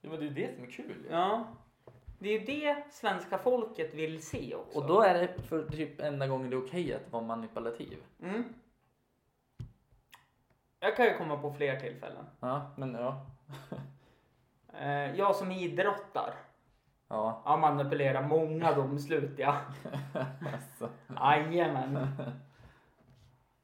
ja 0.00 0.10
men 0.10 0.18
det 0.20 0.26
är 0.26 0.28
ju 0.28 0.34
det 0.34 0.54
som 0.54 0.64
är 0.64 0.70
kul. 0.70 1.06
Ja, 1.10 1.44
det 2.18 2.28
är 2.28 2.38
ju 2.40 2.46
det 2.46 2.84
svenska 2.90 3.38
folket 3.38 3.94
vill 3.94 4.22
se 4.22 4.54
också. 4.54 4.78
Och 4.78 4.86
då 4.86 5.00
är 5.02 5.14
det 5.14 5.42
för 5.42 5.66
typ 5.68 6.00
enda 6.00 6.26
gången 6.26 6.50
det 6.50 6.56
är 6.56 6.64
okej 6.66 6.94
att 6.94 7.12
vara 7.12 7.22
manipulativ. 7.22 7.98
Mm. 8.22 8.44
Jag 10.80 10.96
kan 10.96 11.06
ju 11.06 11.18
komma 11.18 11.36
på 11.36 11.52
fler 11.52 11.80
tillfällen. 11.80 12.24
Ja, 12.40 12.70
men 12.76 12.94
ja. 12.94 13.26
Eh, 14.80 15.14
jag 15.16 15.36
som 15.36 15.52
idrottar, 15.52 16.34
Ja. 17.08 17.42
jag 17.44 17.58
manipulerar 17.60 18.22
många 18.22 18.72
domslut 18.72 19.38
ja. 19.38 19.56
Alltså. 20.54 20.88
Jajamän. 21.20 22.08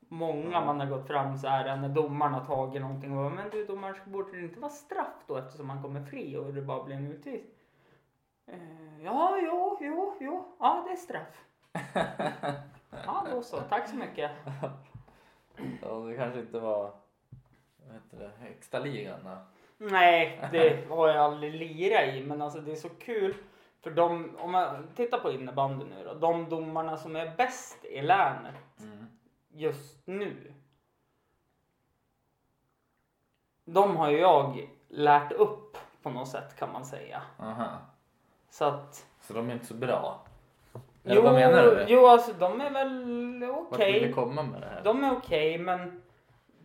Många 0.09 0.65
man 0.65 0.81
har 0.81 0.87
gått 0.87 1.07
fram 1.07 1.39
så 1.39 1.49
här 1.49 1.77
när 1.77 1.89
domaren 1.89 2.35
har 2.35 2.45
tagit 2.45 2.83
någonting 2.83 3.11
och 3.11 3.25
bara, 3.25 3.35
men 3.35 3.51
du 3.51 3.67
domaren 3.67 3.97
borde 4.05 4.37
det 4.37 4.43
inte 4.45 4.61
vara 4.61 4.71
straff 4.71 5.25
då 5.27 5.37
eftersom 5.37 5.71
han 5.71 5.83
kommer 5.83 6.05
fri 6.05 6.37
och 6.37 6.55
det 6.55 6.63
bara 6.63 6.85
blir 6.85 6.97
en 6.97 7.07
utvisning. 7.13 7.51
Eh, 8.53 9.05
ja, 9.05 9.39
jo, 9.43 9.79
jo, 9.81 10.15
jo, 10.21 10.45
ja 10.61 10.85
det 10.87 10.93
är 10.93 10.97
straff. 10.97 11.45
Ja, 13.07 13.27
då 13.31 13.43
så. 13.43 13.61
Tack 13.61 13.89
så 13.89 13.97
mycket. 13.97 14.31
Ja, 15.83 15.89
det 15.89 16.17
kanske 16.17 16.41
inte 16.41 16.61
var 16.61 16.95
vad 17.77 17.95
heter 17.95 18.19
det, 18.19 18.31
högsta 18.49 18.79
ligan. 18.79 19.21
då. 19.25 19.39
Nej, 19.79 20.49
det 20.53 20.89
har 20.89 21.09
jag 21.09 21.17
aldrig 21.17 21.55
lirat 21.55 22.15
i, 22.15 22.25
men 22.27 22.43
alltså 22.43 22.61
det 22.61 22.73
är 22.73 22.77
så 22.77 22.89
kul. 22.89 23.35
För 23.81 23.91
de, 23.91 24.37
om 24.37 24.53
man 24.53 24.89
tittar 24.97 25.19
på 25.19 25.31
innebandy 25.33 25.85
nu 25.85 26.05
då, 26.05 26.15
de 26.15 26.49
domarna 26.49 26.97
som 26.97 27.17
är 27.17 27.37
bäst 27.37 27.85
i 27.85 28.03
länet 28.03 28.55
Mm. 28.81 29.07
just 29.49 30.07
nu. 30.07 30.55
De 33.65 33.97
har 33.97 34.11
ju 34.11 34.19
jag 34.19 34.69
lärt 34.89 35.33
upp 35.33 35.77
på 36.03 36.11
något 36.11 36.29
sätt 36.29 36.57
kan 36.57 36.73
man 36.73 36.85
säga. 36.85 37.23
Aha. 37.39 37.79
Så 38.53 38.65
att... 38.65 39.07
Så 39.21 39.33
de 39.33 39.49
är 39.51 39.53
inte 39.53 39.67
så 39.67 39.75
bra? 39.75 40.21
Eller 41.05 41.23
vad 41.23 41.35
menar 41.35 41.63
du? 41.63 41.85
Jo, 41.89 42.07
alltså 42.07 42.33
de 42.33 42.61
är 42.61 42.71
väl 42.71 43.45
Vart 43.53 43.67
okej. 43.73 43.93
vill 43.93 44.03
du 44.03 44.13
komma 44.13 44.43
med 44.43 44.61
det 44.61 44.67
här? 44.67 44.81
De 44.85 45.05
är 45.05 45.13
okej, 45.13 45.59
men 45.59 46.03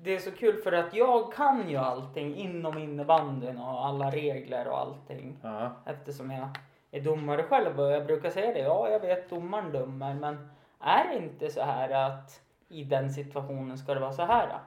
det 0.01 0.15
är 0.15 0.19
så 0.19 0.31
kul 0.31 0.57
för 0.57 0.71
att 0.71 0.93
jag 0.93 1.33
kan 1.33 1.69
ju 1.69 1.77
allting 1.77 2.35
inom 2.35 2.77
innebandyn 2.77 3.57
och 3.57 3.85
alla 3.85 4.11
regler 4.11 4.67
och 4.67 4.79
allting. 4.79 5.37
Ja. 5.43 5.71
Eftersom 5.85 6.31
jag 6.31 6.47
är 6.91 7.01
domare 7.01 7.43
själv 7.43 7.79
och 7.79 7.91
jag 7.91 8.05
brukar 8.05 8.29
säga 8.29 8.53
det. 8.53 8.59
Ja, 8.59 8.89
jag 8.89 8.99
vet 8.99 9.29
domaren 9.29 9.71
dömer, 9.71 10.13
men 10.13 10.49
är 10.79 11.07
det 11.09 11.17
inte 11.17 11.49
så 11.49 11.61
här 11.61 11.89
att 12.07 12.41
i 12.67 12.83
den 12.83 13.13
situationen 13.13 13.77
ska 13.77 13.93
det 13.93 13.99
vara 13.99 14.13
så 14.13 14.23
här? 14.25 14.59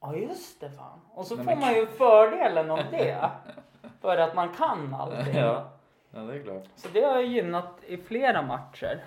Ja, 0.00 0.14
just 0.16 0.60
det 0.60 0.70
fan. 0.70 1.00
Och 1.14 1.26
så 1.26 1.36
Nej, 1.36 1.44
får 1.44 1.50
men- 1.52 1.60
man 1.60 1.74
ju 1.74 1.86
fördelen 1.86 2.70
av 2.70 2.80
det. 2.90 3.30
För 4.04 4.16
att 4.18 4.34
man 4.34 4.48
kan 4.54 4.94
allting. 4.94 5.34
ja. 5.36 5.70
Ja, 6.10 6.20
det 6.20 6.34
är 6.38 6.42
klart. 6.42 6.64
Så 6.76 6.88
det 6.92 7.00
har 7.04 7.20
gynnat 7.20 7.84
i 7.86 7.96
flera 7.96 8.42
matcher. 8.42 9.04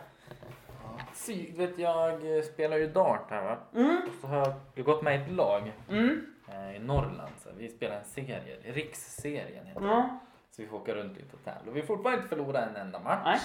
Sy, 1.14 1.52
vet 1.58 1.78
jag 1.80 2.38
eh, 2.38 2.42
spelar 2.44 2.78
ju 2.78 2.88
dart 2.88 3.30
här 3.30 3.44
va? 3.44 3.58
Mm, 3.76 4.02
Så 4.22 4.28
har 4.28 4.38
jag, 4.38 4.54
jag 4.76 4.86
gått 4.86 5.02
med 5.04 5.20
i 5.20 5.24
ett 5.24 5.32
lag 5.32 5.74
mm, 5.90 6.26
eh, 6.52 6.76
i 6.76 6.80
Norrland. 6.80 7.32
Så 7.38 7.50
vi 7.58 7.70
spelar 7.70 7.96
en 7.96 8.06
serie, 8.06 8.58
riksserien 8.74 9.66
heter 9.66 9.82
det. 9.82 9.88
ja. 9.88 10.20
Så 10.52 10.62
vi 10.62 10.68
får 10.68 10.78
åka 10.78 10.94
runt 10.96 11.18
lite 11.18 11.36
och 11.36 11.44
tävla. 11.44 11.70
Och 11.72 11.76
vi 11.76 11.80
har 11.80 11.88
fortfarande 11.88 12.18
inte 12.24 12.36
förlorat 12.36 12.70
en 12.70 12.76
enda 12.76 13.00
match 13.00 13.22
Nej. 13.26 13.40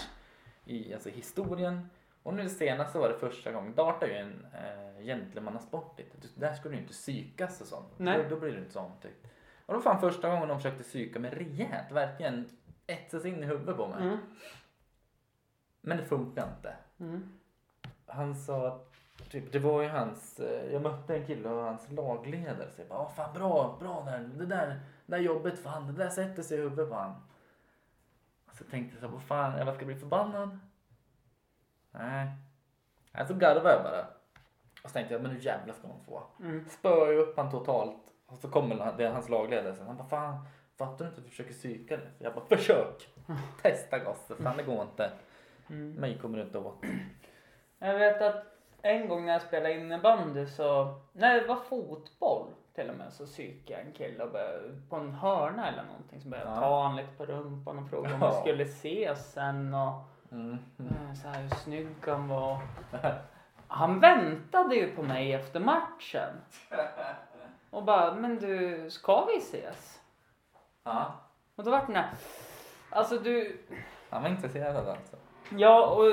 i 0.79 0.95
alltså, 0.95 1.09
historien. 1.09 1.91
Och 2.23 2.35
nu 2.35 2.49
senast 2.49 2.93
så 2.93 3.01
var 3.01 3.09
det 3.09 3.19
första 3.19 3.53
gången. 3.53 3.75
Dart 3.75 4.03
är 4.03 4.07
ju 4.07 4.15
en 4.15 4.47
eh, 4.55 5.05
gentlemannasport. 5.05 5.99
lite. 5.99 6.17
Du- 6.21 6.41
Där 6.41 6.55
ska 6.55 6.69
du 6.69 6.75
ju 6.75 6.81
inte 6.81 6.93
psykas 6.93 7.61
och 7.61 7.67
sånt. 7.67 7.89
Nej. 7.97 8.19
Då, 8.23 8.35
då 8.35 8.41
blir 8.41 8.53
det 8.53 8.59
inte 8.59 8.73
så 8.73 8.81
omtyckt. 8.81 9.27
Och 9.73 9.79
då 9.79 9.83
fan 9.83 10.01
första 10.01 10.29
gången 10.31 10.49
de 10.49 10.57
försökte 10.59 10.83
psyka 10.83 11.19
mig 11.21 11.31
rejält. 11.31 11.91
Verkligen 11.93 12.49
etsas 12.87 13.25
in 13.25 13.43
i 13.43 13.47
huvudet 13.47 13.77
på 13.77 13.89
mig. 13.89 14.03
Mm, 14.03 14.19
Men 15.81 15.97
det 15.97 16.05
funkar 16.05 16.49
inte. 16.57 16.77
mm. 17.01 17.33
Han 18.07 18.35
sa, 18.35 18.81
typ, 19.31 19.53
det 19.53 19.59
var 19.59 19.83
ju 19.83 19.89
hans, 19.89 20.41
eh, 20.41 20.73
jag 20.73 20.83
mötte 20.83 21.17
en 21.17 21.27
kille 21.27 21.49
och 21.49 21.63
hans 21.65 21.91
lagledare. 21.91 22.71
Så 22.71 22.81
jag 22.81 22.89
bara, 22.89 22.99
"Åh, 23.01 23.11
fan 23.15 23.35
bra, 23.35 23.77
bra 23.81 24.03
där, 24.05 24.19
det 24.19 24.47
där, 24.47 24.67
det 25.07 25.17
där 25.17 25.19
jobbet 25.19 25.59
fan, 25.59 25.87
det 25.87 25.93
där 25.93 26.11
sätter 26.11 26.43
sig 26.43 26.59
i 26.59 26.61
huvudet 26.61 26.89
på 26.89 26.95
han. 26.95 27.15
Så 28.53 28.65
tänkte 28.65 28.95
jag 28.97 29.01
så 29.01 29.07
här, 29.07 29.13
vad 29.15 29.23
fan, 29.23 29.59
jag 29.67 29.75
ska 29.75 29.85
bli 29.87 29.95
förbannad? 29.97 30.59
Nej. 31.91 32.29
Så 33.29 33.35
garvade 33.35 33.71
jag 33.75 33.83
bara. 33.83 34.07
Och 34.85 34.91
så 34.91 34.95
tänkte 34.95 35.15
jag, 35.15 35.23
men 35.23 35.33
nu 35.35 35.41
jävlar 35.41 35.75
ska 35.75 35.89
man 35.89 36.05
få. 36.07 36.23
Mm. 36.41 36.69
Spöar 36.69 37.13
ju 37.13 37.19
upp 37.19 37.37
han 37.37 37.51
totalt. 37.51 38.12
Och 38.33 38.39
så 38.39 38.49
kommer 38.49 38.77
han- 38.77 38.97
det 38.97 39.05
är 39.07 39.11
hans 39.13 39.29
lagledare 39.29 39.75
sen. 39.75 39.87
Han 39.87 39.97
bara, 39.97 40.09
fan, 40.09 40.47
fattar 40.79 41.05
du 41.05 41.09
inte 41.09 41.19
att 41.19 41.25
du 41.25 41.31
försöker 41.31 41.53
psyka 41.53 41.97
dig? 41.97 42.07
Jag 42.19 42.35
bara, 42.35 42.45
försök! 42.45 43.09
Testa 43.63 43.99
gosse, 43.99 44.35
fan 44.43 44.57
det 44.57 44.63
går 44.63 44.83
inte. 44.83 45.11
Mm. 45.71 45.93
Mig 45.95 46.19
kommer 46.19 46.39
det 46.39 46.45
inte 46.45 46.59
åt. 46.59 46.85
Jag 47.79 47.99
vet 47.99 48.23
att 48.23 48.45
en 48.83 49.09
gång 49.09 49.25
när 49.27 49.33
jag 49.33 49.43
spelade 49.43 49.75
innebandy 49.75 50.47
så, 50.47 50.95
när 51.13 51.41
det 51.41 51.47
var 51.47 51.57
fotboll 51.57 52.47
till 52.75 52.91
och 52.91 52.97
med 52.97 53.13
så 53.13 53.27
psykade 53.27 53.73
jag 53.81 53.87
en 53.87 53.93
kille 53.93 54.25
och 54.25 54.33
började, 54.33 54.81
på 54.89 54.97
en 54.97 55.13
hörna 55.15 55.69
eller 55.69 55.83
någonting 55.85 56.21
så 56.21 56.29
började 56.29 56.51
jag 56.51 56.57
Ja. 56.59 56.61
ta 56.61 56.83
han 56.83 56.97
lite 56.97 57.13
på 57.17 57.25
rumpan 57.27 57.79
och 57.79 57.91
fråga 57.91 58.15
om 58.15 58.21
vi 58.21 58.41
skulle 58.41 58.63
ses 58.63 59.33
sen 59.33 59.75
och 59.75 59.93
Mm. 60.33 60.59
eh, 60.79 61.15
så 61.23 61.29
här 61.29 61.43
hur 61.43 61.49
snygg 61.49 61.89
han 62.07 62.29
var. 62.29 62.59
Han 63.67 64.01
väntade 64.01 64.75
ju 64.75 64.97
på 64.97 65.03
mig 65.03 65.33
efter 65.33 65.61
matchen. 65.61 66.31
Och 67.73 67.83
bara, 67.85 68.15
men 68.15 68.39
du, 68.39 68.91
ska 68.91 69.25
vi 69.25 69.37
ses? 69.37 70.01
Ja, 70.85 71.15
Och 71.57 71.65
då 71.65 71.71
vart 71.71 71.87
den 71.87 71.97
här, 71.97 72.11
alltså 72.91 73.19
du, 73.19 73.59
han 74.11 74.23
var 74.23 74.29
intresserad 74.29 74.77
alltså. 74.89 75.17
ja 75.51 75.87
och 75.87 76.05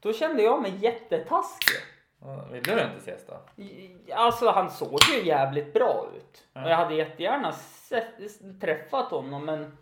då 0.00 0.12
kände 0.12 0.42
jag 0.42 0.62
mig 0.62 0.76
jättetaskig. 0.76 1.76
Ja, 2.20 2.44
Vill 2.52 2.62
du 2.62 2.72
inte 2.72 2.96
ses 2.96 3.26
då? 3.26 3.34
Alltså 4.14 4.50
han 4.50 4.70
såg 4.70 4.98
ju 5.12 5.22
jävligt 5.22 5.72
bra 5.74 6.06
ut. 6.16 6.46
Ja. 6.52 6.64
Och 6.64 6.70
jag 6.70 6.76
hade 6.76 6.94
jättegärna 6.94 7.52
sett, 7.52 8.60
träffat 8.60 9.10
honom 9.10 9.44
men 9.44 9.78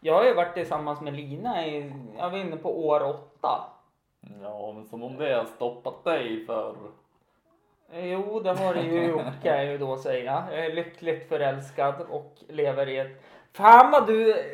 jag 0.00 0.14
har 0.14 0.24
ju 0.24 0.34
varit 0.34 0.54
tillsammans 0.54 1.00
med 1.00 1.14
Lina 1.14 1.66
i, 1.66 1.92
jag 2.18 2.30
var 2.30 2.38
inne 2.38 2.56
på 2.56 2.86
år 2.86 3.02
åtta. 3.02 3.64
Ja, 4.42 4.72
men 4.72 4.84
som 4.84 5.02
om 5.02 5.16
det 5.16 5.34
har 5.34 5.44
stoppat 5.44 6.04
dig 6.04 6.46
för... 6.46 6.76
Jo, 7.94 8.40
det 8.40 8.52
har 8.52 8.74
det 8.74 8.82
ju 8.82 9.06
gjort 9.08 9.42
kan 9.42 9.56
jag 9.56 9.64
ju 9.64 9.78
då 9.78 9.96
säga. 9.96 10.44
Jag 10.50 10.66
är 10.66 10.72
lyckligt 10.72 11.28
förälskad 11.28 11.94
och 12.10 12.36
lever 12.48 12.88
i 12.88 12.98
ett... 12.98 13.22
Fan 13.52 13.90
vad 13.90 14.06
du 14.06 14.30
eh, 14.30 14.44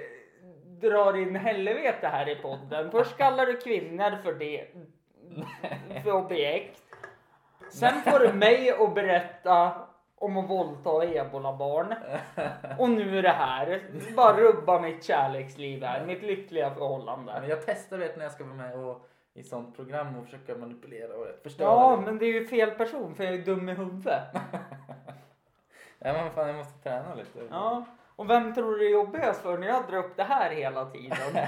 drar 0.81 1.17
in 1.17 1.37
helvete 1.37 2.09
här 2.09 2.29
i 2.29 2.35
podden. 2.35 2.91
Först 2.91 3.17
kallar 3.17 3.47
du 3.47 3.57
kvinnor 3.57 4.19
för 4.23 4.33
det, 4.33 4.65
för 6.05 6.13
objekt. 6.13 6.83
Sen 7.71 8.03
får 8.03 8.19
du 8.19 8.33
mig 8.33 8.71
att 8.71 8.95
berätta 8.95 9.73
om 10.15 10.37
att 10.37 10.51
våldta 10.51 11.05
ebolabarn. 11.05 11.95
Och 12.79 12.91
nu 12.91 13.19
är 13.19 13.23
det 13.23 13.29
här. 13.29 13.83
Bara 14.17 14.37
rubba 14.37 14.81
mitt 14.81 15.05
kärleksliv 15.05 15.85
här, 15.85 16.07
mitt 16.07 16.23
lyckliga 16.23 16.71
förhållande. 16.75 17.33
Men 17.41 17.51
jag 17.51 17.67
testar 17.67 17.99
vet 17.99 18.17
när 18.17 18.25
jag 18.25 18.33
ska 18.33 18.45
vara 18.45 18.55
med 18.55 18.75
och, 18.79 19.08
i 19.39 19.43
sånt 19.45 19.77
program 19.77 20.17
och 20.17 20.25
försöka 20.25 20.55
manipulera 20.59 21.15
och 21.15 21.27
förstöra. 21.43 21.69
Ja, 21.69 21.97
det. 21.97 22.03
men 22.03 22.19
det 22.19 22.25
är 22.27 22.33
ju 22.33 22.47
fel 22.47 22.71
person 22.71 23.15
för 23.15 23.25
jag 23.25 23.35
är 23.35 23.39
dum 23.45 23.69
i 23.69 23.75
huvudet. 23.75 24.23
Ja, 26.01 26.13
men 26.13 26.31
fan 26.31 26.47
jag 26.47 26.57
måste 26.57 26.79
träna 26.83 27.15
lite. 27.15 27.39
Ja, 27.51 27.85
och 28.17 28.31
vem 28.31 28.55
tror 28.55 28.77
du 28.77 28.87
är 28.87 28.91
jobbigast 28.93 29.43
för 29.43 29.59
när 29.59 29.67
jag 29.67 29.87
drar 29.87 29.99
upp 29.99 30.17
det 30.17 30.23
här 30.25 30.51
hela 30.51 30.85
tiden? 30.85 31.19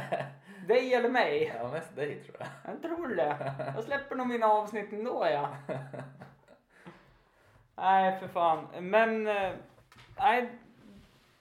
Dig 0.68 0.94
eller 0.94 1.08
mig? 1.08 1.52
Ja, 1.58 1.68
mest 1.68 1.96
dig 1.96 2.22
tror 2.24 2.36
jag. 2.38 2.48
Jag 2.74 2.82
tror 2.82 3.08
det. 3.08 3.54
Jag 3.74 3.84
släpper 3.84 4.16
nog 4.16 4.26
mina 4.26 4.46
avsnitt 4.46 4.92
ändå 4.92 5.26
ja. 5.30 5.48
Nej 7.76 8.18
för 8.18 8.28
fan. 8.28 8.66
Men 8.80 9.26
eh, 9.26 9.52
nej, 10.18 10.50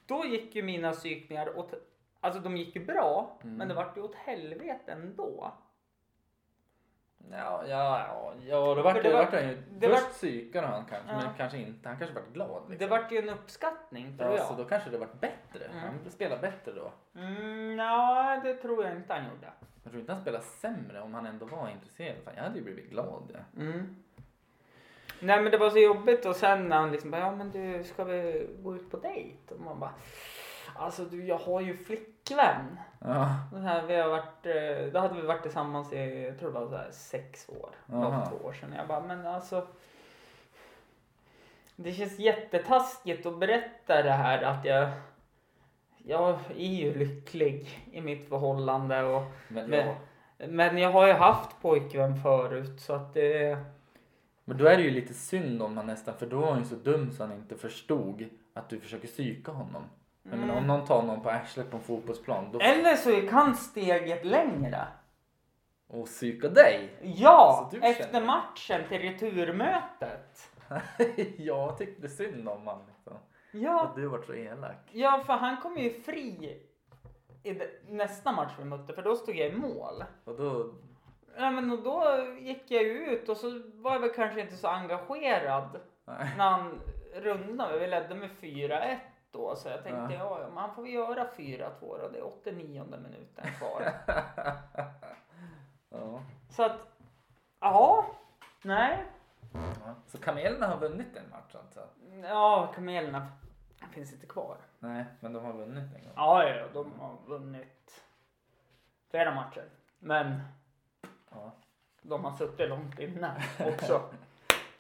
då 0.06 0.26
gick 0.26 0.56
ju 0.56 0.64
mina 0.64 0.92
psykningar 0.92 1.58
åt, 1.58 1.74
alltså 2.22 2.42
de 2.42 2.58
gick 2.58 2.76
ju 2.76 2.86
bra, 2.86 3.38
Mm. 3.44 3.56
men 3.56 3.68
det 3.68 3.74
vart 3.74 3.98
ju 3.98 4.02
åt 4.02 4.16
helvete 4.16 4.92
ändå. 4.92 5.52
Ja, 7.32 7.64
ja, 7.68 8.00
ja, 8.08 8.34
ja 8.48 8.76
det 8.76 8.82
vart 8.82 9.04
det 9.04 9.14
vart 9.14 9.34
han 9.34 9.48
ju. 9.50 9.58
det 9.72 9.90
Först 9.90 10.04
vart- 10.04 10.12
psykade 10.12 10.68
han 10.68 10.86
kanske, 10.86 11.12
Ja. 11.12 11.18
men 11.18 11.34
kanske 11.38 11.58
inte. 11.58 11.90
Han 11.90 11.98
kanske 11.98 12.16
vart 12.16 12.34
glad. 12.34 12.62
Liksom. 12.70 12.88
Det 12.88 12.88
vart 12.92 13.12
ju 13.12 13.18
en 13.18 13.30
uppskattning 13.30 14.18
tror 14.18 14.30
ja, 14.32 14.38
jag. 14.38 14.46
så 14.48 14.54
då 14.54 14.66
kanske 14.66 14.90
det 14.90 14.98
vart 14.98 15.14
bättre. 15.22 15.66
Mm. 15.66 15.80
Han 15.80 16.12
spelade 16.12 16.42
bättre 16.42 16.72
då. 16.72 16.92
Mm, 17.20 17.76
nej, 17.76 18.40
det 18.44 18.54
tror 18.54 18.86
jag 18.86 18.96
inte 18.96 19.14
han 19.14 19.24
gjorde. 19.24 19.48
Jag 19.84 19.92
tror 19.92 20.00
inte 20.02 20.14
han 20.14 20.22
spelade 20.22 20.44
sämre 20.44 21.02
om 21.02 21.14
han 21.14 21.26
ändå 21.26 21.46
var 21.46 21.70
intresserad. 21.70 22.16
Fan, 22.26 22.34
jag 22.38 22.44
hade 22.44 22.58
ju 22.58 22.64
blivit 22.64 22.90
glad. 22.90 23.32
Ja. 23.34 23.62
Mm. 23.62 23.96
Nej 25.22 25.42
men 25.42 25.52
det 25.52 25.58
var 25.58 25.70
så 25.70 25.80
jobbigt 25.80 26.26
och 26.26 26.36
sen 26.36 26.68
när 26.70 26.76
han 26.78 26.92
liksom 26.92 27.12
bara, 27.12 27.22
ja 27.22 27.36
men 27.36 27.52
du 27.52 27.84
ska 27.84 28.04
vi 28.04 28.48
gå 28.64 28.76
ut 28.76 28.92
på 28.92 28.98
dejt? 28.98 29.54
Och 29.56 29.60
man 29.62 29.80
bara, 29.80 29.94
alltså 30.76 31.06
du 31.06 31.26
jag 31.26 31.38
har 31.38 31.62
ju 31.62 31.78
flickvän. 31.78 32.16
Ja. 33.00 33.36
Den 33.52 33.64
här, 33.64 33.86
vi 33.88 33.96
har 33.96 34.10
varit, 34.10 34.46
eh, 34.46 34.94
då 34.94 35.00
hade 35.00 35.22
vi 35.22 35.28
varit 35.28 35.42
tillsammans 35.42 35.94
i, 35.94 36.24
jag 36.24 36.40
tror 36.40 36.52
det 36.54 36.60
var 36.60 36.68
så 36.68 36.76
här 36.76 36.92
sex 36.92 37.50
år. 37.50 37.70
Det 37.86 37.96
Aha. 37.96 38.26
två 38.26 38.48
år 38.48 38.54
sedan. 38.54 38.74
Jag 38.78 38.88
bara, 38.88 39.00
men 39.02 39.28
alltså. 39.28 39.68
Det 41.76 41.92
känns 41.92 42.20
jättetaskigt 42.20 43.26
att 43.26 43.40
berätta 43.40 44.04
det 44.04 44.12
här 44.12 44.42
att 44.44 44.66
jag, 44.66 44.90
jag 45.98 46.40
är 46.58 46.74
ju 46.76 46.94
lycklig 46.98 47.88
i 47.92 48.02
mitt 48.02 48.30
förhållande 48.30 49.04
och 49.04 49.24
Men, 49.48 49.70
Men- 49.70 49.96
men 50.56 50.78
jag 50.78 50.92
har 50.92 51.08
ju 51.08 51.14
haft 51.14 51.62
pojkvän 51.62 52.22
förut 52.22 52.82
så 52.82 52.94
att 52.94 53.14
det 53.14 53.58
men 54.46 54.58
då 54.58 54.66
är 54.66 54.78
det 54.78 54.84
ju 54.84 54.92
lite 54.92 55.14
synd 55.14 55.62
om 55.62 55.78
han 55.78 55.86
nästan. 55.86 56.14
För 56.18 56.26
då 56.26 56.40
var 56.40 56.52
han 56.52 56.60
ju 56.60 56.66
så 56.66 56.76
dum 56.76 57.12
så 57.12 57.24
han 57.24 57.34
inte 57.34 57.56
förstod 57.58 58.30
att 58.54 58.70
du 58.70 58.80
försöker 58.80 59.08
psyka 59.08 59.52
honom. 59.52 59.84
Mm. 60.26 60.50
om 60.50 60.68
någon 60.68 60.86
tar 60.86 61.04
någon 61.04 61.22
på 61.22 61.30
arslet 61.30 61.72
på 61.72 61.78
en 61.78 61.84
fotbollsplan 61.84 62.52
då, 62.52 62.60
Eller 62.60 62.96
så 62.96 63.30
han 63.36 63.56
steget 63.56 64.26
längre. 64.26 64.88
och 65.88 66.06
psyka 66.06 66.50
dig. 66.50 66.90
Ja, 67.02 67.72
efter 67.82 68.04
känner- 68.04 68.26
matchen 68.26 68.82
till 68.90 69.02
returmötet. 69.02 70.52
jag 71.38 71.78
tyckte 71.78 72.10
synd 72.10 72.50
om 72.50 72.68
honom. 72.68 72.82
Liksom. 72.88 73.18
Ja, 73.52 73.84
Att 73.84 73.96
du 73.96 74.08
varit 74.08 74.26
så 74.26 74.34
elak. 74.34 74.78
ja, 74.92 75.24
för 75.26 75.34
han 75.34 75.58
kom 75.62 75.78
ju 75.78 76.02
fri 76.02 76.62
i 77.44 77.62
nästa 77.88 78.32
match 78.32 78.52
vi 78.60 78.66
mötte, 78.66 78.94
för 78.94 79.02
då 79.02 79.16
stod 79.16 79.36
jag 79.36 79.48
i 79.54 79.56
mål. 79.56 80.04
Och 80.24 80.38
då, 80.38 80.74
Ja, 81.38 81.52
men 81.52 81.72
och 81.72 81.84
då 81.84 82.04
gick 82.40 82.72
jag 82.72 82.84
ut 82.84 83.30
och 83.30 83.38
så 83.38 83.62
var 83.74 83.92
jag 83.94 84.00
väl 84.00 84.14
kanske 84.14 84.42
inte 84.42 84.56
så 84.56 84.68
engagerad 84.68 85.80
nej. 86.06 86.34
när 86.38 86.50
han 86.50 86.82
rundade. 87.16 87.80
Vi 87.80 87.88
ledde 87.88 88.16
med 88.16 88.30
4-1 88.42 88.98
då, 89.32 89.56
så 89.56 89.70
jag 89.70 89.84
tänkte 89.84 90.14
Ja. 90.16 90.40
ja, 90.42 90.50
man 90.54 90.76
får 90.76 90.84
vi 90.84 90.92
göra 90.92 91.28
4-2 91.38 91.70
då. 91.80 92.08
Det 92.12 92.18
är 92.18 92.26
89 92.28 92.84
minuten 92.90 93.46
kvar. 93.58 93.92
ja. 95.90 96.22
så 96.50 96.64
att, 96.64 96.78
ja, 97.60 98.06
nej. 98.62 99.06
Ja. 99.54 99.96
Så 100.08 100.18
kamelerna 100.18 100.68
har 100.68 100.78
vunnit 100.78 101.16
en 101.16 101.30
match 101.30 101.56
alltså? 101.56 101.80
Ja, 102.24 102.72
kamelerna. 102.76 103.28
finns 103.92 104.14
inte 104.14 104.26
kvar. 104.28 104.58
Nej, 104.80 105.06
men 105.20 105.34
de 105.34 105.46
har 105.46 105.54
vunnit 105.54 105.84
en 105.96 106.04
gång. 106.04 106.14
Ja, 106.16 106.44
ja, 106.48 106.66
de 106.74 107.00
har 107.00 107.16
vunnit 107.28 108.04
flera 109.12 109.36
matcher. 109.36 109.70
Men 110.00 110.42
Ja. 111.32 111.52
de 112.02 112.26
har 112.26 112.32
suttit 112.32 112.70
långt 112.70 113.00
inne 113.00 113.44
också. 113.60 114.02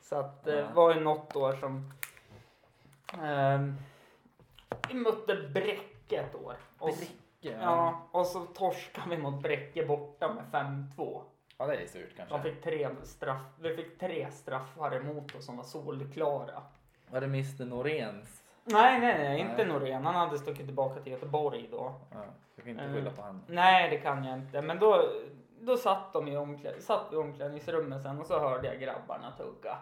Så 0.01 0.15
att 0.15 0.43
det 0.43 0.59
Ja. 0.59 0.67
var 0.73 0.93
ju 0.93 0.99
något 0.99 1.35
år 1.35 1.53
som 1.53 1.91
ehm, 3.23 3.75
vi 4.87 4.93
mötte 4.93 5.35
Bräcke 5.53 6.17
ett 6.19 6.35
år. 6.35 6.55
Och, 6.79 6.87
Bräcke? 6.87 7.57
ja, 7.61 8.07
och 8.11 8.25
så 8.25 8.39
torskade 8.45 9.09
vi 9.09 9.17
mot 9.17 9.43
Bräcke 9.43 9.85
borta 9.85 10.33
med 10.33 10.43
5-2. 10.97 11.21
ja, 11.57 11.67
det 11.67 11.75
är 11.75 11.87
surt 11.87 12.09
kanske. 12.17 12.41
Fick 12.41 12.63
tre 12.63 12.89
straff, 13.03 13.41
vi 13.59 13.75
fick 13.75 13.99
tre 13.99 14.31
straffar 14.31 14.95
emot 14.95 15.35
oss 15.35 15.45
som 15.45 15.57
var 15.57 15.63
solklara. 15.63 16.61
Var 17.11 17.19
det 17.21 17.25
Mr 17.27 17.65
Noréns? 17.65 18.43
Nej, 18.63 18.99
nej, 18.99 19.17
nej, 19.17 19.39
inte 19.39 19.53
Nej. 19.57 19.65
Norén. 19.67 20.05
Han 20.05 20.15
hade 20.15 20.37
stuckit 20.39 20.65
tillbaka 20.65 21.01
till 21.01 21.11
Göteborg 21.11 21.67
då. 21.71 21.93
Ja, 22.11 22.17
jag 22.55 22.63
kan 22.63 22.71
inte 22.71 22.83
Mm. 22.83 22.95
skylla 22.95 23.11
på 23.11 23.21
han. 23.21 23.41
Nej, 23.47 23.89
det 23.89 23.97
kan 23.97 24.23
jag 24.25 24.37
inte. 24.37 24.61
Men 24.61 24.79
då, 24.79 25.09
då 25.59 25.77
satt 25.77 26.13
de 26.13 26.27
i 26.27 26.37
omklä, 26.37 26.81
satt 26.81 27.13
i 27.13 27.15
omklädningsrummet 27.15 28.01
sen 28.03 28.19
och 28.19 28.25
så 28.25 28.39
hörde 28.39 28.67
jag 28.67 28.79
grabbarna 28.79 29.31
tugga. 29.37 29.77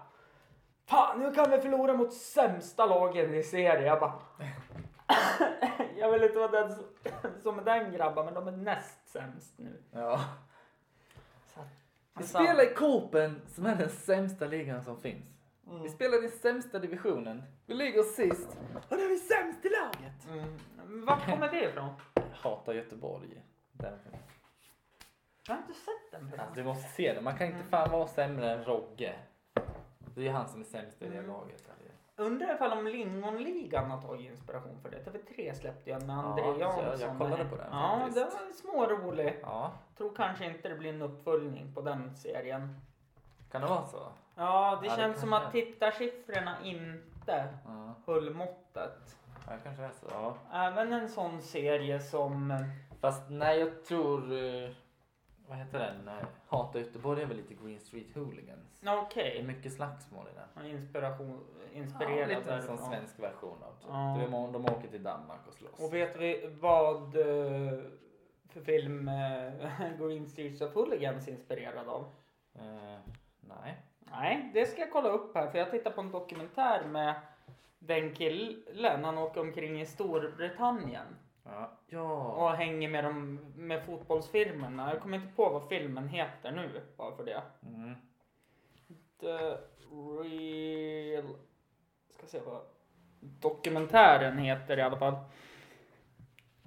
Fan, 0.89 1.19
nu 1.19 1.33
kan 1.33 1.51
vi 1.51 1.57
förlora 1.61 1.93
mot 1.93 2.13
sämsta 2.13 2.85
lagen 2.85 3.33
i 3.33 3.43
serien. 3.43 3.83
Jag 3.85 3.99
bara... 3.99 4.13
jag 5.97 6.11
vill 6.11 6.23
inte 6.23 6.37
vara 6.37 6.51
den 6.51 6.75
som, 6.75 6.83
som 7.43 7.59
är 7.59 7.63
den 7.63 7.91
grabben, 7.91 8.25
men 8.25 8.33
de 8.33 8.47
är 8.47 8.51
näst 8.51 9.07
sämst 9.07 9.53
nu. 9.59 9.83
Ja. 9.91 10.19
Så 11.53 11.59
att- 11.59 11.65
Vi 12.13 12.23
Alltså- 12.23 12.37
spelar 12.37 12.71
i 12.71 12.73
Copen 12.75 13.41
som 13.47 13.65
är 13.65 13.75
den 13.75 13.89
sämsta 13.89 14.45
ligan 14.45 14.83
som 14.83 15.01
finns. 15.01 15.25
Mm. 15.67 15.83
Vi 15.83 15.89
spelar 15.89 16.25
i 16.25 16.29
sämsta 16.29 16.79
divisionen. 16.79 17.43
Vi 17.65 17.73
ligger 17.73 18.03
sist. 18.03 18.57
Och 18.89 18.97
då 18.97 19.03
är 19.03 19.09
vi 19.09 19.17
sämst 19.19 19.65
i 19.65 19.69
laget. 19.69 20.27
Mm. 20.29 21.05
Vart 21.05 21.25
kommer 21.25 21.49
det 21.51 21.63
ifrån? 21.63 21.89
Jag 22.13 22.23
hatar 22.49 22.73
Göteborg. 22.73 23.43
Därför. 23.71 24.19
Jag 25.47 25.55
har 25.55 25.61
inte 25.61 25.73
sett 25.73 26.11
den. 26.11 26.39
Alltså, 26.39 26.55
du 26.55 26.63
måste 26.63 26.89
se 26.89 27.13
det. 27.13 27.21
Man 27.21 27.37
kan 27.37 27.47
inte 27.47 27.63
fan 27.63 27.91
vara 27.91 28.07
sämre 28.07 28.51
än 28.51 28.63
Rogge. 28.65 29.15
Det 30.17 30.23
är 30.23 30.25
ju 30.25 30.31
han 30.31 30.47
som 30.47 30.61
är 30.61 30.65
sämst 30.65 31.01
i 31.01 31.09
det 31.09 31.17
Mm. 31.17 31.27
laget. 31.31 31.69
Undrar 32.15 32.55
ifall 32.55 32.71
om 32.77 32.87
Lingonligan 32.87 33.91
har 33.91 34.01
tagit 34.01 34.31
inspiration 34.31 34.79
för 34.81 34.89
det. 34.89 34.97
TV3 35.03 35.53
släppte 35.53 35.89
ju 35.89 35.95
en 35.95 36.07
med 36.07 36.15
Ja, 36.15 36.19
André 36.21 36.43
jag- 36.45 36.59
Jansson. 36.59 36.99
jag 37.09 37.17
kollade 37.17 37.45
på 37.45 37.55
den 37.55 37.67
Ja, 37.71 37.97
faktiskt. 37.99 38.15
den 38.15 38.25
var 38.47 38.53
smårolig. 38.53 39.39
Ja, 39.41 39.71
Tror 39.97 40.15
kanske 40.15 40.45
inte 40.45 40.69
det 40.69 40.75
blir 40.75 40.89
en 40.93 41.01
uppföljning 41.01 41.73
på 41.73 41.81
den 41.81 42.15
serien. 42.15 42.79
kan 43.51 43.61
det 43.61 43.67
vara 43.67 43.85
så? 43.85 43.97
Ja, 44.35 44.77
det 44.81 44.87
Ja, 44.87 44.95
det 44.95 45.01
känns 45.01 45.19
som 45.19 45.29
kanske 45.29 45.45
att 45.47 45.51
tittarsiffrorna 45.51 46.57
inte 46.63 47.47
Ja, 47.65 47.93
höll 48.05 48.33
måttet. 48.33 49.17
ja 49.47 49.53
kanske 49.63 49.83
är 49.83 49.91
så. 49.91 50.05
Ja. 50.11 50.35
Även 50.53 50.93
en 50.93 51.09
sån 51.09 51.41
serie 51.41 51.99
som... 51.99 52.63
Fast 53.01 53.29
nej, 53.29 53.59
jag 53.59 53.83
tror... 53.85 54.21
Vad 55.47 55.57
heter 55.57 55.79
den? 55.79 56.07
Eh, 56.07 56.25
Hata 56.47 56.79
Göteborg 56.79 57.21
är 57.21 57.25
väl 57.25 57.37
lite 57.37 57.53
Green 57.53 57.79
Street 57.79 58.15
Hooligans. 58.15 58.79
Ja, 58.81 58.91
Det 58.91 58.97
är 58.97 59.01
Okej. 59.03 59.43
mycket 59.43 59.73
slagsmål 59.73 60.25
i 60.27 60.35
den. 60.61 60.65
Inspiration, 60.71 61.39
Ja, 61.73 61.79
inspirerad 61.79 62.29
lite 62.29 62.53
en 62.53 62.61
sån 62.61 62.75
därifrån. 62.75 62.77
svensk 62.91 63.19
version 63.19 63.63
av 63.63 63.73
det. 63.81 63.87
Ja. 64.23 64.27
Må- 64.27 64.51
De 64.51 64.65
åker 64.65 64.87
till 64.87 65.03
Danmark 65.03 65.39
och 65.47 65.53
slåss. 65.53 65.79
Och 65.79 65.93
vet 65.93 66.17
vi 66.17 66.49
vad 66.61 67.15
eh, 67.17 67.79
för 68.49 68.61
film 68.61 69.07
eh, 69.07 69.97
Green 69.99 70.27
Streets 70.27 70.61
of 70.61 70.73
Hooligans 70.73 71.27
är 71.27 71.31
inspirerad 71.31 71.87
av? 71.89 72.01
Eh, 72.55 72.99
nej. 73.39 73.77
Nej, 74.11 74.51
det 74.53 74.65
ska 74.65 74.81
jag 74.81 74.91
kolla 74.91 75.09
upp 75.09 75.35
här 75.35 75.47
för 75.51 75.57
jag 75.59 75.71
tittar 75.71 75.91
på 75.91 76.01
en 76.01 76.11
dokumentär 76.11 76.83
med 76.87 77.13
den 77.79 78.13
killen. 78.15 79.03
Han 79.03 79.17
åker 79.17 79.41
omkring 79.41 79.81
i 79.81 79.85
Storbritannien 79.85 81.05
Ja. 81.09 81.26
Ja. 81.87 82.23
och 82.23 82.51
hänger 82.51 82.89
med, 82.89 83.03
dem, 83.03 83.39
med 83.55 83.85
fotbollsfilmerna. 83.85 84.93
Jag 84.93 85.01
kommer 85.01 85.17
inte 85.17 85.35
på 85.35 85.49
vad 85.49 85.69
filmen 85.69 86.07
heter 86.09 86.51
nu 86.51 86.81
bara 86.97 87.15
för 87.15 87.25
det. 87.25 87.41
Mm. 87.61 87.95
The 89.19 89.57
Real... 89.91 91.35
Ska 92.09 92.27
se 92.27 92.39
vad 92.45 92.61
dokumentären 93.19 94.37
heter 94.37 94.77
i 94.77 94.81
alla 94.81 94.97
fall. 94.97 95.13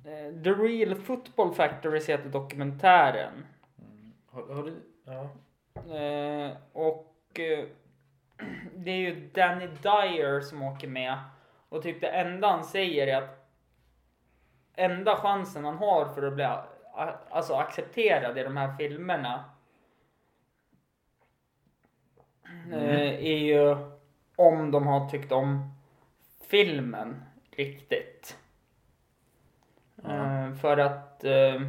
Eh, 0.04 0.42
The 0.42 0.50
Real 0.50 0.94
Football 0.94 1.54
Factories 1.54 2.08
heter 2.08 2.28
dokumentären. 2.28 3.46
Mm. 3.78 4.12
Har, 4.26 4.54
har 4.54 4.62
du... 4.62 4.82
Ja. 5.04 5.30
Eh, 5.94 6.56
och 6.72 7.40
eh, 7.40 7.64
det 8.74 8.90
är 8.90 8.96
ju 8.96 9.30
Danny 9.34 9.66
Dyer 9.66 10.40
som 10.40 10.62
åker 10.62 10.88
med. 10.88 11.18
Och 11.68 11.82
typ 11.82 12.00
det 12.00 12.08
enda 12.08 12.48
han 12.48 12.64
säger 12.64 13.06
är 13.06 13.22
att 13.22 13.39
enda 14.80 15.16
chansen 15.16 15.64
han 15.64 15.76
har 15.76 16.08
för 16.08 16.22
att 16.22 16.34
bli 16.34 16.48
alltså, 17.30 17.54
accepterad 17.54 18.38
i 18.38 18.42
de 18.42 18.56
här 18.56 18.76
filmerna 18.76 19.44
eh, 22.72 23.24
är 23.24 23.38
ju 23.38 23.76
om 24.36 24.70
de 24.70 24.86
har 24.86 25.08
tyckt 25.08 25.32
om 25.32 25.74
filmen 26.40 27.22
riktigt. 27.50 28.38
Eh, 30.04 30.54
för 30.54 30.76
att 30.76 31.24
eh, 31.24 31.62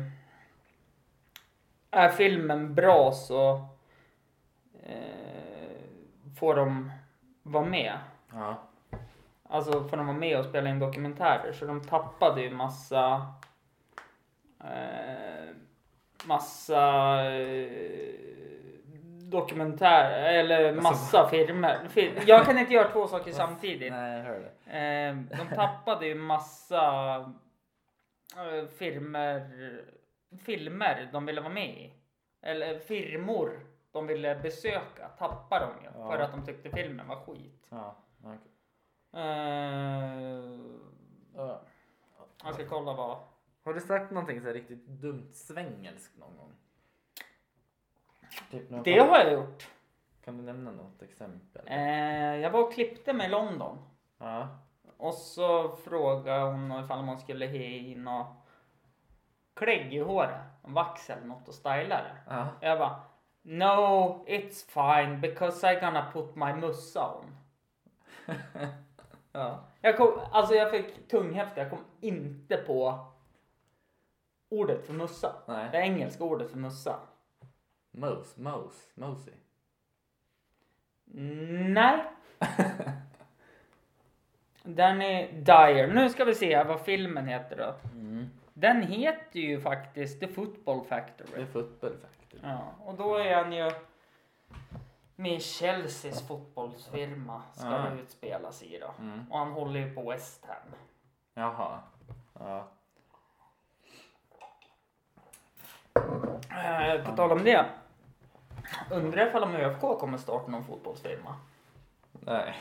är 1.91 2.09
filmen 2.09 2.76
bra 2.76 3.12
så 3.12 3.68
får 6.39 6.55
de 6.55 6.91
vara 7.43 7.66
med. 7.66 7.97
Ja. 8.34 8.70
Alltså 9.52 9.84
får 9.84 9.97
de 9.97 10.08
vara 10.08 10.18
med 10.18 10.39
och 10.39 10.45
spela 10.45 10.70
in 10.70 10.80
dokumentärer. 10.80 11.52
Så 11.54 11.66
de 11.66 11.82
tappade 11.82 12.41
ju 12.41 12.49
massa 12.49 13.28
eh, 14.64 15.56
massa 16.26 16.82
eh, 17.32 18.14
dokumentärer 19.32 20.34
eller 20.34 20.66
Alltså- 20.68 20.82
massa 20.82 21.30
filmer. 21.30 21.80
Fil- 21.89 22.20
Jag 22.26 22.45
kan 22.45 22.58
inte 22.58 22.74
göra 22.74 22.89
två 22.89 23.08
saker 23.08 23.32
samtidigt. 23.43 23.91
Nej, 23.93 24.18
jag 24.18 24.24
hör 24.26 24.39
det. 24.66 24.80
Eh, 24.80 25.16
de 25.39 25.56
tappade 25.56 26.08
ju 26.08 26.16
massa 26.16 27.16
eh, 28.38 28.68
filmer, 28.78 29.49
filmer 30.45 31.10
de 31.14 31.26
ville 31.26 31.41
vara 31.41 31.54
med 31.54 31.70
i. 31.70 31.93
Eller 32.41 32.80
firmor 32.80 33.60
de 33.91 34.08
ville 34.08 34.36
besöka. 34.36 35.08
Tappade 35.20 35.66
de 35.66 35.84
ju. 35.86 35.89
Ja. 35.99 36.12
För 36.12 36.20
att 36.20 36.32
de 36.32 36.45
tyckte 36.45 36.70
filmen 36.70 37.08
var 37.08 37.16
skit. 37.16 37.68
Ja. 37.70 37.95
okej. 38.24 38.38
Ja. 41.36 41.62
jag 42.43 42.53
ska 42.53 42.68
kolla 42.68 42.93
vad. 42.93 43.18
Har 43.64 43.74
du 43.74 43.80
sagt 43.80 44.12
någonting 44.12 44.41
så 44.41 44.47
här 44.47 44.53
riktigt 44.53 44.88
dumt 44.88 45.34
svengelskt 45.34 46.18
någon 46.18 46.38
gång? 46.38 46.53
Typ 48.51 48.84
Det 48.84 48.99
har 48.99 49.18
jag 49.18 49.34
gjort. 49.34 49.68
Kan 50.24 50.38
du 50.38 50.43
nämna 50.43 50.72
något 50.72 51.01
exempel? 51.01 51.68
Eh, 51.68 52.36
jag 52.36 52.51
var 52.51 52.64
och 52.64 52.74
klippte 52.74 53.14
mig 53.14 53.28
i 53.28 53.30
London. 53.30 53.78
Ja. 54.18 54.47
Och 54.97 55.14
så 55.14 55.76
frågade 55.76 56.43
hon 56.43 56.84
ifall 56.84 57.05
man 57.05 57.20
skulle 57.20 57.47
ha 57.47 57.53
in 57.53 58.03
något 58.03 58.28
klägg 59.53 59.93
i 59.93 59.99
håret. 59.99 60.41
En 60.64 60.74
vax 60.74 61.09
eller 61.09 61.26
något 61.26 61.47
och 61.47 61.53
styla 61.53 62.03
det. 62.03 62.18
Ja. 62.28 62.47
Jag 62.62 62.80
bara 62.80 63.01
No, 63.43 64.24
it's 64.28 64.64
fine 64.64 65.22
because 65.22 65.68
I'm 65.68 65.80
gonna 65.80 66.12
put 66.14 66.36
my 66.36 66.53
mussa 66.53 67.16
on. 67.16 67.38
Ja. 69.32 69.64
Jag, 69.82 69.98
kom, 69.98 70.20
alltså 70.32 70.54
jag 70.56 70.72
fick 70.72 71.08
tunghäfta, 71.08 71.62
jag 71.62 71.70
kom 71.70 71.80
inte 72.02 72.58
på 72.58 73.06
ordet 74.50 74.86
för 74.86 74.94
mussa. 74.94 75.36
Det 75.46 75.54
Nej. 75.54 75.70
engelska 75.74 76.24
ordet 76.24 76.50
för 76.52 76.58
mussa. 76.58 77.00
Mose, 77.92 78.42
Mose, 78.42 78.90
Mosey. 78.96 79.34
Nej. 81.74 82.04
Den 84.64 85.02
är 85.02 85.32
Dyer. 85.32 85.88
Nu 85.94 86.10
ska 86.10 86.26
vi 86.26 86.36
se 86.36 86.64
vad 86.64 86.82
filmen 86.82 87.28
heter 87.28 87.58
då. 87.58 87.76
Mm. 88.00 88.30
Den 88.54 88.82
heter 88.82 89.40
ju 89.40 89.62
faktiskt 89.62 90.20
The 90.20 90.28
Football 90.28 90.80
Det 90.80 90.86
Factory. 90.86 91.42
är 91.42 91.46
fotboll 91.46 91.98
faktiskt. 91.98 92.44
Ja, 92.44 92.74
och 92.80 92.96
då 92.96 93.16
är 93.16 93.36
han 93.36 93.52
ju 93.54 93.72
med 95.22 95.41
Chelseas 95.41 96.28
fotbollsfirma 96.28 97.41
ska 97.53 97.67
Ja. 97.69 97.78
det 97.78 98.01
utspelas 98.01 98.63
i 98.63 98.80
då. 98.80 98.93
Mm. 99.03 99.32
Och 99.32 99.38
han 99.39 99.51
håller 99.51 99.80
ju 99.80 99.95
på 99.95 100.09
West 100.09 100.45
Ham. 100.45 100.76
Jaha. 101.34 101.80
Ja. 102.39 102.67
Eh, 106.49 107.05
på 107.05 107.15
tal 107.15 107.32
om 107.32 107.43
det. 107.43 107.65
Undrar 108.91 109.28
ifall 109.28 109.43
om 109.43 109.55
ÖFK 109.55 109.82
kommer 109.99 110.17
starta 110.17 110.51
någon 110.51 110.63
fotbollsfirma. 110.63 111.36
Nej. 112.11 112.55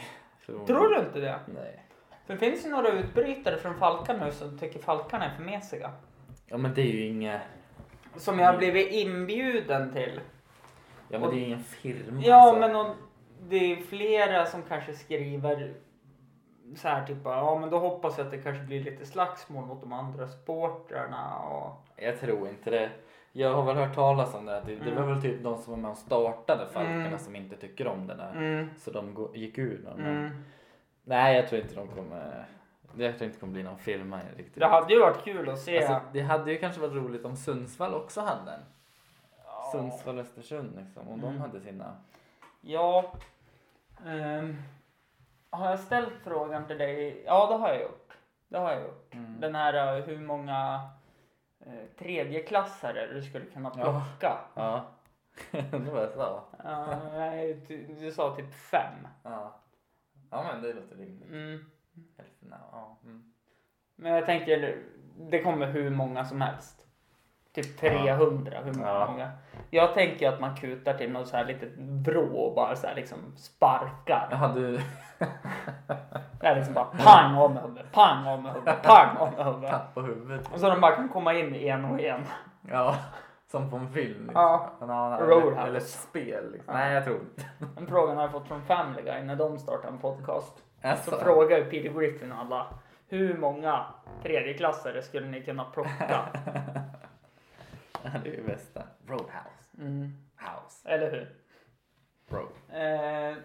Tror 0.66 0.88
du 0.88 1.00
inte 1.00 1.20
det? 1.20 1.40
Nej. 1.46 1.84
För 2.26 2.34
det 2.34 2.40
finns 2.40 2.66
ju 2.66 2.70
några 2.70 2.88
utbrytare 2.88 3.58
från 3.58 3.78
Falkan 3.78 4.18
nu 4.18 4.32
som 4.32 4.58
tycker 4.58 4.78
Falkan 4.78 5.22
är 5.22 5.30
för 5.36 5.42
mesiga. 5.42 5.92
Ja 6.46 6.56
men 6.56 6.74
det 6.74 6.82
är 6.82 6.92
ju 6.92 7.06
inga... 7.06 7.40
Som 8.16 8.38
jag 8.38 8.52
har 8.52 8.58
blivit 8.58 8.92
inbjuden 8.92 9.92
till. 9.92 10.20
Ja 11.11 11.18
men 11.18 11.30
det 11.30 11.36
är 11.36 11.46
ingen 11.46 11.58
firma. 11.61 12.22
Ja, 12.24 12.34
alltså. 12.34 12.61
men 12.61 12.76
och, 12.76 12.86
det 13.48 13.56
är 13.72 13.76
flera 13.76 14.46
som 14.46 14.62
kanske 14.62 14.92
skriver 14.92 15.74
så 16.76 16.88
här 16.88 17.06
typ, 17.06 17.16
ja 17.24 17.58
men 17.61 17.70
då 17.70 17.78
hoppas 17.78 18.18
jag 18.18 18.24
att 18.24 18.30
det 18.30 18.38
kanske 18.38 18.64
blir 18.64 18.84
lite 18.84 19.06
slagsmål 19.06 19.66
mot 19.66 19.80
de 19.80 19.92
andra 19.92 20.28
supportrarna 20.28 21.38
och 21.38 21.72
Jag 21.96 22.20
tror 22.20 22.48
inte 22.48 22.70
det. 22.70 22.90
Jag 23.32 23.54
har 23.54 23.62
väl 23.64 23.76
hört 23.76 23.94
talas 23.94 24.34
om 24.34 24.46
det. 24.46 24.62
Det, 24.66 24.74
det 24.74 24.90
var 24.90 25.02
Mm. 25.02 25.08
väl 25.08 25.22
typ 25.22 25.42
de 25.42 25.58
som 25.58 25.72
var 25.72 25.80
med 25.80 25.90
och 25.90 25.96
startade 25.96 26.66
Falkerna 26.72 27.06
Mm. 27.06 27.18
som 27.18 27.36
inte 27.36 27.56
tycker 27.56 27.86
om 27.86 28.06
det 28.06 28.14
där. 28.14 28.32
mm, 28.36 28.70
Så 28.76 28.90
de 28.90 29.28
gick 29.34 29.58
ur. 29.58 29.80
Då. 29.84 29.90
Men, 29.96 30.16
mm. 30.16 30.30
Nej, 31.04 31.36
jag 31.36 31.48
tror 31.48 31.61
inte 31.62 31.74
de 31.74 31.88
kommer. 31.88 32.44
Jag 32.96 33.18
tror 33.18 33.24
inte 33.24 33.26
det 33.36 33.40
kommer 33.40 33.52
bli 33.52 33.62
någon 33.62 33.78
filma 33.78 34.20
riktigt. 34.36 34.58
Det 34.58 34.66
hade 34.66 34.94
ju 34.94 35.00
varit 35.00 35.24
kul 35.24 35.48
att 35.48 35.58
se. 35.58 35.78
Alltså, 35.78 36.00
det 36.12 36.20
hade 36.20 36.52
ju 36.52 36.58
kanske 36.58 36.80
varit 36.80 36.94
roligt 36.94 37.24
om 37.24 37.36
Sundsvall 37.36 37.94
också 37.94 38.20
hade 38.20 38.52
en. 38.52 38.61
Ja. 39.73 39.79
Sundsvall 39.79 40.18
Östersund 40.18 40.77
liksom. 40.77 41.09
Om 41.09 41.21
Mm. 41.21 41.33
de 41.35 41.41
hade 41.41 41.61
sina. 41.61 41.97
Ja. 42.61 43.12
ehm, 44.07 44.57
har 45.51 45.71
jag 45.71 45.81
ställt 45.81 46.12
frågan 46.25 46.66
till 46.66 46.79
dig? 46.79 47.23
Ja, 47.27 47.47
det 47.47 47.55
har 47.57 47.68
jag 47.68 47.83
gjort. 47.83 48.16
Det 48.49 48.59
har 48.59 48.73
jag 48.73 48.83
gjort. 48.83 49.14
Mm. 49.14 49.41
Den 49.41 49.55
här 49.55 49.99
eh, 49.99 50.05
hur 50.05 50.21
många 50.21 50.89
eh, 51.61 51.85
tredjeklassare 51.99 53.07
du 53.14 53.23
skulle 53.23 53.45
kunna 53.47 53.73
Ja. 53.77 53.83
plocka. 53.83 54.39
Ja. 54.55 54.85
det 55.71 55.79
var 55.91 56.01
jag 56.01 56.12
sa. 56.12 56.45
Ja, 56.64 56.99
nej, 57.12 57.55
du, 57.68 57.87
du 57.87 58.12
sa 58.12 58.37
typ 58.37 58.55
fem. 58.55 59.09
Ja. 59.23 59.61
Ja 60.31 60.43
men 60.53 60.62
det 60.62 60.73
låter 60.73 60.97
rimligt. 60.97 61.29
Mm. 61.31 61.71
Hälften, 62.16 62.55
ja. 62.73 62.97
Mm. 63.05 63.33
Men 63.97 64.12
jag 64.12 64.27
tänker, 64.27 64.83
det 65.18 65.43
kommer 65.43 65.66
hur 65.66 65.91
många 65.91 66.25
som 66.25 66.41
helst. 66.41 66.87
Typ 67.55 67.80
300, 67.80 68.57
hur 68.64 68.82
Ja. 68.82 69.07
många? 69.11 69.30
Jag 69.70 69.94
tänker 69.94 70.28
att 70.28 70.40
man 70.40 70.57
kutar 70.57 70.94
till 70.94 71.12
något 71.12 71.28
så 71.28 71.36
här 71.36 71.44
litet 71.44 71.68
vrå 71.78 72.36
och 72.36 72.55
bara 72.55 72.76
så 72.76 72.86
här 72.86 72.94
liksom 72.94 73.18
sparkar. 73.36 74.28
Jaha 74.30 74.48
du. 74.55 74.80
Det 76.40 76.46
är 76.46 76.55
liksom 76.57 76.74
bara 76.74 76.84
pang 76.84 77.34
av 77.38 77.55
med 77.55 77.62
huvudet, 77.62 77.92
pang 77.92 78.26
av 78.26 78.42
med 78.42 78.53
huvudet, 78.53 78.82
pang 78.82 79.16
av 79.16 79.32
med 79.36 79.44
huvudet. 79.46 79.70
Tapp 79.70 79.94
på 79.94 80.01
huvudet. 80.01 80.51
Och 80.53 80.61
så 80.61 80.68
de 80.70 80.80
bara 80.80 80.96
kan 80.96 81.09
komma 81.09 81.34
in 81.34 81.55
en 81.55 81.84
och 81.84 82.01
en. 82.01 82.22
Ja. 82.70 82.94
Som 83.51 83.70
på 83.70 83.76
en 83.76 83.88
film. 83.92 84.22
Liksom. 84.24 84.42
Ja. 84.42 84.70
Ja, 84.80 85.18
eller, 85.18 85.66
eller 85.66 85.80
spel. 85.80 86.53
Liksom. 86.53 86.74
Ja. 86.74 86.80
Nej 86.80 86.94
jag 86.94 87.05
tror 87.05 87.16
inte. 87.20 87.42
Den 87.76 87.86
frågan 87.86 88.16
har 88.16 88.22
jag 88.24 88.32
fått 88.32 88.48
från 88.48 88.62
Family 88.62 89.03
Guy 89.03 89.22
när 89.22 89.36
de 89.36 89.59
startade 89.59 89.88
en 89.88 89.98
podcast. 89.98 90.62
Alltså. 90.82 91.11
Så 91.11 91.16
frågar 91.16 91.57
ju 91.59 91.64
Peter 91.64 91.98
Griffin 92.01 92.32
alla 92.32 92.66
hur 93.09 93.38
många 93.38 93.84
tredjeklassare 94.22 95.03
skulle 95.03 95.26
ni 95.26 95.42
kunna 95.42 95.64
plocka? 95.64 96.20
Ja, 98.03 98.11
det 98.24 98.30
är 98.30 98.34
ju 98.34 98.46
bästa. 98.46 98.82
Roadhouse. 99.07 99.76
Mm. 99.78 100.12
House. 100.36 100.88
Eller 100.88 101.11
hur? 101.11 101.34
Road. 102.28 102.53
Eh, 102.68 103.36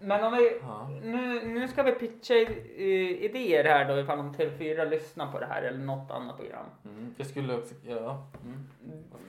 men 0.00 0.24
om 0.24 0.32
vi, 0.32 0.58
Ja. 0.62 0.88
nu, 1.02 1.46
nu 1.48 1.68
ska 1.68 1.82
vi 1.82 1.92
pitcha 1.92 2.34
i, 2.34 3.18
idéer 3.24 3.64
här 3.64 3.88
då 3.88 4.00
ifall 4.00 4.18
om 4.18 4.34
TV4 4.34 4.88
lyssnar 4.90 5.32
på 5.32 5.40
det 5.40 5.46
här 5.46 5.62
eller 5.62 5.78
något 5.78 6.10
annat 6.10 6.36
program. 6.36 6.66
Mm. 6.84 7.14
Jag 7.18 7.26
skulle 7.26 7.54
också, 7.54 7.74
ja. 7.82 8.26
Mm. 8.44 8.68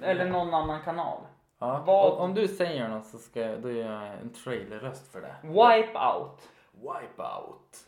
Eller 0.01 0.29
någon 0.29 0.53
annan 0.53 0.81
kanal. 0.81 1.21
ja. 1.59 1.83
Vad- 1.85 2.13
Om, 2.13 2.33
du 2.33 2.47
säger 2.47 2.87
något 2.89 3.05
så 3.05 3.17
ska 3.17 3.41
jag, 3.41 3.61
då 3.61 3.71
gör 3.71 4.05
jag 4.05 4.13
en 4.21 4.33
trailerröst 4.33 5.11
för 5.11 5.21
det. 5.21 5.35
Wipe 5.43 5.99
out. 5.99 6.49
Wipeout. 6.73 7.87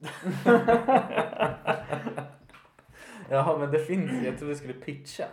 Jaha 3.30 3.58
men 3.58 3.70
det 3.70 3.78
finns 3.78 4.24
jag 4.24 4.38
trodde 4.38 4.52
du 4.52 4.56
skulle 4.56 4.72
pitcha. 4.74 5.24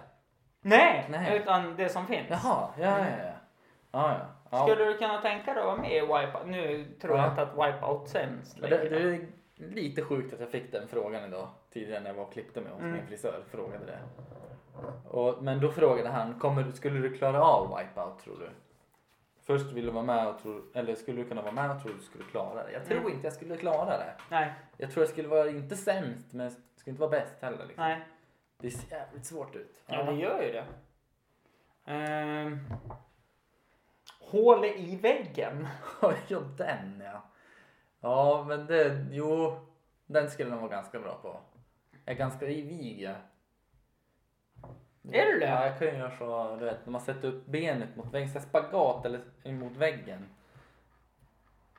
Nej, 0.62 1.06
Nej. 1.10 1.38
utan 1.38 1.76
det 1.76 1.90
som 1.90 2.08
finns. 2.08 2.28
Jaha, 2.30 2.70
ja 2.80 3.00
ja 3.00 3.00
ja. 3.00 3.34
Ja 3.92 4.12
ja. 4.20 4.26
ja. 4.52 4.64
Skulle 4.68 4.86
du 4.86 4.98
kunna 4.98 5.22
tänka 5.22 5.54
dig 5.54 5.62
att 5.62 5.68
vara 5.68 5.78
med 5.82 5.92
i 5.92 6.02
Wipeout? 6.02 6.48
Nu 6.48 6.86
tror 7.02 7.18
jag 7.18 7.26
Ja. 7.26 7.30
inte 7.30 7.42
att 7.42 7.54
Wipeout 7.54 8.08
sänds 8.10 8.58
längre. 8.58 8.78
det, 8.78 8.90
det 8.90 9.16
är 9.16 9.28
lite 9.70 10.02
sjukt 10.02 10.34
att 10.34 10.40
jag 10.40 10.50
fick 10.50 10.72
den 10.72 10.88
frågan 10.88 11.24
idag 11.24 11.48
tidigare 11.74 12.00
när 12.00 12.10
jag 12.10 12.16
var 12.16 12.24
och 12.24 12.34
klippte 12.34 12.62
mig 12.62 12.72
hos 12.72 12.82
Mm. 12.82 12.94
min 12.94 13.08
frisör. 13.08 13.44
Frågade 13.52 13.86
det. 13.86 14.00
Och, 15.10 15.44
men 15.44 15.60
då 15.60 15.72
frågade 15.72 16.10
han, 16.10 16.40
kommer, 16.40 16.72
skulle 16.72 17.00
du 17.00 17.18
klara 17.18 17.42
av 17.44 17.78
Wipeout 17.78 18.20
tror 18.20 18.38
du? 18.40 18.50
Först 19.46 19.72
vill 19.72 19.86
du 19.86 19.92
vara 19.92 20.04
med 20.04 20.28
och 20.28 20.40
tror, 20.40 20.62
eller 20.74 20.96
skulle 20.96 21.22
du 21.24 21.28
kunna 21.30 21.42
vara 21.42 21.52
med 21.52 21.72
och 21.72 21.82
tror 21.82 21.94
du 21.94 22.00
skulle 22.04 22.24
klara 22.24 22.64
det? 22.64 22.72
Jag 22.72 22.86
tror 22.86 22.98
Mm. 23.00 23.12
inte 23.12 23.28
jag 23.28 23.34
skulle 23.34 23.58
klara 23.58 23.98
det. 23.98 24.14
Nej, 24.30 24.54
Jag 24.78 24.92
tror 24.92 25.04
jag 25.04 25.10
skulle 25.10 25.28
vara 25.28 25.50
inte 25.50 25.76
sämst 25.76 26.34
men 26.34 26.52
skulle 26.88 26.94
inte 26.94 27.02
vara 27.02 27.22
bäst 27.22 27.42
heller. 27.42 27.66
Liksom. 27.66 27.84
nej. 27.84 28.00
Det 28.60 28.72
ser 28.72 28.98
jävligt 28.98 29.26
svårt 29.26 29.56
ut. 29.56 29.84
Ja, 29.86 30.04
det 30.04 30.14
gör 30.14 30.42
ju 30.42 30.52
det. 30.52 30.66
Ehm, 31.86 32.60
hål 34.20 34.66
i 34.66 34.96
väggen. 34.96 35.68
ja, 36.28 36.40
den 36.58 37.04
ja. 37.06 37.24
Ja, 38.00 38.46
men 38.48 38.66
det, 38.66 39.06
jo, 39.12 39.60
den 40.06 40.30
skulle 40.30 40.50
nog 40.50 40.60
vara 40.60 40.72
ganska 40.72 41.00
bra 41.00 41.20
på. 41.22 41.40
Jag 42.06 42.16
är 42.16 42.18
ganska 42.18 42.46
vig 42.46 43.02
jag. 43.02 43.16
Är 45.12 45.26
du 45.26 45.40
det? 45.40 45.46
Ja, 45.46 45.66
jag 45.66 45.80
kan 45.80 45.88
ju 45.88 45.94
göra 45.94 46.18
så, 46.18 46.56
du 46.56 46.66
vet, 46.66 46.86
när 46.86 46.92
man 46.92 47.02
sätter 47.02 47.28
upp 47.28 47.46
benet 47.46 47.96
mot 47.96 48.14
väggen, 48.14 48.30
så 48.30 48.40
spagat 48.40 49.06
eller 49.06 49.22
mot 49.44 49.76
väggen. 49.76 50.30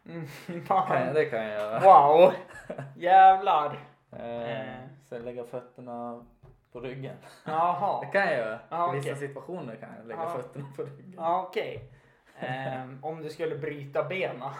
Mm, 0.07 0.27
Kan 0.67 1.07
jag, 1.07 1.15
det 1.15 1.25
kan 1.25 1.45
jag 1.45 1.61
göra. 1.61 1.81
Wow. 1.81 2.33
Jävlar. 2.97 3.79
Eh, 4.13 4.88
sen 5.09 5.23
lägga 5.25 5.45
fötterna 5.45 6.27
på 6.73 6.81
ryggen. 6.81 7.17
Det 7.45 7.51
Jaha. 7.51 8.05
kan 8.07 8.21
jag 8.21 8.33
göra. 8.37 8.59
Ja, 8.69 8.93
I 8.93 8.97
vissa 8.97 9.11
okej. 9.13 9.29
situationer 9.29 9.77
kan 9.77 9.89
jag 9.99 10.07
lägga 10.07 10.23
Ja. 10.23 10.29
fötterna 10.31 10.67
på 10.77 10.83
ryggen. 10.83 11.15
Ja, 11.17 11.47
okej. 11.49 11.93
Ehm, 12.41 13.05
om 13.05 13.23
du 13.23 13.31
skulle 13.31 13.57
bryta 13.59 14.05
bena. 14.05 14.55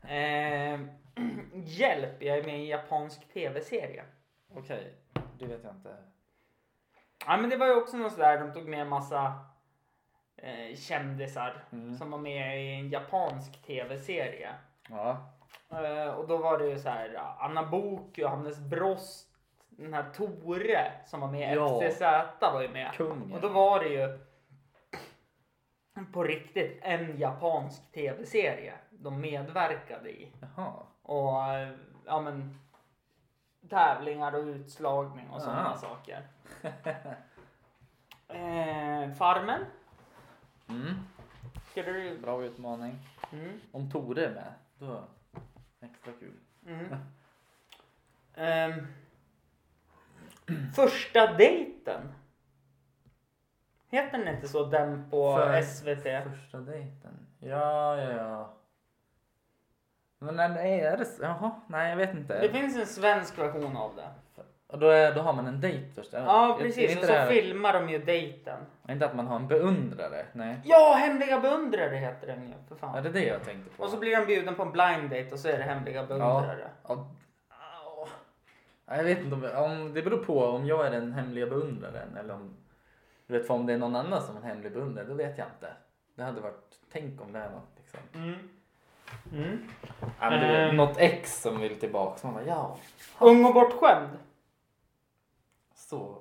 Ehm, 0.07 0.89
hjälp, 1.53 2.21
jag 2.23 2.37
är 2.37 2.43
med 2.43 2.53
i 2.55 2.61
en 2.61 2.65
japansk 2.65 3.33
tv-serie. 3.33 4.03
Okej, 4.55 4.93
det 5.39 5.45
vet 5.45 5.63
jag 5.63 5.73
inte. 5.75 5.95
Ja, 7.25 7.37
men 7.37 7.49
det 7.49 7.57
var 7.57 7.67
ju 7.67 7.75
också 7.75 7.97
något 7.97 8.11
sådär, 8.13 8.39
de 8.39 8.53
tog 8.53 8.67
med 8.67 8.81
en 8.81 8.89
massa 8.89 9.33
eh, 10.37 10.75
kändisar 10.75 11.63
Mm. 11.71 11.95
som 11.95 12.11
var 12.11 12.17
med 12.17 12.63
i 12.65 12.73
en 12.73 12.89
japansk 12.89 13.61
tv-serie. 13.61 14.49
Ja. 14.89 15.31
Eh, 15.69 16.07
och 16.13 16.27
då 16.27 16.37
var 16.37 16.57
det 16.57 16.67
ju 16.67 16.79
så 16.79 16.89
här 16.89 17.11
ja, 17.13 17.37
Anna 17.39 17.63
Book, 17.65 18.17
Johannes 18.17 18.59
Brost, 18.59 19.27
den 19.69 19.93
här 19.93 20.09
Tore 20.13 20.91
som 21.05 21.21
var 21.21 21.27
med 21.31 21.53
i 21.53 21.55
Ja. 21.55 21.81
FCZ 21.81 22.01
var 22.41 22.61
ju 22.61 22.69
med. 22.69 22.91
Kungen. 22.93 23.33
Och 23.33 23.41
då 23.41 23.47
var 23.49 23.79
det 23.79 23.89
ju 23.89 24.19
på 26.13 26.23
riktigt 26.23 26.79
en 26.81 27.17
japansk 27.19 27.91
tv-serie 27.91 28.73
de 28.89 29.21
medverkade 29.21 30.09
i. 30.09 30.31
Jaha. 30.55 30.73
Och 31.01 31.43
eh, 31.43 31.69
ja 32.05 32.21
men 32.21 32.59
tävlingar 33.69 34.35
och 34.35 34.43
utslagning 34.45 35.29
och 35.29 35.41
sådana 35.41 35.71
Ah. 35.71 35.77
saker. 35.77 36.27
eh, 38.27 39.13
farmen. 39.13 39.65
Mm. 40.69 40.95
Du... 41.73 42.17
Bra 42.21 42.43
utmaning. 42.43 42.99
Mm. 43.31 43.61
Om 43.71 43.91
Tore 43.91 44.25
är 44.25 44.29
med, 44.33 44.53
då 44.77 45.03
extra 45.91 46.11
kul. 46.19 46.33
Mm. 46.67 46.95
Ehm, 48.35 48.87
första 50.75 51.33
dejten. 51.33 52.01
Heter 53.89 54.17
den 54.17 54.35
inte 54.35 54.47
så? 54.47 54.65
Den 54.65 55.09
på 55.09 55.35
För- 55.37 55.61
SVT? 55.61 56.03
Första 56.31 56.57
dejten? 56.57 57.27
Ja, 57.39 57.97
ja, 58.01 58.11
ja. 58.11 58.53
Men 60.19 60.35
nej, 60.35 60.79
är 60.79 60.97
det? 60.97 61.05
Jaha, 61.21 61.51
nej 61.67 61.89
jag 61.89 61.97
vet 61.97 62.13
inte. 62.13 62.39
Det 62.41 62.49
finns 62.49 62.77
en 62.77 62.85
svensk 62.87 63.37
version 63.37 63.77
av 63.77 63.95
det. 63.95 64.09
Och 64.67 64.79
då, 64.79 64.89
är, 64.89 65.15
då 65.15 65.21
har 65.21 65.33
man 65.33 65.47
en 65.47 65.61
dejt 65.61 65.89
först? 65.95 66.13
Ja, 66.13 66.19
Är- 66.19 66.59
är 66.59 66.63
precis. 66.63 66.97
Och 66.97 67.03
så 67.05 67.25
filmar 67.29 67.73
de 67.73 67.89
ju 67.89 67.99
dejten. 67.99 68.59
Inte 68.89 69.05
att 69.05 69.15
man 69.15 69.27
har 69.27 69.35
en 69.35 69.47
beundrare? 69.47 70.25
Nej. 70.33 70.59
Ja, 70.63 70.93
Hemliga 70.99 71.39
beundrare 71.39 71.95
heter 71.95 72.27
den 72.27 72.43
ju. 72.47 72.53
För 72.67 72.75
Ja, 72.75 72.75
fan. 72.75 73.03
det 73.03 73.09
är 73.09 73.13
det 73.13 73.25
jag 73.25 73.43
tänkte 73.43 73.69
på. 73.77 73.83
Och 73.83 73.89
så 73.89 73.97
blir 73.97 74.17
de 74.19 74.25
bjuden 74.25 74.55
på 74.55 74.63
en 74.63 74.71
blind 74.71 75.09
date 75.09 75.29
och 75.31 75.39
så 75.39 75.47
är 75.47 75.57
det 75.57 75.63
Hemliga 75.63 76.03
beundrare. 76.05 76.69
Ja. 76.87 77.07
Ja, 78.87 78.95
Jag 78.97 79.03
vet 79.03 79.17
inte 79.19 79.35
om, 79.35 79.63
om 79.63 79.93
det 79.93 80.01
beror 80.01 80.17
på 80.25 80.45
om 80.45 80.65
jag 80.67 80.87
är 80.87 80.91
den 80.91 81.13
hemliga 81.13 81.45
beundraren 81.47 82.17
eller 82.17 82.33
om 82.33 82.53
du 83.27 83.33
vet 83.37 83.47
för 83.47 83.53
om 83.53 83.65
det 83.65 83.73
är 83.73 83.77
någon 83.77 83.95
annan 83.95 84.21
som 84.21 84.35
är 84.35 84.39
en 84.39 84.45
hemlig 84.47 84.73
beundrare, 84.73 85.05
då 85.07 85.13
vet 85.13 85.37
jag 85.37 85.47
inte. 85.47 85.73
Det 86.15 86.23
hade 86.23 86.41
varit, 86.41 86.79
tänk 86.91 87.21
om 87.21 87.31
det 87.33 87.39
är 87.39 87.49
något 87.49 87.69
liksom. 87.77 87.99
Mm. 88.13 88.35
Mm. 89.33 89.67
Ja, 90.19 90.29
men 90.29 90.39
du 90.39 90.45
Ehm. 90.55 90.75
något 90.75 90.97
ex 90.97 91.41
som 91.41 91.59
vill 91.59 91.79
tillbaka. 91.79 92.17
Så 92.19 92.27
man 92.27 92.33
bara, 92.33 92.45
ja, 92.45 92.77
Ung 93.19 93.45
och 93.45 93.53
bortskämd. 93.53 94.09
så 95.75 96.17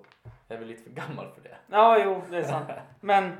är 0.54 0.58
vi 0.58 0.64
lite 0.64 0.82
för 0.82 0.90
gammal 0.90 1.28
för 1.34 1.42
det. 1.42 1.56
Ja, 1.66 1.98
jo, 2.04 2.22
det 2.30 2.36
är 2.38 2.42
sant. 2.42 2.68
Men 3.00 3.32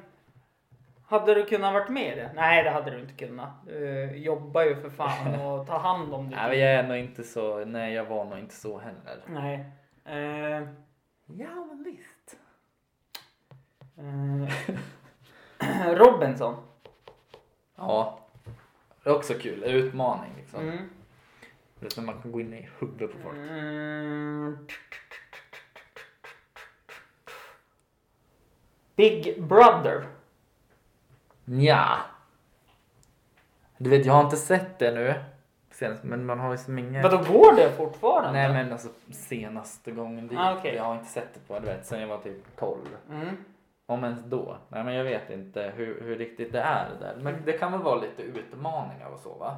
hade 1.06 1.34
du 1.34 1.44
kunnat 1.46 1.72
varit 1.72 1.88
med 1.88 2.12
i 2.12 2.20
det? 2.20 2.30
Nej, 2.34 2.64
det 2.64 2.70
hade 2.70 2.90
du 2.90 3.00
inte 3.00 3.14
kunnat. 3.26 3.50
Du 3.66 4.04
jobbar 4.16 4.62
ju 4.62 4.76
för 4.76 4.90
fan 4.90 5.40
och 5.40 5.66
tar 5.66 5.78
hand 5.78 6.14
om 6.14 6.28
ditt 6.28 6.36
Nej, 6.42 6.58
jag 6.58 6.70
är 6.72 6.82
nog 6.88 6.96
inte 6.96 7.24
så, 7.24 7.64
nej 7.64 7.94
jag 7.94 8.04
var 8.04 8.24
nog 8.24 8.38
inte 8.38 8.54
så 8.54 8.78
heller. 8.78 9.22
Nej. 9.26 9.64
Eh, 10.04 10.68
Ja, 11.26 11.64
men 11.68 11.82
visst. 11.84 12.36
eh, 13.98 15.94
Robinson. 15.94 16.56
Ja, 17.76 18.18
Det 19.02 19.10
är 19.10 19.16
också 19.16 19.34
kul, 19.34 19.64
utmaning 19.64 20.30
liksom. 20.36 20.60
Mm. 20.60 20.90
Det 21.80 21.98
är 21.98 22.02
man 22.02 22.22
kan 22.22 22.32
gå 22.32 22.40
in 22.40 22.54
i 22.54 22.68
huvudet 22.80 23.12
på 23.12 23.18
folk. 23.22 23.36
Mm. 23.36 24.66
Big 28.96 29.42
Brother. 29.42 30.06
Ja. 31.44 31.96
Du 33.78 33.90
vet, 33.90 34.06
jag 34.06 34.12
har 34.12 34.24
inte 34.24 34.36
sett 34.36 34.78
det 34.78 34.94
nu. 34.94 35.14
Senast, 35.70 36.04
men 36.04 36.26
man 36.26 36.40
har 36.40 36.52
ju 36.52 36.58
så 36.58 36.70
många... 36.70 37.02
Vadå, 37.02 37.16
går 37.16 37.56
det 37.56 37.72
fortfarande? 37.76 38.32
Nej 38.32 38.52
men 38.52 38.72
alltså 38.72 38.88
senaste 39.10 39.90
gången 39.90 40.28
dit. 40.28 40.38
Ah, 40.38 40.56
okej. 40.58 40.74
Jag 40.74 40.84
har 40.84 40.94
inte 40.94 41.10
sett 41.10 41.34
det 41.34 41.40
på, 41.48 41.58
du 41.58 41.66
vet, 41.66 41.86
sen 41.86 42.00
jag 42.00 42.08
var 42.08 42.18
typ 42.18 42.56
12. 42.58 42.78
Mm. 43.10 43.36
Om 43.86 44.04
ens 44.04 44.24
då. 44.24 44.56
Nej 44.68 44.84
men 44.84 44.94
jag 44.94 45.04
vet 45.04 45.30
inte 45.30 45.72
hur, 45.76 46.00
hur 46.00 46.16
riktigt 46.16 46.52
det 46.52 46.60
är 46.60 46.88
det 46.90 47.06
där. 47.06 47.16
Men 47.22 47.42
det 47.44 47.52
kan 47.52 47.72
väl 47.72 47.82
vara 47.82 48.00
lite 48.00 48.22
utmaningar 48.22 49.06
och 49.06 49.20
så 49.20 49.34
va? 49.34 49.56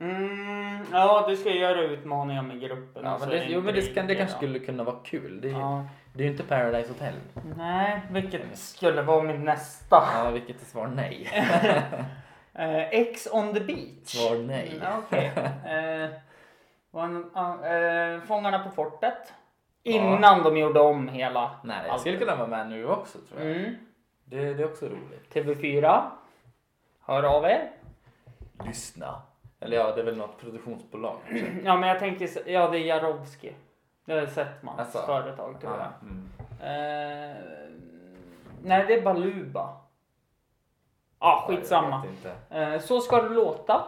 Mm, 0.00 0.84
ja, 0.92 1.24
du 1.28 1.36
ska 1.36 1.50
göra 1.50 1.82
utmaningar 1.82 2.42
med 2.42 2.60
gruppen. 2.60 3.04
Ja, 3.04 3.16
men 3.20 3.28
det, 3.28 3.44
jo 3.44 3.60
men 3.60 3.74
det, 3.74 3.94
kan, 3.94 4.06
det 4.06 4.14
kanske 4.14 4.36
skulle 4.36 4.58
kunna 4.58 4.84
vara 4.84 4.96
kul. 5.04 5.40
Det 5.40 5.48
Ja. 5.48 5.84
Det 6.18 6.22
är 6.22 6.26
ju 6.26 6.30
inte 6.32 6.42
Paradise 6.44 6.88
Hotel. 6.92 7.14
Nej, 7.56 8.00
vilket 8.10 8.58
skulle 8.58 9.02
vara 9.02 9.22
min 9.22 9.44
nästa. 9.44 10.08
Ja, 10.14 10.30
vilket 10.30 10.60
är 10.62 10.66
svar 10.66 10.86
nej. 10.86 11.28
Eh, 12.54 12.88
X 12.90 13.28
on 13.32 13.54
the 13.54 13.60
beach. 13.60 14.04
Svar 14.04 14.36
nej. 14.36 14.76
Mm, 14.82 14.98
Okej. 14.98 15.32
En- 16.92 17.30
ah, 17.34 17.66
eh, 17.66 18.20
Fångarna 18.20 18.58
på 18.58 18.70
fortet. 18.70 19.32
Innan 19.82 20.42
de 20.42 20.56
gjorde 20.56 20.80
om 20.80 21.08
hela. 21.08 21.50
Nej, 21.64 21.76
jag 21.84 21.92
allt. 21.92 22.00
skulle 22.00 22.16
kunna 22.16 22.36
vara 22.36 22.46
med 22.46 22.68
nu 22.68 22.86
också 22.86 23.18
tror 23.18 23.40
jag. 23.40 23.56
Mm. 23.56 23.74
Det, 24.24 24.54
det 24.54 24.62
är 24.62 24.66
också 24.66 24.86
roligt. 24.86 25.34
TV4. 25.34 26.02
Hör 27.06 27.22
av 27.22 27.44
er. 27.44 27.70
Lyssna. 28.66 29.22
Eller 29.60 29.76
ja, 29.76 29.92
det 29.94 30.00
är 30.00 30.04
väl 30.04 30.16
något 30.16 30.40
produktionsbolag. 30.40 31.16
Ja, 31.64 31.76
men 31.76 31.88
jag 31.88 31.98
tänker, 31.98 32.28
ja 32.50 32.68
det 32.68 32.78
är 32.78 32.84
Jarowski. 32.84 33.52
Det 34.08 34.20
är 34.20 34.26
Settmans 34.26 34.78
Alltså. 34.80 34.98
företag 34.98 35.60
tror 35.60 35.72
jag. 35.72 35.80
Ja, 35.80 35.92
mm. 36.02 36.28
Eh, 36.60 37.36
nej, 38.62 38.84
det 38.86 38.94
är 38.94 39.02
Baluba. 39.02 39.76
Jag 41.20 41.38
skitsamma. 41.38 42.06
Eh, 42.50 42.80
så 42.80 43.00
ska 43.00 43.22
det 43.22 43.28
låta. 43.28 43.84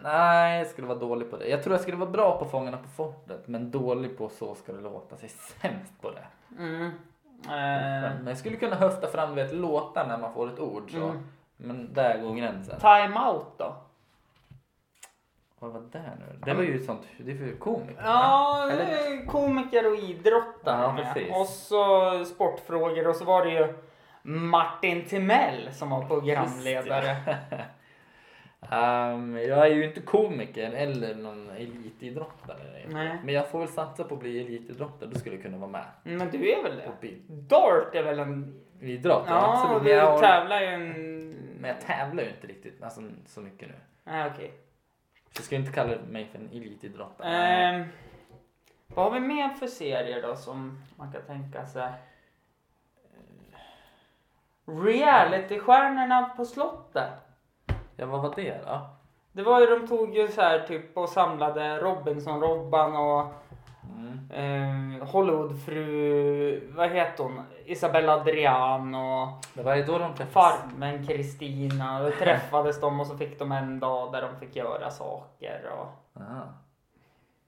Nej, 0.00 0.58
jag 0.58 0.66
skulle 0.66 0.86
vara 0.86 0.98
dålig 0.98 1.30
på 1.30 1.36
det. 1.36 1.48
Jag 1.48 1.62
tror 1.62 1.74
jag 1.74 1.80
skulle 1.82 1.96
vara 1.96 2.10
bra 2.10 2.38
på 2.38 2.44
Fångarna 2.44 2.76
på 2.76 2.88
fortet, 2.88 3.48
men 3.48 3.70
dålig 3.70 4.18
på 4.18 4.28
Så 4.28 4.54
ska 4.54 4.72
det 4.72 4.80
låta. 4.80 5.16
Jag 5.16 5.24
är 5.24 5.28
sämst 5.28 6.00
på 6.02 6.10
det. 6.10 6.26
Mm. 6.58 6.86
Eh, 6.86 6.90
Men 8.18 8.26
jag 8.26 8.38
skulle 8.38 8.56
kunna 8.56 8.76
höfta 8.76 9.06
fram 9.06 9.34
vet, 9.34 9.54
låtar 9.54 10.06
när 10.06 10.18
man 10.18 10.32
får 10.32 10.52
ett 10.52 10.60
ord 10.60 10.90
så. 10.90 10.96
Mm. 11.04 11.26
Men 11.56 11.92
där 11.94 12.18
går 12.18 12.34
gränsen. 12.34 12.80
time 12.80 13.20
out 13.30 13.58
då? 13.58 13.74
Vad 15.58 15.72
var 15.72 15.82
det 15.92 16.02
nu? 16.18 16.38
Det 16.44 16.54
var 16.54 16.62
ju 16.62 16.78
sånt, 16.78 17.00
det 17.18 17.32
är 17.32 17.36
för 17.36 17.58
komiker. 17.58 18.02
Ja, 18.04 18.68
Eller- 18.72 19.26
komiker 19.26 19.92
och 19.92 19.98
idrottare 19.98 21.06
Ja. 21.28 21.40
Och 21.40 21.46
så 21.46 22.24
sportfrågor 22.24 23.08
och 23.08 23.16
så 23.16 23.24
var 23.24 23.44
det 23.44 23.50
ju 23.50 23.74
Martin 24.22 25.04
Timell 25.04 25.68
som 25.72 25.90
var 25.90 26.04
programledare. 26.06 27.16
Ehm, 28.70 29.36
jag 29.36 29.66
är 29.66 29.74
ju 29.74 29.84
inte 29.84 30.00
komiker 30.00 30.72
eller 30.72 31.14
någon 31.14 31.50
elitidrottare. 31.50 32.86
Nej. 32.88 33.18
Men 33.24 33.34
jag 33.34 33.48
får 33.48 33.58
väl 33.58 33.68
satsa 33.68 34.04
på 34.04 34.14
att 34.14 34.20
bli 34.20 34.40
elitidrottare. 34.40 35.10
Då 35.12 35.18
skulle 35.18 35.34
jag 35.34 35.42
kunna 35.44 35.58
vara 35.58 35.70
med. 35.70 35.84
Men 36.02 36.30
du 36.30 36.50
är 36.52 36.62
väl 36.62 36.76
det? 37.00 37.10
Dart 37.28 37.94
är 37.94 38.02
väl 38.02 38.18
en... 38.18 38.60
Idrott, 38.80 39.24
Ja, 39.28 39.52
absolut. 39.52 39.82
du 39.84 40.20
tävlar 40.26 40.60
ju 40.60 40.66
en... 40.66 40.90
men 41.60 41.70
jag 41.70 41.80
tävlar 41.80 42.22
ju 42.22 42.28
inte 42.30 42.46
riktigt 42.46 42.82
alltså, 42.82 43.00
så 43.26 43.40
mycket 43.40 43.68
nu. 43.68 43.74
Nej, 44.04 44.30
okej. 44.34 44.52
Jag 45.36 45.44
ska 45.44 45.56
inte 45.56 45.72
kalla 45.72 45.96
mig 46.08 46.28
för 46.32 46.38
en 46.38 46.48
elitidrottare. 46.52 47.28
Ehm, 47.28 47.84
vad 48.86 49.04
har 49.04 49.20
vi 49.20 49.26
mer 49.26 49.48
för 49.48 49.66
serier 49.66 50.22
då 50.22 50.36
som 50.36 50.82
man 50.96 51.12
kan 51.12 51.22
tänka 51.22 51.66
sig? 51.66 51.92
Realitystjärnorna 54.66 56.30
på 56.36 56.44
slottet. 56.44 57.10
Ja, 57.96 58.06
vad 58.06 58.22
var 58.22 58.34
det 58.36 58.60
då? 58.66 58.96
Det 59.32 59.42
var 59.42 59.60
ju, 59.60 59.66
de 59.66 59.88
tog 59.88 60.16
ju 60.16 60.28
så 60.28 60.40
här 60.40 60.66
typ 60.66 60.96
och 60.96 61.08
samlade 61.08 61.78
Robinson-Robban 61.78 62.96
och 62.96 63.32
Mm. 63.98 65.00
eh, 65.00 65.08
Hollywoodfru, 65.08 66.72
vad 66.74 66.90
heter 66.90 67.24
hon? 67.24 67.42
Isabella 67.64 68.12
Adrian 68.20 68.94
och 68.94 69.28
Det 69.54 69.62
var 69.62 69.74
ju 69.76 69.82
då 69.84 69.98
de 69.98 70.14
träffades. 70.14 70.32
Farmen 70.60 71.06
Kristina. 71.06 72.02
Då 72.02 72.10
träffades 72.10 72.80
de 72.80 73.00
och 73.00 73.06
så 73.06 73.16
fick 73.16 73.38
de 73.38 73.52
en 73.52 73.80
dag 73.80 74.12
där 74.12 74.22
de 74.22 74.36
fick 74.40 74.56
göra 74.56 74.90
saker 74.90 75.70
och, 75.78 76.20
Aha. 76.22 76.42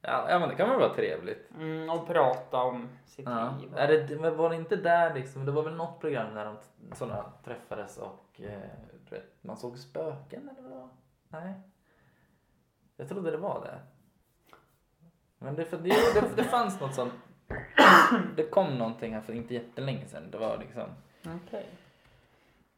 Ja, 0.00 0.26
ja, 0.30 0.38
men 0.38 0.48
det 0.48 0.54
kan 0.54 0.68
väl 0.70 0.78
vara 0.78 0.94
trevligt. 0.94 1.50
mm, 1.56 1.90
och 1.90 2.06
prata 2.06 2.62
om 2.62 2.88
sitt 3.06 3.26
Ja. 3.28 3.50
liv. 3.60 3.70
Är 3.76 3.88
det, 3.88 4.20
men 4.20 4.36
var 4.36 4.50
det 4.50 4.56
inte 4.56 4.76
där 4.76 5.14
liksom, 5.14 5.44
det 5.46 5.52
var 5.52 5.62
väl 5.62 5.74
något 5.76 6.00
program 6.00 6.34
där 6.34 6.44
de 6.44 6.56
sådana 6.94 7.24
träffades 7.44 7.98
och 7.98 8.40
eh, 8.40 9.18
man 9.40 9.56
såg 9.56 9.78
spöken 9.78 10.50
eller 10.58 10.68
vad? 10.68 10.88
Nej. 11.28 11.52
Jag 12.96 13.08
trodde 13.08 13.30
det 13.30 13.36
var 13.36 13.60
det. 13.64 13.78
Men 15.38 15.54
det, 15.54 15.64
för 15.64 15.76
det, 15.76 15.88
det, 16.14 16.36
det 16.36 16.44
fanns 16.44 16.80
något 16.80 16.94
sånt. 16.94 17.12
Det 18.36 18.42
kom 18.50 18.78
någonting 18.78 19.14
här 19.14 19.20
för 19.20 19.32
inte 19.32 19.54
jättelänge 19.54 20.06
sedan. 20.06 20.30
Det 20.30 20.38
var 20.38 20.58
liksom. 20.58 20.88
Okej. 21.46 21.66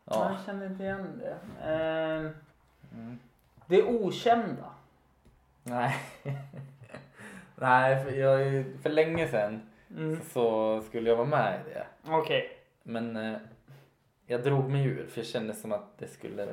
Ja. 0.04 0.30
Jag 0.30 0.44
känner 0.46 0.66
inte 0.66 0.82
igen 0.84 1.20
det. 1.22 1.36
Eh, 1.72 2.30
Mm. 2.94 3.18
det 3.66 3.82
okända. 3.82 4.70
Nej. 5.62 5.94
Nej, 7.54 8.04
för, 8.04 8.10
jag, 8.12 8.64
för 8.82 8.90
länge 8.90 9.28
sedan 9.28 9.62
Mm. 9.96 10.20
så 10.22 10.80
skulle 10.82 11.08
jag 11.10 11.16
vara 11.16 11.26
med 11.28 11.60
i 11.66 11.74
det. 11.74 11.86
Okej. 12.06 12.58
Men 12.82 13.16
eh, 13.16 13.38
jag 14.26 14.42
drog 14.42 14.70
mig 14.70 14.84
ur 14.86 15.06
för 15.06 15.18
jag 15.20 15.26
kände 15.26 15.54
som 15.54 15.72
att 15.72 15.98
det 15.98 16.08
skulle, 16.08 16.48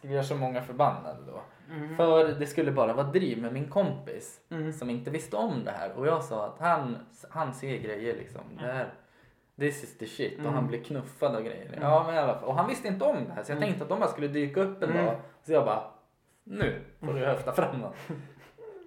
skulle 0.00 0.12
göra 0.14 0.24
så 0.24 0.34
många 0.36 0.62
förbannade 0.62 1.18
då. 1.26 1.40
Mm. 1.74 1.96
För 1.96 2.28
det 2.28 2.46
skulle 2.46 2.72
bara 2.72 2.92
vara 2.92 3.06
driv 3.06 3.42
med 3.42 3.52
min 3.52 3.68
kompis 3.70 4.40
Mm. 4.50 4.72
som 4.72 4.90
inte 4.90 5.10
visste 5.10 5.36
om 5.36 5.64
det 5.64 5.70
här. 5.70 5.92
Och 5.92 6.06
jag 6.06 6.24
sa 6.24 6.46
att 6.46 6.58
han, 6.58 6.96
han 7.30 7.54
ser 7.54 7.76
grejer 7.78 8.16
liksom. 8.16 8.40
Det 8.60 8.66
här, 8.72 8.94
this 9.58 9.84
is 9.84 9.98
the 9.98 10.06
shit. 10.06 10.34
Och 10.34 10.40
Mm. 10.40 10.54
han 10.54 10.66
blir 10.66 10.84
knuffad 10.84 11.36
och 11.36 11.44
grejer. 11.44 11.78
Ja, 11.80 12.02
men 12.06 12.14
i 12.14 12.18
alla 12.18 12.34
fall. 12.34 12.44
Och 12.48 12.54
han 12.54 12.68
visste 12.68 12.88
inte 12.88 13.04
om 13.04 13.16
det 13.28 13.32
här. 13.32 13.42
Så 13.42 13.52
jag 13.52 13.58
tänkte 13.60 13.82
att 13.82 13.88
de 13.88 14.00
bara 14.00 14.08
skulle 14.10 14.28
dyka 14.28 14.60
upp 14.60 14.82
en 14.82 14.90
Mm. 14.90 15.04
dag. 15.06 15.16
Så 15.42 15.52
jag 15.52 15.64
bara, 15.64 15.84
nu 16.44 16.82
får 17.00 17.12
du 17.12 17.26
höfta 17.26 17.52
fram 17.52 17.80
något. 17.80 17.94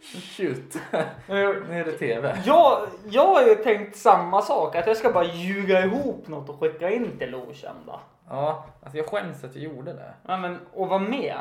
Shoot. 0.03 0.77
nu 1.27 1.79
är 1.79 1.85
det 1.85 1.91
tv. 1.91 2.41
Jag, 2.45 2.87
jag 3.09 3.27
har 3.27 3.41
ju 3.41 3.55
tänkt 3.55 3.95
samma 3.95 4.41
sak, 4.41 4.75
att 4.75 4.87
jag 4.87 4.97
ska 4.97 5.11
bara 5.11 5.25
ljuga 5.25 5.85
ihop 5.85 6.27
något 6.27 6.49
och 6.49 6.59
skicka 6.59 6.89
in 6.89 7.17
till 7.17 7.35
okända. 7.35 7.99
Ja, 8.29 8.65
alltså 8.81 8.97
jag 8.97 9.07
skäms 9.07 9.43
att 9.43 9.55
jag 9.55 9.63
gjorde 9.63 9.93
det. 9.93 10.13
Ja, 10.27 10.37
men, 10.37 10.59
och 10.73 10.87
vara 10.87 10.99
med. 10.99 11.35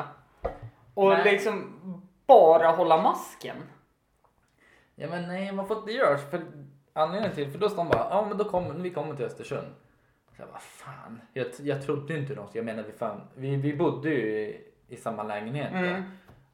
Och 0.93 1.09
Nej. 1.09 1.31
liksom 1.31 1.73
bara 2.27 2.67
hålla 2.67 3.01
masken. 3.01 3.57
Ja 4.95 5.07
men 5.09 5.27
nej, 5.27 5.51
man 5.51 5.67
får 5.67 5.77
inte 5.77 5.91
göra 5.91 6.17
så. 6.17 6.27
För 6.27 6.41
anledningen 6.93 7.35
till, 7.35 7.51
för 7.51 7.59
då 7.59 7.69
står 7.69 7.77
de 7.77 7.89
bara, 7.89 8.07
ja 8.09 8.25
men 8.29 8.37
då 8.37 8.43
kommer, 8.43 8.73
vi 8.73 8.89
kommer 8.89 9.15
till 9.15 9.25
Östersund. 9.25 9.67
Så 10.35 10.41
jag 10.41 10.47
bara, 10.47 10.59
fan. 10.59 11.21
Jag, 11.33 11.47
jag 11.59 11.85
trodde 11.85 12.17
inte 12.17 12.35
något. 12.35 12.55
Jag 12.55 12.65
menar, 12.65 12.83
vi, 12.83 12.91
fan, 12.91 13.21
vi, 13.35 13.55
vi 13.55 13.75
bodde 13.75 14.09
ju 14.09 14.39
i, 14.39 14.61
i 14.87 14.95
samma 14.95 15.23
lägenhet. 15.23 15.73
Mm. 15.73 16.03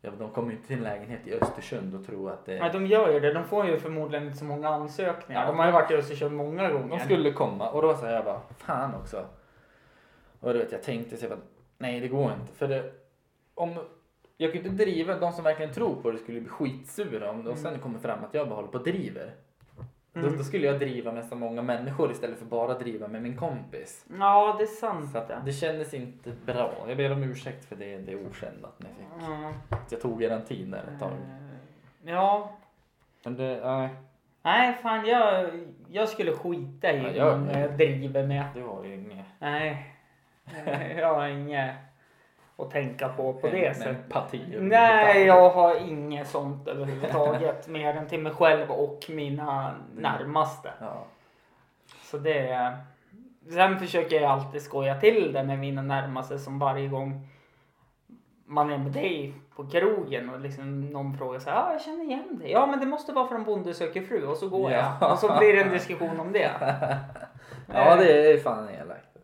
Ja, 0.02 0.12
de 0.20 0.32
kommer 0.32 0.50
ju 0.50 0.56
inte 0.56 0.68
till 0.68 0.78
en 0.78 0.84
lägenhet 0.84 1.28
i 1.28 1.34
Östersund 1.34 1.96
och 1.96 2.06
tror 2.06 2.32
att 2.32 2.46
det... 2.46 2.56
Ja, 2.56 2.70
de 2.70 2.86
gör 2.86 3.14
ju 3.14 3.20
det. 3.20 3.34
De 3.34 3.44
får 3.44 3.66
ju 3.66 3.80
förmodligen 3.80 4.26
inte 4.26 4.38
så 4.38 4.46
många 4.46 4.70
ansökningar. 4.70 5.42
Ja. 5.42 5.48
De 5.48 5.60
har 5.60 5.66
ju 5.66 5.72
varit 5.72 5.92
i 5.92 5.96
Östersund 5.96 6.36
många 6.36 6.72
gånger. 6.72 6.90
De 6.90 7.00
skulle 7.00 7.32
komma 7.32 7.70
och 7.70 7.82
då 7.82 7.96
sa 7.96 8.10
jag 8.10 8.26
bara, 8.26 8.42
fan 8.58 8.96
också. 8.96 9.26
Och 10.40 10.54
du 10.54 10.60
vet, 10.60 10.72
jag 10.72 10.84
tänkte 10.84 11.18
så 11.18 11.26
jag 11.26 11.32
bara, 11.32 11.46
nej 11.78 12.00
det 12.00 12.08
går 12.08 12.34
inte. 12.42 12.54
För 12.54 12.68
det, 12.68 12.92
om, 13.54 13.80
jag 14.38 14.52
kan 14.54 14.62
ju 14.62 14.70
inte 14.70 14.84
driva, 14.84 15.16
de 15.16 15.32
som 15.32 15.44
verkligen 15.44 15.74
tror 15.74 16.02
på 16.02 16.12
det 16.12 16.18
skulle 16.18 16.42
bli 16.42 16.50
skitsura 16.50 17.30
om 17.30 17.44
det 17.44 17.50
och 17.50 17.58
sen 17.58 17.80
kommer 17.80 18.00
fram 18.00 18.24
att 18.24 18.34
jag 18.34 18.50
bara 18.50 18.56
håller 18.56 18.68
på 18.68 18.78
och 18.78 18.84
driver. 18.84 19.36
Då, 20.14 20.20
Mm. 20.20 20.38
då 20.38 20.44
skulle 20.44 20.68
jag 20.68 20.80
driva 20.80 21.12
med 21.12 21.26
så 21.26 21.36
många 21.36 21.62
människor 21.62 22.12
istället 22.12 22.38
för 22.40 22.46
bara 22.46 22.74
driva 22.80 23.08
med 23.08 23.22
min 23.22 23.38
kompis. 23.38 24.06
Ja, 24.20 24.56
det 24.58 24.64
är 24.64 24.68
sant. 24.68 25.12
Så 25.12 25.24
det 25.46 25.52
kändes 25.52 25.94
inte 25.94 26.32
bra. 26.46 26.74
Jag 26.88 26.98
ber 26.98 27.12
om 27.12 27.24
ursäkt 27.24 27.66
för 27.66 27.76
det, 27.76 27.98
det 27.98 28.16
okända 28.16 28.68
att 28.68 28.80
ni 28.80 28.88
fick. 28.90 29.24
Att 29.80 29.92
jag 29.92 30.02
tog 30.02 30.24
eran 30.24 30.42
tid 30.46 30.68
där 30.72 30.84
ett 30.94 31.00
tag. 31.00 31.12
Eh, 31.12 32.12
Ja. 32.14 32.52
Men 33.24 33.36
det, 33.36 33.60
nej, 33.64 33.90
Nej, 34.42 34.74
fan 34.82 35.06
jag, 35.06 35.50
jag 35.90 36.10
skulle 36.10 36.32
skita 36.32 36.92
i 36.92 36.98
Ja, 37.04 37.10
jag- 37.12 37.40
många 37.40 37.60
jag 37.60 37.78
driver 37.78 38.28
med. 38.28 38.46
det 38.54 38.62
var 38.62 38.84
ju 38.86 38.94
inget. 38.96 39.26
Nej. 39.40 39.96
Jag 40.98 41.14
har 41.16 41.28
inget 41.28 41.76
att 42.60 42.72
tänka 42.72 43.10
på 43.10 43.34
på 43.34 43.48
det 43.48 43.78
sättet. 43.78 44.10
Nej, 44.62 45.26
jag 45.26 45.50
har 45.50 45.76
inget 45.76 46.28
sånt 46.28 46.68
överhuvudtaget. 46.68 47.68
mer 47.68 47.94
än 47.96 48.08
till 48.08 48.20
mig 48.20 48.34
själv 48.34 48.72
och 48.72 49.06
mina 49.10 49.76
närmaste. 49.96 50.70
Ja. 50.80 51.06
Så 52.02 52.18
det... 52.18 52.74
Sen 53.50 53.80
försöker 53.80 54.22
jag 54.22 54.32
alltid 54.32 54.62
skoja 54.62 55.00
till 55.00 55.34
det 55.34 55.44
med 55.44 55.60
mina 55.60 55.82
närmaste 55.82 56.40
som 56.40 56.60
varje 56.60 56.88
gång 56.88 57.28
man 58.46 58.72
är 58.72 58.78
med 58.78 58.92
dig 58.92 59.34
på 59.56 59.68
krogen 59.68 60.30
och 60.30 60.40
liksom 60.40 60.82
någon 60.82 61.18
frågar 61.18 61.40
så 61.40 61.50
här, 61.50 61.58
ja 61.58 61.72
jag 61.72 61.82
känner 61.82 62.04
igen 62.04 62.40
dig. 62.40 62.52
Ja 62.52 62.66
men 62.66 62.80
det 62.80 62.86
måste 62.86 63.14
vara 63.14 63.28
från 63.28 63.44
Bonde 63.44 63.74
söker 63.74 64.02
fru 64.02 64.26
och 64.28 64.38
så 64.38 64.50
går 64.50 64.72
Ja. 64.72 64.98
jag. 65.02 65.12
Och 65.12 65.20
så 65.20 65.38
blir 65.38 65.54
det 65.54 65.62
en 65.62 65.70
diskussion 65.72 66.20
om 66.20 66.32
det. 66.32 66.52
Ja 67.74 67.96
det 67.96 68.32
är 68.32 68.38
fan 68.38 68.70
elakt. 68.70 69.18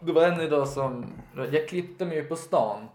Det 0.00 0.12
var 0.12 0.22
en 0.26 0.40
idag 0.40 0.68
som, 0.68 1.12
jag 1.36 1.68
klippte 1.68 2.04
mig 2.04 2.16
ju 2.16 2.24
på 2.24 2.36
stan. 2.36 2.88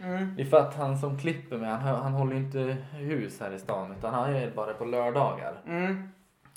Mm. 0.00 0.36
Det 0.36 0.42
är 0.42 0.46
för 0.46 0.56
att 0.56 0.74
han 0.74 0.98
som 0.98 1.18
klipper 1.18 1.56
mig, 1.56 1.70
han, 1.70 2.02
han 2.02 2.12
håller 2.12 2.32
ju 2.32 2.38
inte 2.38 2.76
hus 2.92 3.40
här 3.40 3.50
i 3.52 3.58
stan 3.58 3.94
utan 3.98 4.14
han 4.14 4.34
är 4.34 4.50
bara 4.50 4.74
på 4.74 4.84
lördagar. 4.84 5.62
Mm. 5.66 6.08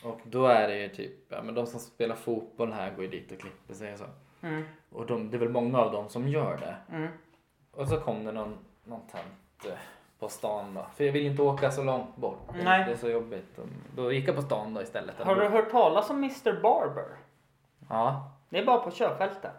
Och 0.04 0.20
då 0.24 0.46
är 0.46 0.68
det 0.68 0.78
ju 0.78 0.90
typ, 0.90 1.12
ja 1.30 1.42
men 1.44 1.56
de 1.56 1.66
som 1.68 1.80
spelar 1.80 2.16
fotboll 2.16 2.72
här 2.72 2.92
går 2.92 3.04
ju 3.04 3.10
dit 3.10 3.32
och 3.32 3.40
klipper 3.40 3.74
sig 3.74 3.94
och 3.94 4.00
så. 4.00 4.06
Mm. 4.42 4.64
Och 4.92 5.06
de, 5.06 5.30
det 5.30 5.38
är 5.38 5.40
väl 5.40 5.50
många 5.50 5.78
av 5.78 5.92
dem 5.92 6.10
som 6.10 6.28
gör 6.28 6.58
det. 6.58 6.96
Mm. 6.96 7.12
Och 7.72 7.88
så 7.88 8.00
kom 8.00 8.26
det 8.26 8.32
någon, 8.32 8.58
någon 8.84 9.02
tant 9.08 9.66
eh, 9.66 9.80
på 10.20 10.30
stan 10.30 10.74
då. 10.74 10.86
För 10.96 11.04
jag 11.04 11.12
vill 11.12 11.26
inte 11.26 11.42
åka 11.42 11.72
så 11.72 11.84
långt 11.84 12.16
bort. 12.16 12.50
Nej. 12.64 12.86
Det 12.86 12.92
är 12.92 12.98
så 12.98 13.10
jobbigt. 13.10 13.60
Då 13.96 14.12
gick 14.12 14.28
jag 14.28 14.36
på 14.36 14.42
stan 14.42 14.74
då 14.74 14.82
istället. 14.82 15.16
Har 15.20 15.36
du 15.36 15.48
hört 15.48 15.72
talas 15.72 16.10
om 16.10 16.18
Mr 16.18 16.62
Barber? 16.62 17.08
Ja, 17.90 18.32
Det 18.50 18.60
är 18.60 18.66
bara 18.66 18.80
på 18.80 18.92
körfältet. 18.92 19.52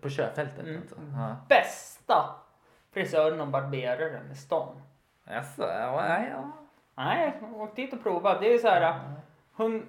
På 0.00 0.08
körfältet 0.08 0.58
Mm. 0.66 0.80
alltså. 0.80 0.96
Ja. 1.16 1.36
Bästa 1.48 2.34
frisören 2.92 3.40
och 3.40 3.48
barberaren 3.48 4.30
i 4.32 4.34
stan. 4.34 4.82
Jaså, 5.24 5.62
ja, 5.62 6.06
ja, 6.08 6.24
ja. 6.30 6.50
Nej, 6.94 7.32
åk 7.54 7.76
dit 7.76 7.92
och 7.92 8.02
prova. 8.02 8.38
Det 8.40 8.54
är 8.54 8.58
så 8.58 8.68
här 8.68 9.00
hun, 9.56 9.86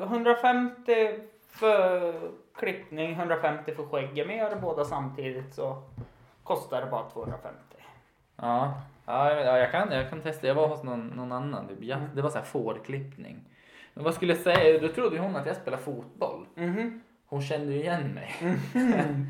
eh, 0.00 0.02
150 0.08 1.20
för 1.48 2.12
klippning, 2.54 3.12
150 3.14 3.74
för 3.74 3.86
skägg. 3.86 4.26
Men 4.26 4.36
gör 4.36 4.50
det 4.50 4.56
båda 4.56 4.84
samtidigt 4.84 5.54
så 5.54 5.82
kostar 6.44 6.80
det 6.80 6.86
bara 6.90 7.10
250. 7.10 7.58
Ja, 8.36 8.74
ja, 9.06 9.30
jag- 9.34 9.46
ja 9.46 9.58
jag, 9.58 9.70
kan, 9.70 9.92
jag 9.92 10.10
kan 10.10 10.20
testa. 10.20 10.46
Jag 10.46 10.54
var 10.54 10.68
hos 10.68 10.82
någon, 10.82 11.06
någon 11.06 11.32
annan. 11.32 11.68
Typ. 11.68 11.78
Ja, 11.80 11.96
Mm. 11.96 12.08
det 12.14 12.22
var 12.22 12.30
så 12.30 12.38
här 12.38 12.44
fårklippning. 12.44 13.44
Men 13.94 14.04
vad 14.04 14.14
skulle 14.14 14.32
jag 14.32 14.42
säga? 14.42 14.78
Då 14.80 14.88
trodde 14.88 15.18
hon 15.18 15.36
att 15.36 15.46
jag 15.46 15.56
spelade 15.56 15.82
fotboll. 15.82 16.46
Mhm. 16.54 17.02
Hon 17.30 17.42
kände 17.42 17.72
ju 17.72 17.80
igen 17.80 18.14
mig. 18.14 18.34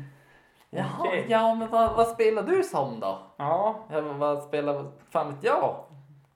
Jaha, 0.69 0.95
Okej. 0.99 1.25
ja 1.29 1.55
men 1.55 1.69
vad, 1.69 1.95
vad 1.95 2.07
spelar 2.07 2.43
du 2.43 2.63
som 2.63 2.99
då? 2.99 3.19
Ja, 3.37 3.85
Ja, 3.91 4.01
vad, 4.01 4.43
spelar, 4.43 4.91
fan 5.09 5.33
vet 5.33 5.43
jag? 5.43 5.75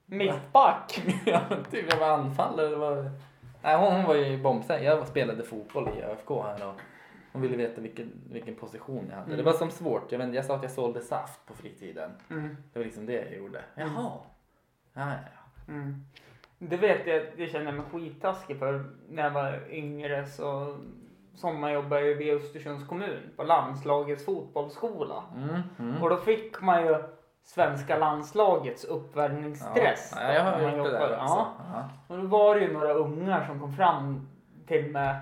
mittback. 0.05 1.01
ja, 1.25 1.41
typ 1.71 1.85
jag 1.93 1.99
var 1.99 2.09
anfallare. 2.09 2.67
Det 2.67 2.75
var... 2.75 3.11
Nej, 3.61 3.77
hon, 3.77 3.93
hon 3.93 4.05
var 4.05 4.15
ju 4.15 4.37
bombsäker. 4.43 4.85
Jag 4.85 5.07
spelade 5.07 5.43
fotboll 5.43 5.89
i 5.97 6.01
ÖFK 6.03 6.29
här 6.29 6.67
och 6.67 6.73
hon 7.33 7.41
ville 7.41 7.57
veta 7.57 7.81
vilken, 7.81 8.11
vilken 8.31 8.55
position 8.55 9.05
jag 9.09 9.15
hade. 9.15 9.25
Mm. 9.25 9.37
Det 9.37 9.43
var 9.43 9.53
som 9.53 9.71
svårt. 9.71 10.11
Jag, 10.11 10.19
vet, 10.19 10.33
jag 10.33 10.45
sa 10.45 10.55
att 10.55 10.63
jag 10.63 10.71
sålde 10.71 11.01
saft 11.01 11.45
på 11.45 11.53
fritiden. 11.53 12.11
Mm. 12.29 12.57
Det 12.73 12.79
var 12.79 12.85
liksom 12.85 13.05
det 13.05 13.13
jag 13.13 13.35
gjorde. 13.35 13.61
Jaha. 13.75 13.87
Ja, 13.93 14.19
ja, 14.93 15.07
ja. 15.35 15.73
Mm. 15.73 16.05
Det 16.57 16.77
vet 16.77 17.07
jag, 17.07 17.23
det 17.37 17.47
känner 17.47 17.65
jag 17.65 17.73
mig 17.75 17.83
skittaskig 17.91 18.59
för. 18.59 18.85
När 19.09 19.23
jag 19.23 19.31
var 19.31 19.67
yngre 19.69 20.25
så 20.25 20.77
sommarjobbade 21.35 22.07
jag 22.07 22.15
vid 22.15 22.33
Östersunds 22.33 22.87
kommun 22.87 23.31
på 23.35 23.43
landslagets 23.43 24.25
fotbollsskola. 24.25 25.23
Mm, 25.35 25.61
mm. 25.79 26.03
Och 26.03 26.09
då 26.09 26.17
fick 26.17 26.61
man 26.61 26.85
ju 26.85 27.03
svenska 27.43 27.97
landslagets 27.97 28.83
uppvärmningsdress. 28.83 30.13
Ja, 30.15 30.33
jag 30.33 30.43
har 30.43 30.61
gjort 30.61 30.85
det 30.85 30.91
där 30.91 31.11
också. 31.11 31.17
Ja. 31.17 31.53
Ja. 31.73 31.89
Och 32.07 32.17
då 32.21 32.27
var 32.27 32.55
det 32.55 32.61
ju 32.61 32.73
några 32.73 32.93
ungar 32.93 33.45
som 33.45 33.59
kom 33.59 33.73
fram 33.73 34.29
till 34.67 34.91
mig 34.91 35.15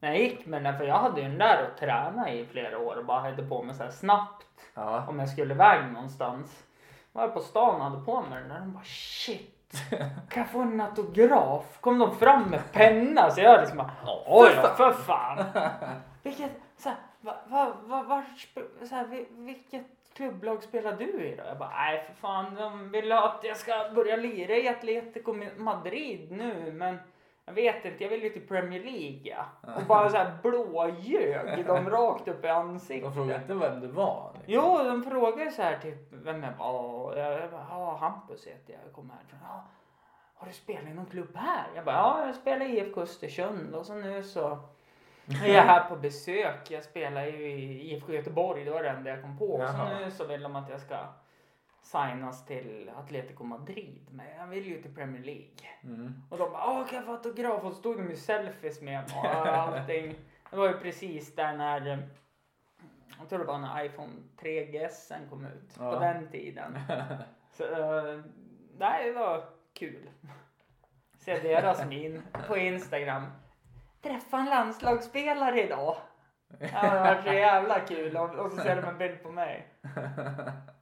när 0.00 0.08
jag 0.08 0.18
gick 0.18 0.46
med 0.46 0.64
den, 0.64 0.78
för 0.78 0.84
jag 0.84 0.98
hade 0.98 1.20
ju 1.20 1.28
den 1.28 1.38
där 1.38 1.64
att 1.64 1.76
träna 1.78 2.32
i 2.32 2.46
flera 2.46 2.78
år 2.78 2.96
och 2.96 3.04
bara 3.04 3.20
hade 3.20 3.42
på 3.42 3.62
mig 3.62 3.74
så 3.74 3.82
här 3.82 3.90
snabbt 3.90 4.46
Ja. 4.74 5.04
om 5.08 5.18
jag 5.18 5.28
skulle 5.28 5.54
iväg 5.54 5.92
någonstans. 5.92 6.64
Var 7.12 7.22
jag 7.22 7.34
på 7.34 7.40
stan 7.40 7.74
och 7.74 7.84
hade 7.84 8.04
på 8.04 8.20
mig 8.20 8.40
den 8.40 8.48
där 8.48 8.56
och 8.56 8.60
de 8.60 8.72
bara 8.72 8.84
shit. 8.84 9.57
Kan 10.28 10.42
jag 10.42 10.48
få 10.50 10.60
en 10.60 10.80
autograf? 10.80 11.78
Kom 11.80 11.98
de 11.98 12.16
fram 12.16 12.42
med 12.50 12.72
penna 12.72 13.30
så 13.30 13.40
jag 13.40 13.60
liksom 13.60 13.78
bara 13.78 13.90
oj 14.26 14.50
då, 14.62 14.68
för 14.68 14.92
fan. 14.92 15.44
Vilket, 16.22 16.50
så 16.76 16.88
här, 16.88 16.98
va, 17.20 17.34
va, 17.46 17.72
va, 17.84 18.02
var, 18.02 18.24
så 18.86 18.94
här, 18.94 19.06
vi- 19.06 19.28
vilket 19.30 19.86
klubblag 20.14 20.62
spelar 20.62 20.92
du 20.92 21.04
i 21.04 21.36
då? 21.36 21.42
Jag 21.46 21.58
bara 21.58 21.70
nej 21.76 22.04
för 22.06 22.14
fan 22.14 22.54
de 22.54 22.90
vill 22.90 23.12
att 23.12 23.40
jag 23.42 23.56
ska 23.56 23.90
börja 23.94 24.16
lira 24.16 24.54
i 24.56 24.68
Atletico 24.68 25.34
Madrid 25.56 26.32
nu 26.32 26.72
men 26.72 26.98
jag 27.48 27.54
vet 27.54 27.84
inte, 27.84 28.04
jag 28.04 28.10
vill 28.10 28.22
ju 28.22 28.30
till 28.30 28.46
Premier 28.48 28.80
League 28.84 29.20
ja. 29.22 29.72
Och 29.76 29.82
bara 29.82 30.10
så 30.10 30.16
här 30.16 30.38
blåljög 30.42 31.66
de 31.66 31.90
rakt 31.90 32.28
upp 32.28 32.44
i 32.44 32.48
ansiktet. 32.48 33.04
De 33.04 33.14
frågade 33.14 33.40
inte 33.40 33.54
vem 33.54 33.80
du 33.80 33.86
var. 33.86 34.30
liksom. 34.34 34.54
Jo, 34.54 34.78
de 34.84 35.02
frågar 35.02 35.50
så 35.50 35.62
här 35.62 35.78
typ 35.78 36.12
vem 36.12 36.42
jag 36.42 36.52
var. 36.58 37.16
Jag, 37.16 37.50
bara, 37.50 37.66
ja 37.70 37.96
Hampus 38.00 38.46
heter 38.46 38.72
jag, 38.72 38.82
jag 38.86 38.92
kommer 38.92 39.14
härifrån. 39.14 39.38
Ja, 39.42 39.64
har 40.34 40.46
du 40.46 40.52
spelat 40.52 40.84
i 40.84 40.94
någon 40.94 41.06
klubb 41.06 41.36
här? 41.36 41.66
Jag 41.74 41.84
bara, 41.84 41.96
ja 41.96 42.26
jag 42.26 42.34
spelar 42.34 42.66
i 42.66 42.78
IFK 42.78 43.00
Östersund 43.00 43.74
och 43.74 43.86
så 43.86 43.94
nu 43.94 44.22
så 44.22 44.58
är 45.44 45.54
jag 45.54 45.62
här 45.62 45.88
på 45.88 45.96
besök. 45.96 46.70
Jag 46.70 46.84
spelar 46.84 47.24
ju 47.24 47.50
i 47.50 47.92
IFK 47.92 48.12
Göteborg, 48.12 48.64
det 48.64 48.70
var 48.70 48.82
det 48.82 48.88
enda 48.88 49.10
jag 49.10 49.22
kom 49.22 49.38
på. 49.38 49.46
Och 49.52 49.68
så 49.68 49.84
nu 49.84 50.10
så 50.10 50.24
vill 50.26 50.42
de 50.42 50.56
att 50.56 50.70
jag 50.70 50.80
ska 50.80 50.96
signas 51.88 52.44
till 52.46 52.90
Atletico 52.96 53.44
Madrid. 53.44 54.08
Men 54.10 54.26
jag 54.38 54.46
vill 54.46 54.66
ju 54.66 54.82
till 54.82 54.94
Premier 54.94 55.22
League. 55.22 55.68
Mm. 55.82 56.22
Och 56.30 56.38
de 56.38 56.52
bara, 56.52 56.66
åh 56.66 56.86
kan 56.86 56.96
jag 56.96 57.04
få 57.04 57.12
autograf? 57.12 57.64
Och 57.64 57.72
så 57.72 57.78
stod 57.78 57.96
de 57.96 58.10
ju 58.10 58.16
selfies 58.16 58.80
med 58.80 59.04
och 59.04 59.26
allting. 59.26 60.14
Det 60.50 60.56
var 60.56 60.68
ju 60.68 60.78
precis 60.78 61.34
där 61.34 61.56
när, 61.56 62.08
jag 63.18 63.28
tror 63.28 63.38
det 63.38 63.44
var 63.44 63.58
när 63.58 63.84
iPhone 63.84 64.12
3GS 64.40 65.28
kom 65.30 65.46
ut. 65.46 65.76
Ja. 65.78 65.92
På 65.92 66.00
den 66.00 66.28
tiden. 66.28 66.78
Så, 67.52 67.64
eh, 67.64 68.20
nej, 68.78 69.04
det 69.04 69.18
var 69.18 69.44
kul. 69.72 70.10
Se 71.18 71.38
deras 71.38 71.86
min 71.86 72.22
på 72.48 72.56
Instagram. 72.56 73.26
Träffa 74.02 74.36
en 74.36 74.44
landslagsspelare 74.44 75.62
idag. 75.62 75.96
Ja, 76.58 76.94
det 76.94 77.00
var 77.00 77.22
så 77.22 77.32
jävla 77.32 77.80
kul. 77.80 78.16
Och, 78.16 78.34
och 78.34 78.52
så 78.52 78.56
ser 78.56 78.82
de 78.82 78.88
en 78.88 78.98
bild 78.98 79.22
på 79.22 79.30
mig. 79.30 79.66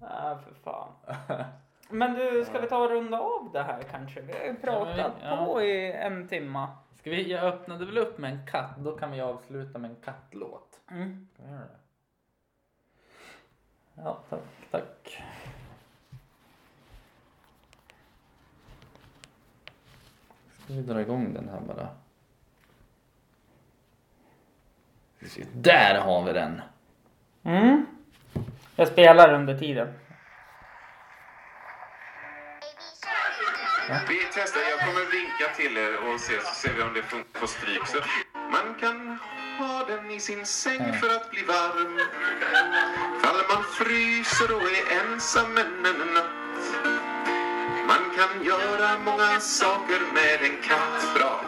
Ja, 0.00 0.38
för 0.44 0.54
fan. 0.54 0.92
Men 1.90 2.14
du, 2.14 2.44
ska 2.44 2.60
vi 2.60 2.66
ta 2.68 2.78
och 2.84 2.90
runda 2.90 3.18
av 3.20 3.50
det 3.52 3.62
här 3.62 3.82
kanske? 3.82 4.20
Vi 4.20 4.32
har 4.32 4.44
ju 4.44 4.56
pratat 4.56 4.96
Ja, 4.98 5.12
men- 5.20 5.38
ja. 5.38 5.44
på 5.46 5.62
i 5.62 5.92
en 5.92 6.28
timma. 6.28 6.68
Ska 6.98 7.10
vi, 7.10 7.30
jag 7.32 7.44
öppnade 7.44 7.86
väl 7.86 7.98
upp 7.98 8.18
med 8.18 8.32
en 8.32 8.46
katt. 8.46 8.76
Då 8.78 8.96
kan 8.96 9.10
vi 9.10 9.20
avsluta 9.20 9.78
med 9.78 9.90
en 9.90 9.96
kattlåt. 9.96 10.80
Mm. 10.90 11.28
Ska 11.34 11.42
vi 11.42 11.50
göra 11.50 11.60
det? 11.60 11.78
Ja, 13.94 14.18
tack. 14.28 14.40
tack. 14.70 15.22
Ska 20.64 20.72
vi 20.74 20.82
dra 20.82 21.00
igång 21.00 21.34
den 21.34 21.48
här 21.48 21.60
bara? 21.60 21.88
Där 25.52 26.00
har 26.00 26.22
vi 26.24 26.32
den! 26.32 26.62
Mm. 27.42 27.86
Jag 28.80 28.88
spelar 28.88 29.34
under 29.34 29.58
tiden. 29.58 29.88
Vi 34.08 34.20
testar. 34.34 34.60
Jag 34.70 34.80
kommer 34.80 35.12
vinka 35.12 35.46
till 35.56 35.76
er 35.78 35.94
och 35.96 36.20
se, 36.20 36.40
så 36.40 36.54
ser 36.54 36.74
vi 36.74 36.82
om 36.82 36.94
det 36.94 37.02
funkar 37.02 37.40
på 37.40 37.46
stryk. 37.46 37.86
Så 37.86 37.98
man 38.34 38.74
kan 38.80 39.18
ha 39.58 39.84
den 39.84 40.10
i 40.10 40.20
sin 40.20 40.46
säng 40.46 40.92
för 40.92 41.16
att 41.16 41.30
bli 41.30 41.42
varm. 41.42 42.00
Fall 43.22 43.40
man 43.54 43.64
fryser 43.64 44.56
och 44.56 44.62
är 44.62 44.84
ensam 45.00 45.58
en 45.58 46.14
natt. 46.14 46.64
Man 47.86 48.04
kan 48.16 48.44
göra 48.44 48.98
många 48.98 49.40
saker 49.40 50.00
med 50.14 50.50
en 50.50 50.62
katt 50.62 51.14
bra. 51.14 51.40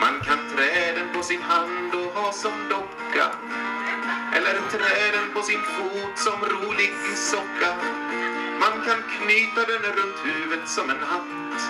Man 0.00 0.20
kan 0.20 0.38
trä 0.56 0.92
den 0.92 1.08
på 1.14 1.22
sin 1.22 1.42
hand 1.42 1.94
och 1.94 2.22
ha 2.22 2.32
som 2.32 2.68
docka. 2.68 3.26
Eller 4.36 4.54
trä 4.70 5.10
den 5.12 5.34
på 5.34 5.42
sin 5.42 5.62
fot 5.62 6.18
som 6.18 6.40
rolig 6.40 6.92
socka. 7.16 7.70
Man 8.60 8.84
kan 8.86 9.00
knyta 9.16 9.60
den 9.66 9.82
runt 9.96 10.18
huvudet 10.24 10.68
som 10.68 10.90
en 10.90 11.02
hatt. 11.10 11.60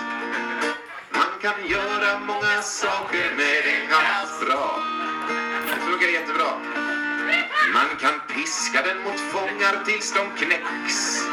Man 1.11 1.33
kan 1.41 1.67
göra 1.67 2.19
många 2.19 2.61
saker 2.61 3.35
med 3.37 3.65
en 3.73 3.87
katt 3.89 4.39
bra. 4.45 4.83
Det 5.69 5.79
funkar 5.87 6.07
jättebra. 6.07 6.51
Man 7.73 7.89
kan 7.99 8.15
piska 8.27 8.81
den 8.81 9.03
mot 9.03 9.19
fångar 9.19 9.85
tills 9.85 10.13
de 10.13 10.45
knäcks. 10.45 11.27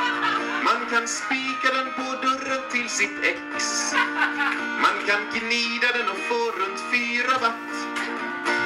Man 0.64 0.80
kan 0.90 1.08
spika 1.08 1.68
den 1.74 1.88
på 1.92 2.26
dörren 2.26 2.62
till 2.72 2.88
sitt 2.88 3.18
ex. 3.22 3.94
Man 4.84 4.96
kan 5.06 5.20
gnida 5.34 5.88
den 5.92 6.08
och 6.08 6.22
få 6.28 6.40
runt 6.60 6.80
fyra 6.92 7.38
watt. 7.40 7.71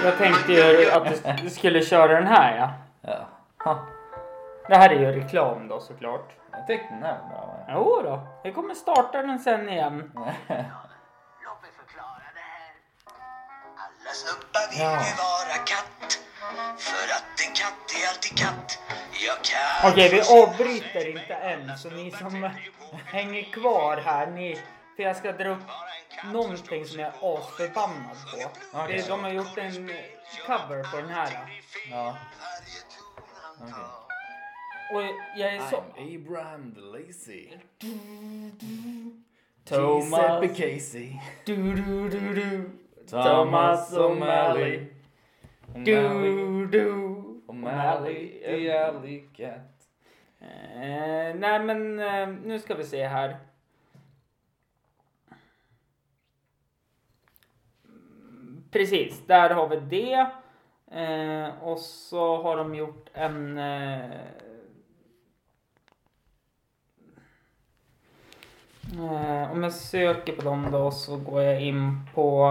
Jag 0.07 0.19
tänkte 0.19 0.53
ju 0.53 0.91
att 0.91 1.37
du- 1.43 1.51
skulle 1.51 1.83
köra 1.83 2.13
den 2.21 2.27
här 2.27 2.57
ja. 2.57 2.71
Ja. 3.11 3.27
Ha. 3.65 3.87
Det 4.69 4.77
här 4.77 4.91
är 4.91 4.95
ju 5.01 5.13
reklam 5.21 5.69
då 5.69 5.81
såklart. 5.81 6.31
Jag 6.53 6.67
tyckte 6.67 6.95
den 6.95 7.03
här 7.03 7.19
var 7.19 7.29
bra. 7.29 7.65
Jo 7.69 8.01
då, 8.05 8.27
vi 8.45 8.53
kommer 8.53 8.75
starta 8.75 9.23
den 9.23 9.39
sen 9.39 9.69
igen. 9.69 9.95
Låt 10.15 11.63
mig 11.63 11.71
förklara 11.77 12.23
det 12.35 12.41
här. 12.41 12.73
Alla 13.77 14.11
snubbar 14.13 14.71
vill 14.71 14.81
Ja. 14.81 14.91
ju 14.91 15.15
vara 15.27 15.57
katt. 15.67 16.19
För 16.79 17.07
att 17.17 17.47
en 17.49 17.55
katt 17.55 17.87
är 18.03 18.09
alltid 18.11 18.39
katt. 18.39 18.79
Jag 19.27 19.37
kan 19.45 19.91
Okej, 19.93 20.09
vi 20.11 20.43
avbryter 20.43 21.09
inte 21.17 21.35
än, 21.35 21.79
så 21.79 21.91
ni 21.91 22.11
som 22.11 22.51
hänger 23.07 23.43
kvar 23.53 23.97
här, 24.05 24.27
ni, 24.27 24.61
för 24.97 25.03
jag 25.03 25.17
ska 25.17 25.33
dra 25.33 25.49
upp 25.51 25.63
någonting 26.33 26.85
som 26.85 27.01
jag 27.01 27.09
är 27.09 27.35
asförbannad 27.39 28.17
på. 28.33 28.87
Det- 28.89 29.09
De 29.09 29.21
har 29.25 29.31
gjort 29.31 29.59
en 29.59 29.91
cover 30.47 30.91
på 30.91 30.97
den 30.97 31.09
här. 31.11 31.29
Ja. 31.91 32.17
Okej. 33.61 33.73
Och 34.95 35.03
jag 35.37 35.55
är 35.55 35.61
så... 35.61 35.77
I'm 35.97 36.17
Abraham 36.27 36.75
the 36.75 36.81
Lazy. 36.81 37.49
Thomas. 39.65 40.41
Giuseppe 40.41 40.49
Casey. 40.49 41.13
Du, 41.45 41.75
du, 41.75 42.09
du, 42.09 42.35
du. 42.35 42.71
Thomas 43.11 43.93
O'Malley. 43.95 44.87
Du, 45.75 46.67
du. 46.67 46.93
O'Malley, 47.47 48.71
alley 48.87 49.21
cat. 49.37 49.89
Eh, 50.41 51.35
nej 51.35 51.59
men 51.61 51.99
eh, 51.99 52.29
nu 52.29 52.59
ska 52.59 52.75
vi 52.75 52.85
se 52.85 53.07
här. 53.07 53.37
Precis, 58.71 59.27
där 59.27 59.51
har 59.51 59.69
vi 59.69 59.77
det. 59.77 60.31
Eh, 61.01 61.63
och 61.63 61.79
så 61.79 62.43
har 62.43 62.57
de 62.57 62.75
gjort 62.75 63.09
en... 63.13 63.59
Eh, 63.59 64.21
eh, 68.99 69.53
om 69.53 69.63
jag 69.63 69.73
söker 69.73 70.33
på 70.37 70.43
dem 70.43 70.69
då 70.73 70.91
så 70.91 71.17
går 71.17 71.43
jag 71.43 71.63
in 71.63 72.01
på... 72.15 72.47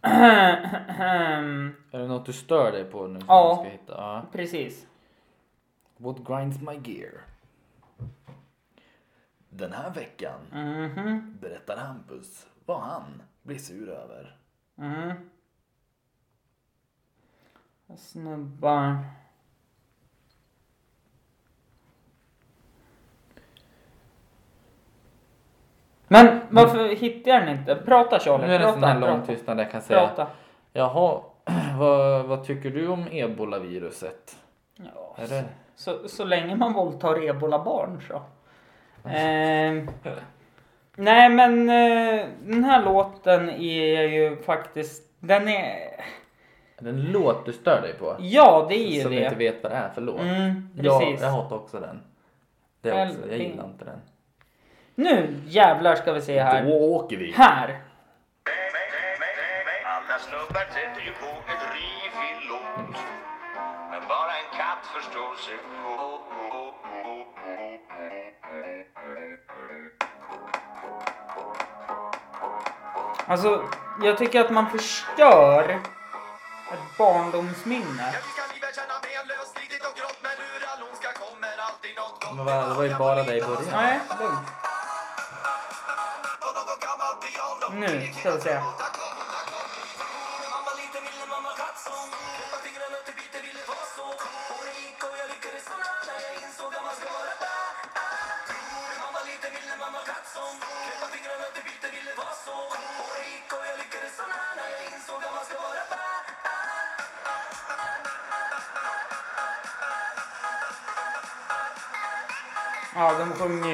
Är 0.04 1.98
det 1.98 2.06
något 2.06 2.26
du 2.26 2.32
stör 2.32 2.72
dig 2.72 2.84
på 2.84 3.06
nu? 3.06 3.18
som 3.20 3.28
Ja. 3.28 3.56
Ska 3.60 3.72
hitta? 3.72 3.92
ja. 3.96 4.26
Precis. 4.32 4.86
What 5.96 6.16
grinds 6.26 6.60
my 6.60 6.80
gear? 6.92 7.12
Den 9.48 9.72
här 9.72 9.90
veckan 9.90 10.40
Mhm. 10.52 11.38
berättar 11.40 11.76
Hampus 11.76 12.46
vad 12.66 12.80
han 12.80 13.22
blir 13.42 13.58
sur 13.58 13.88
över. 13.88 14.36
Mm. 14.82 15.12
Snubbar. 17.96 18.96
Men 26.08 26.40
varför 26.50 26.88
hittar 26.88 27.30
jag 27.30 27.42
den 27.42 27.58
inte? 27.58 27.74
Prata 27.76 28.18
Charlie, 28.18 28.46
Nu 28.46 28.54
är 28.54 28.58
det 28.58 28.64
en 28.64 28.72
sån 28.72 28.80
prata. 28.80 28.92
här 28.92 29.00
lång 29.00 29.10
prata, 29.10 29.26
tystnad 29.26 29.60
jag 29.60 29.70
kan 29.70 29.82
säga. 29.82 30.06
prata. 30.08 30.26
Jaha, 30.72 31.20
vad, 31.78 32.24
vad 32.24 32.44
tycker 32.44 32.70
du 32.70 32.88
om 32.88 33.04
ebolaviruset? 33.10 34.36
Ja, 34.76 35.14
Är 35.18 35.26
det? 35.28 35.44
så, 35.74 36.08
så 36.08 36.24
länge 36.24 36.56
man 36.56 36.72
våldtar 36.72 37.24
ebola-barn 37.24 38.00
så. 38.08 38.22
Eh, 39.08 39.84
nej 40.96 41.28
men 41.28 41.68
eh, 41.68 42.26
den 42.42 42.64
här 42.64 42.82
låten 42.84 43.50
är 43.50 44.02
ju 44.02 44.36
faktiskt, 44.42 45.02
den 45.20 45.48
är, 45.48 46.04
Den 46.80 47.02
låt 47.12 47.46
du 47.46 47.52
stör 47.52 47.80
dig 47.82 47.94
på? 47.98 48.16
ja 48.18 48.66
det 48.68 48.74
är 48.74 48.88
ju 48.94 49.00
Som 49.02 49.10
det. 49.10 49.24
inte 49.24 49.34
vet 49.36 49.62
vad 49.62 49.72
det 49.72 49.76
är 49.76 49.88
för 49.90 50.00
låt? 50.00 50.20
Mm, 50.20 50.68
ja, 50.82 50.98
precis. 51.00 51.20
jag 51.22 51.30
hatar 51.30 51.56
också 51.56 51.80
den. 51.80 52.02
Det 52.80 52.90
Själv- 52.90 53.10
också, 53.10 53.28
jag 53.30 53.38
gillar 53.38 53.64
inte 53.64 53.84
den. 53.84 54.00
Nu 54.94 55.34
jävlar 55.46 55.94
ska 55.94 56.12
vi 56.12 56.20
se 56.20 56.40
här. 56.42 56.64
Då 56.64 56.72
åker 56.94 57.16
vi! 57.16 57.32
Här. 57.32 57.80
Alla 59.84 60.18
snubbar 60.18 60.64
sätter 60.74 61.00
ju 61.06 61.12
på 61.12 61.26
ett 61.52 61.64
riv 61.74 62.12
i 62.28 62.48
låt 62.48 62.96
Men 63.90 64.00
bara 64.08 64.32
en 64.42 64.50
katt 64.58 64.86
förstår 64.96 65.34
sig 65.36 65.56
på 65.56 65.92
Alltså, 73.32 73.64
jag 74.02 74.18
tycker 74.18 74.40
att 74.40 74.50
man 74.50 74.70
förstör 74.70 75.68
ett 76.72 76.98
barndomsminne. 76.98 78.14
Men 82.36 82.44
vad- 82.44 82.68
det 82.68 82.74
var 82.74 82.82
ju 82.84 82.94
bara 82.94 83.22
det 83.22 83.36
i 83.36 83.40
början. 83.42 83.62
Nej, 83.72 84.00
lugnt. 84.20 84.38
Piano 87.20 87.80
Nu 87.80 88.12
ska 88.20 88.30
vi 88.34 88.40
se. 88.40 88.60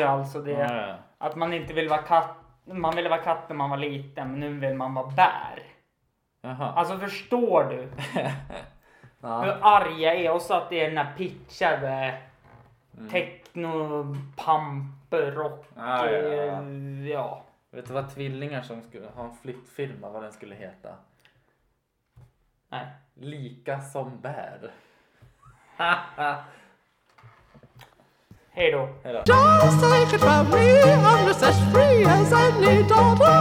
Alltså 0.09 0.40
det. 0.42 0.50
Ja. 0.50 0.94
Att 1.18 1.36
man 1.36 1.52
inte 1.52 1.72
vill 1.74 1.88
vara 1.88 2.02
katt. 2.02 2.34
Man 2.64 2.96
ville 2.96 3.09
vara 3.09 3.20
katt 3.22 3.48
när 3.48 3.56
man 3.56 3.70
var 3.70 3.76
liten, 3.76 4.30
men 4.30 4.40
nu 4.40 4.52
vill 4.68 4.74
man 4.76 4.94
vara 4.94 5.06
bär. 5.06 5.62
Jaha. 6.40 6.72
Alltså 6.76 6.98
förstår 6.98 7.64
du 7.64 7.88
Ja. 9.20 9.40
hur 9.42 9.56
arg 9.61 10.02
jag 10.02 10.14
är? 10.16 10.32
Och 10.34 10.42
så 10.42 10.54
att 10.54 10.70
det 10.70 10.80
är 10.80 10.88
den 10.88 10.98
här 11.06 11.14
pitchade 11.16 12.18
Mm. 12.98 13.11
techno 13.11 14.04
pump 14.36 15.12
rock. 15.36 15.66
Ja, 15.76 16.11
ja, 16.11 16.18
ja. 16.28 16.62
ja. 17.12 17.44
Vet 17.70 17.86
du 17.86 17.92
vad 17.92 18.14
tvillingar 18.14 18.62
som 18.62 18.82
skulle 18.82 19.06
ha 19.14 19.24
en 19.24 19.36
flyttfilm, 19.36 19.96
vad 20.00 20.22
den 20.22 20.32
skulle 20.32 20.54
heta? 20.54 20.88
Nej. 22.68 22.86
Lika 23.14 23.80
som 23.80 24.20
bär. 24.20 24.70
Hej 28.55 28.70
då. 28.72 28.88
Hejdå. 29.05 29.18
Just 29.26 29.80
take 29.80 30.16
it 30.16 30.20
from 30.20 30.51
me, 30.51 30.82
I'm 30.82 31.26
just 31.28 31.42
as 31.42 31.57
free 31.72 32.05
as 32.05 32.32
any 32.32 32.82
daughter. 32.88 33.38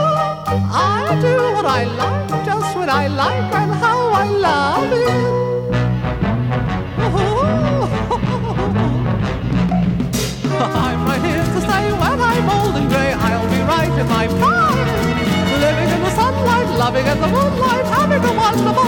I 0.73 1.21
do 1.21 1.37
what 1.55 1.65
I 1.65 1.85
like, 1.85 2.45
just 2.45 2.75
when 2.77 2.89
I 2.89 3.07
like, 3.07 3.53
and 3.61 3.71
how 3.71 4.11
I 4.23 4.27
love 4.47 4.93
it. 4.93 5.07
I'm 10.59 11.05
right 11.09 11.21
here 11.27 11.43
to 11.55 11.61
stay 11.61 11.85
when 12.01 12.19
I'm 12.31 12.49
old 12.49 12.75
and 12.75 12.89
grey. 12.89 13.11
I'll 13.13 13.49
be 13.49 13.59
right 13.73 13.93
in 14.01 14.07
my 14.07 14.27
prime, 14.39 14.87
living 15.65 15.89
in 15.95 16.01
the 16.03 16.11
sunlight, 16.19 16.67
loving 16.77 17.05
in 17.05 17.19
the 17.21 17.27
moonlight, 17.27 17.85
having 17.85 18.23
a 18.23 18.33
wonderful 18.43 18.83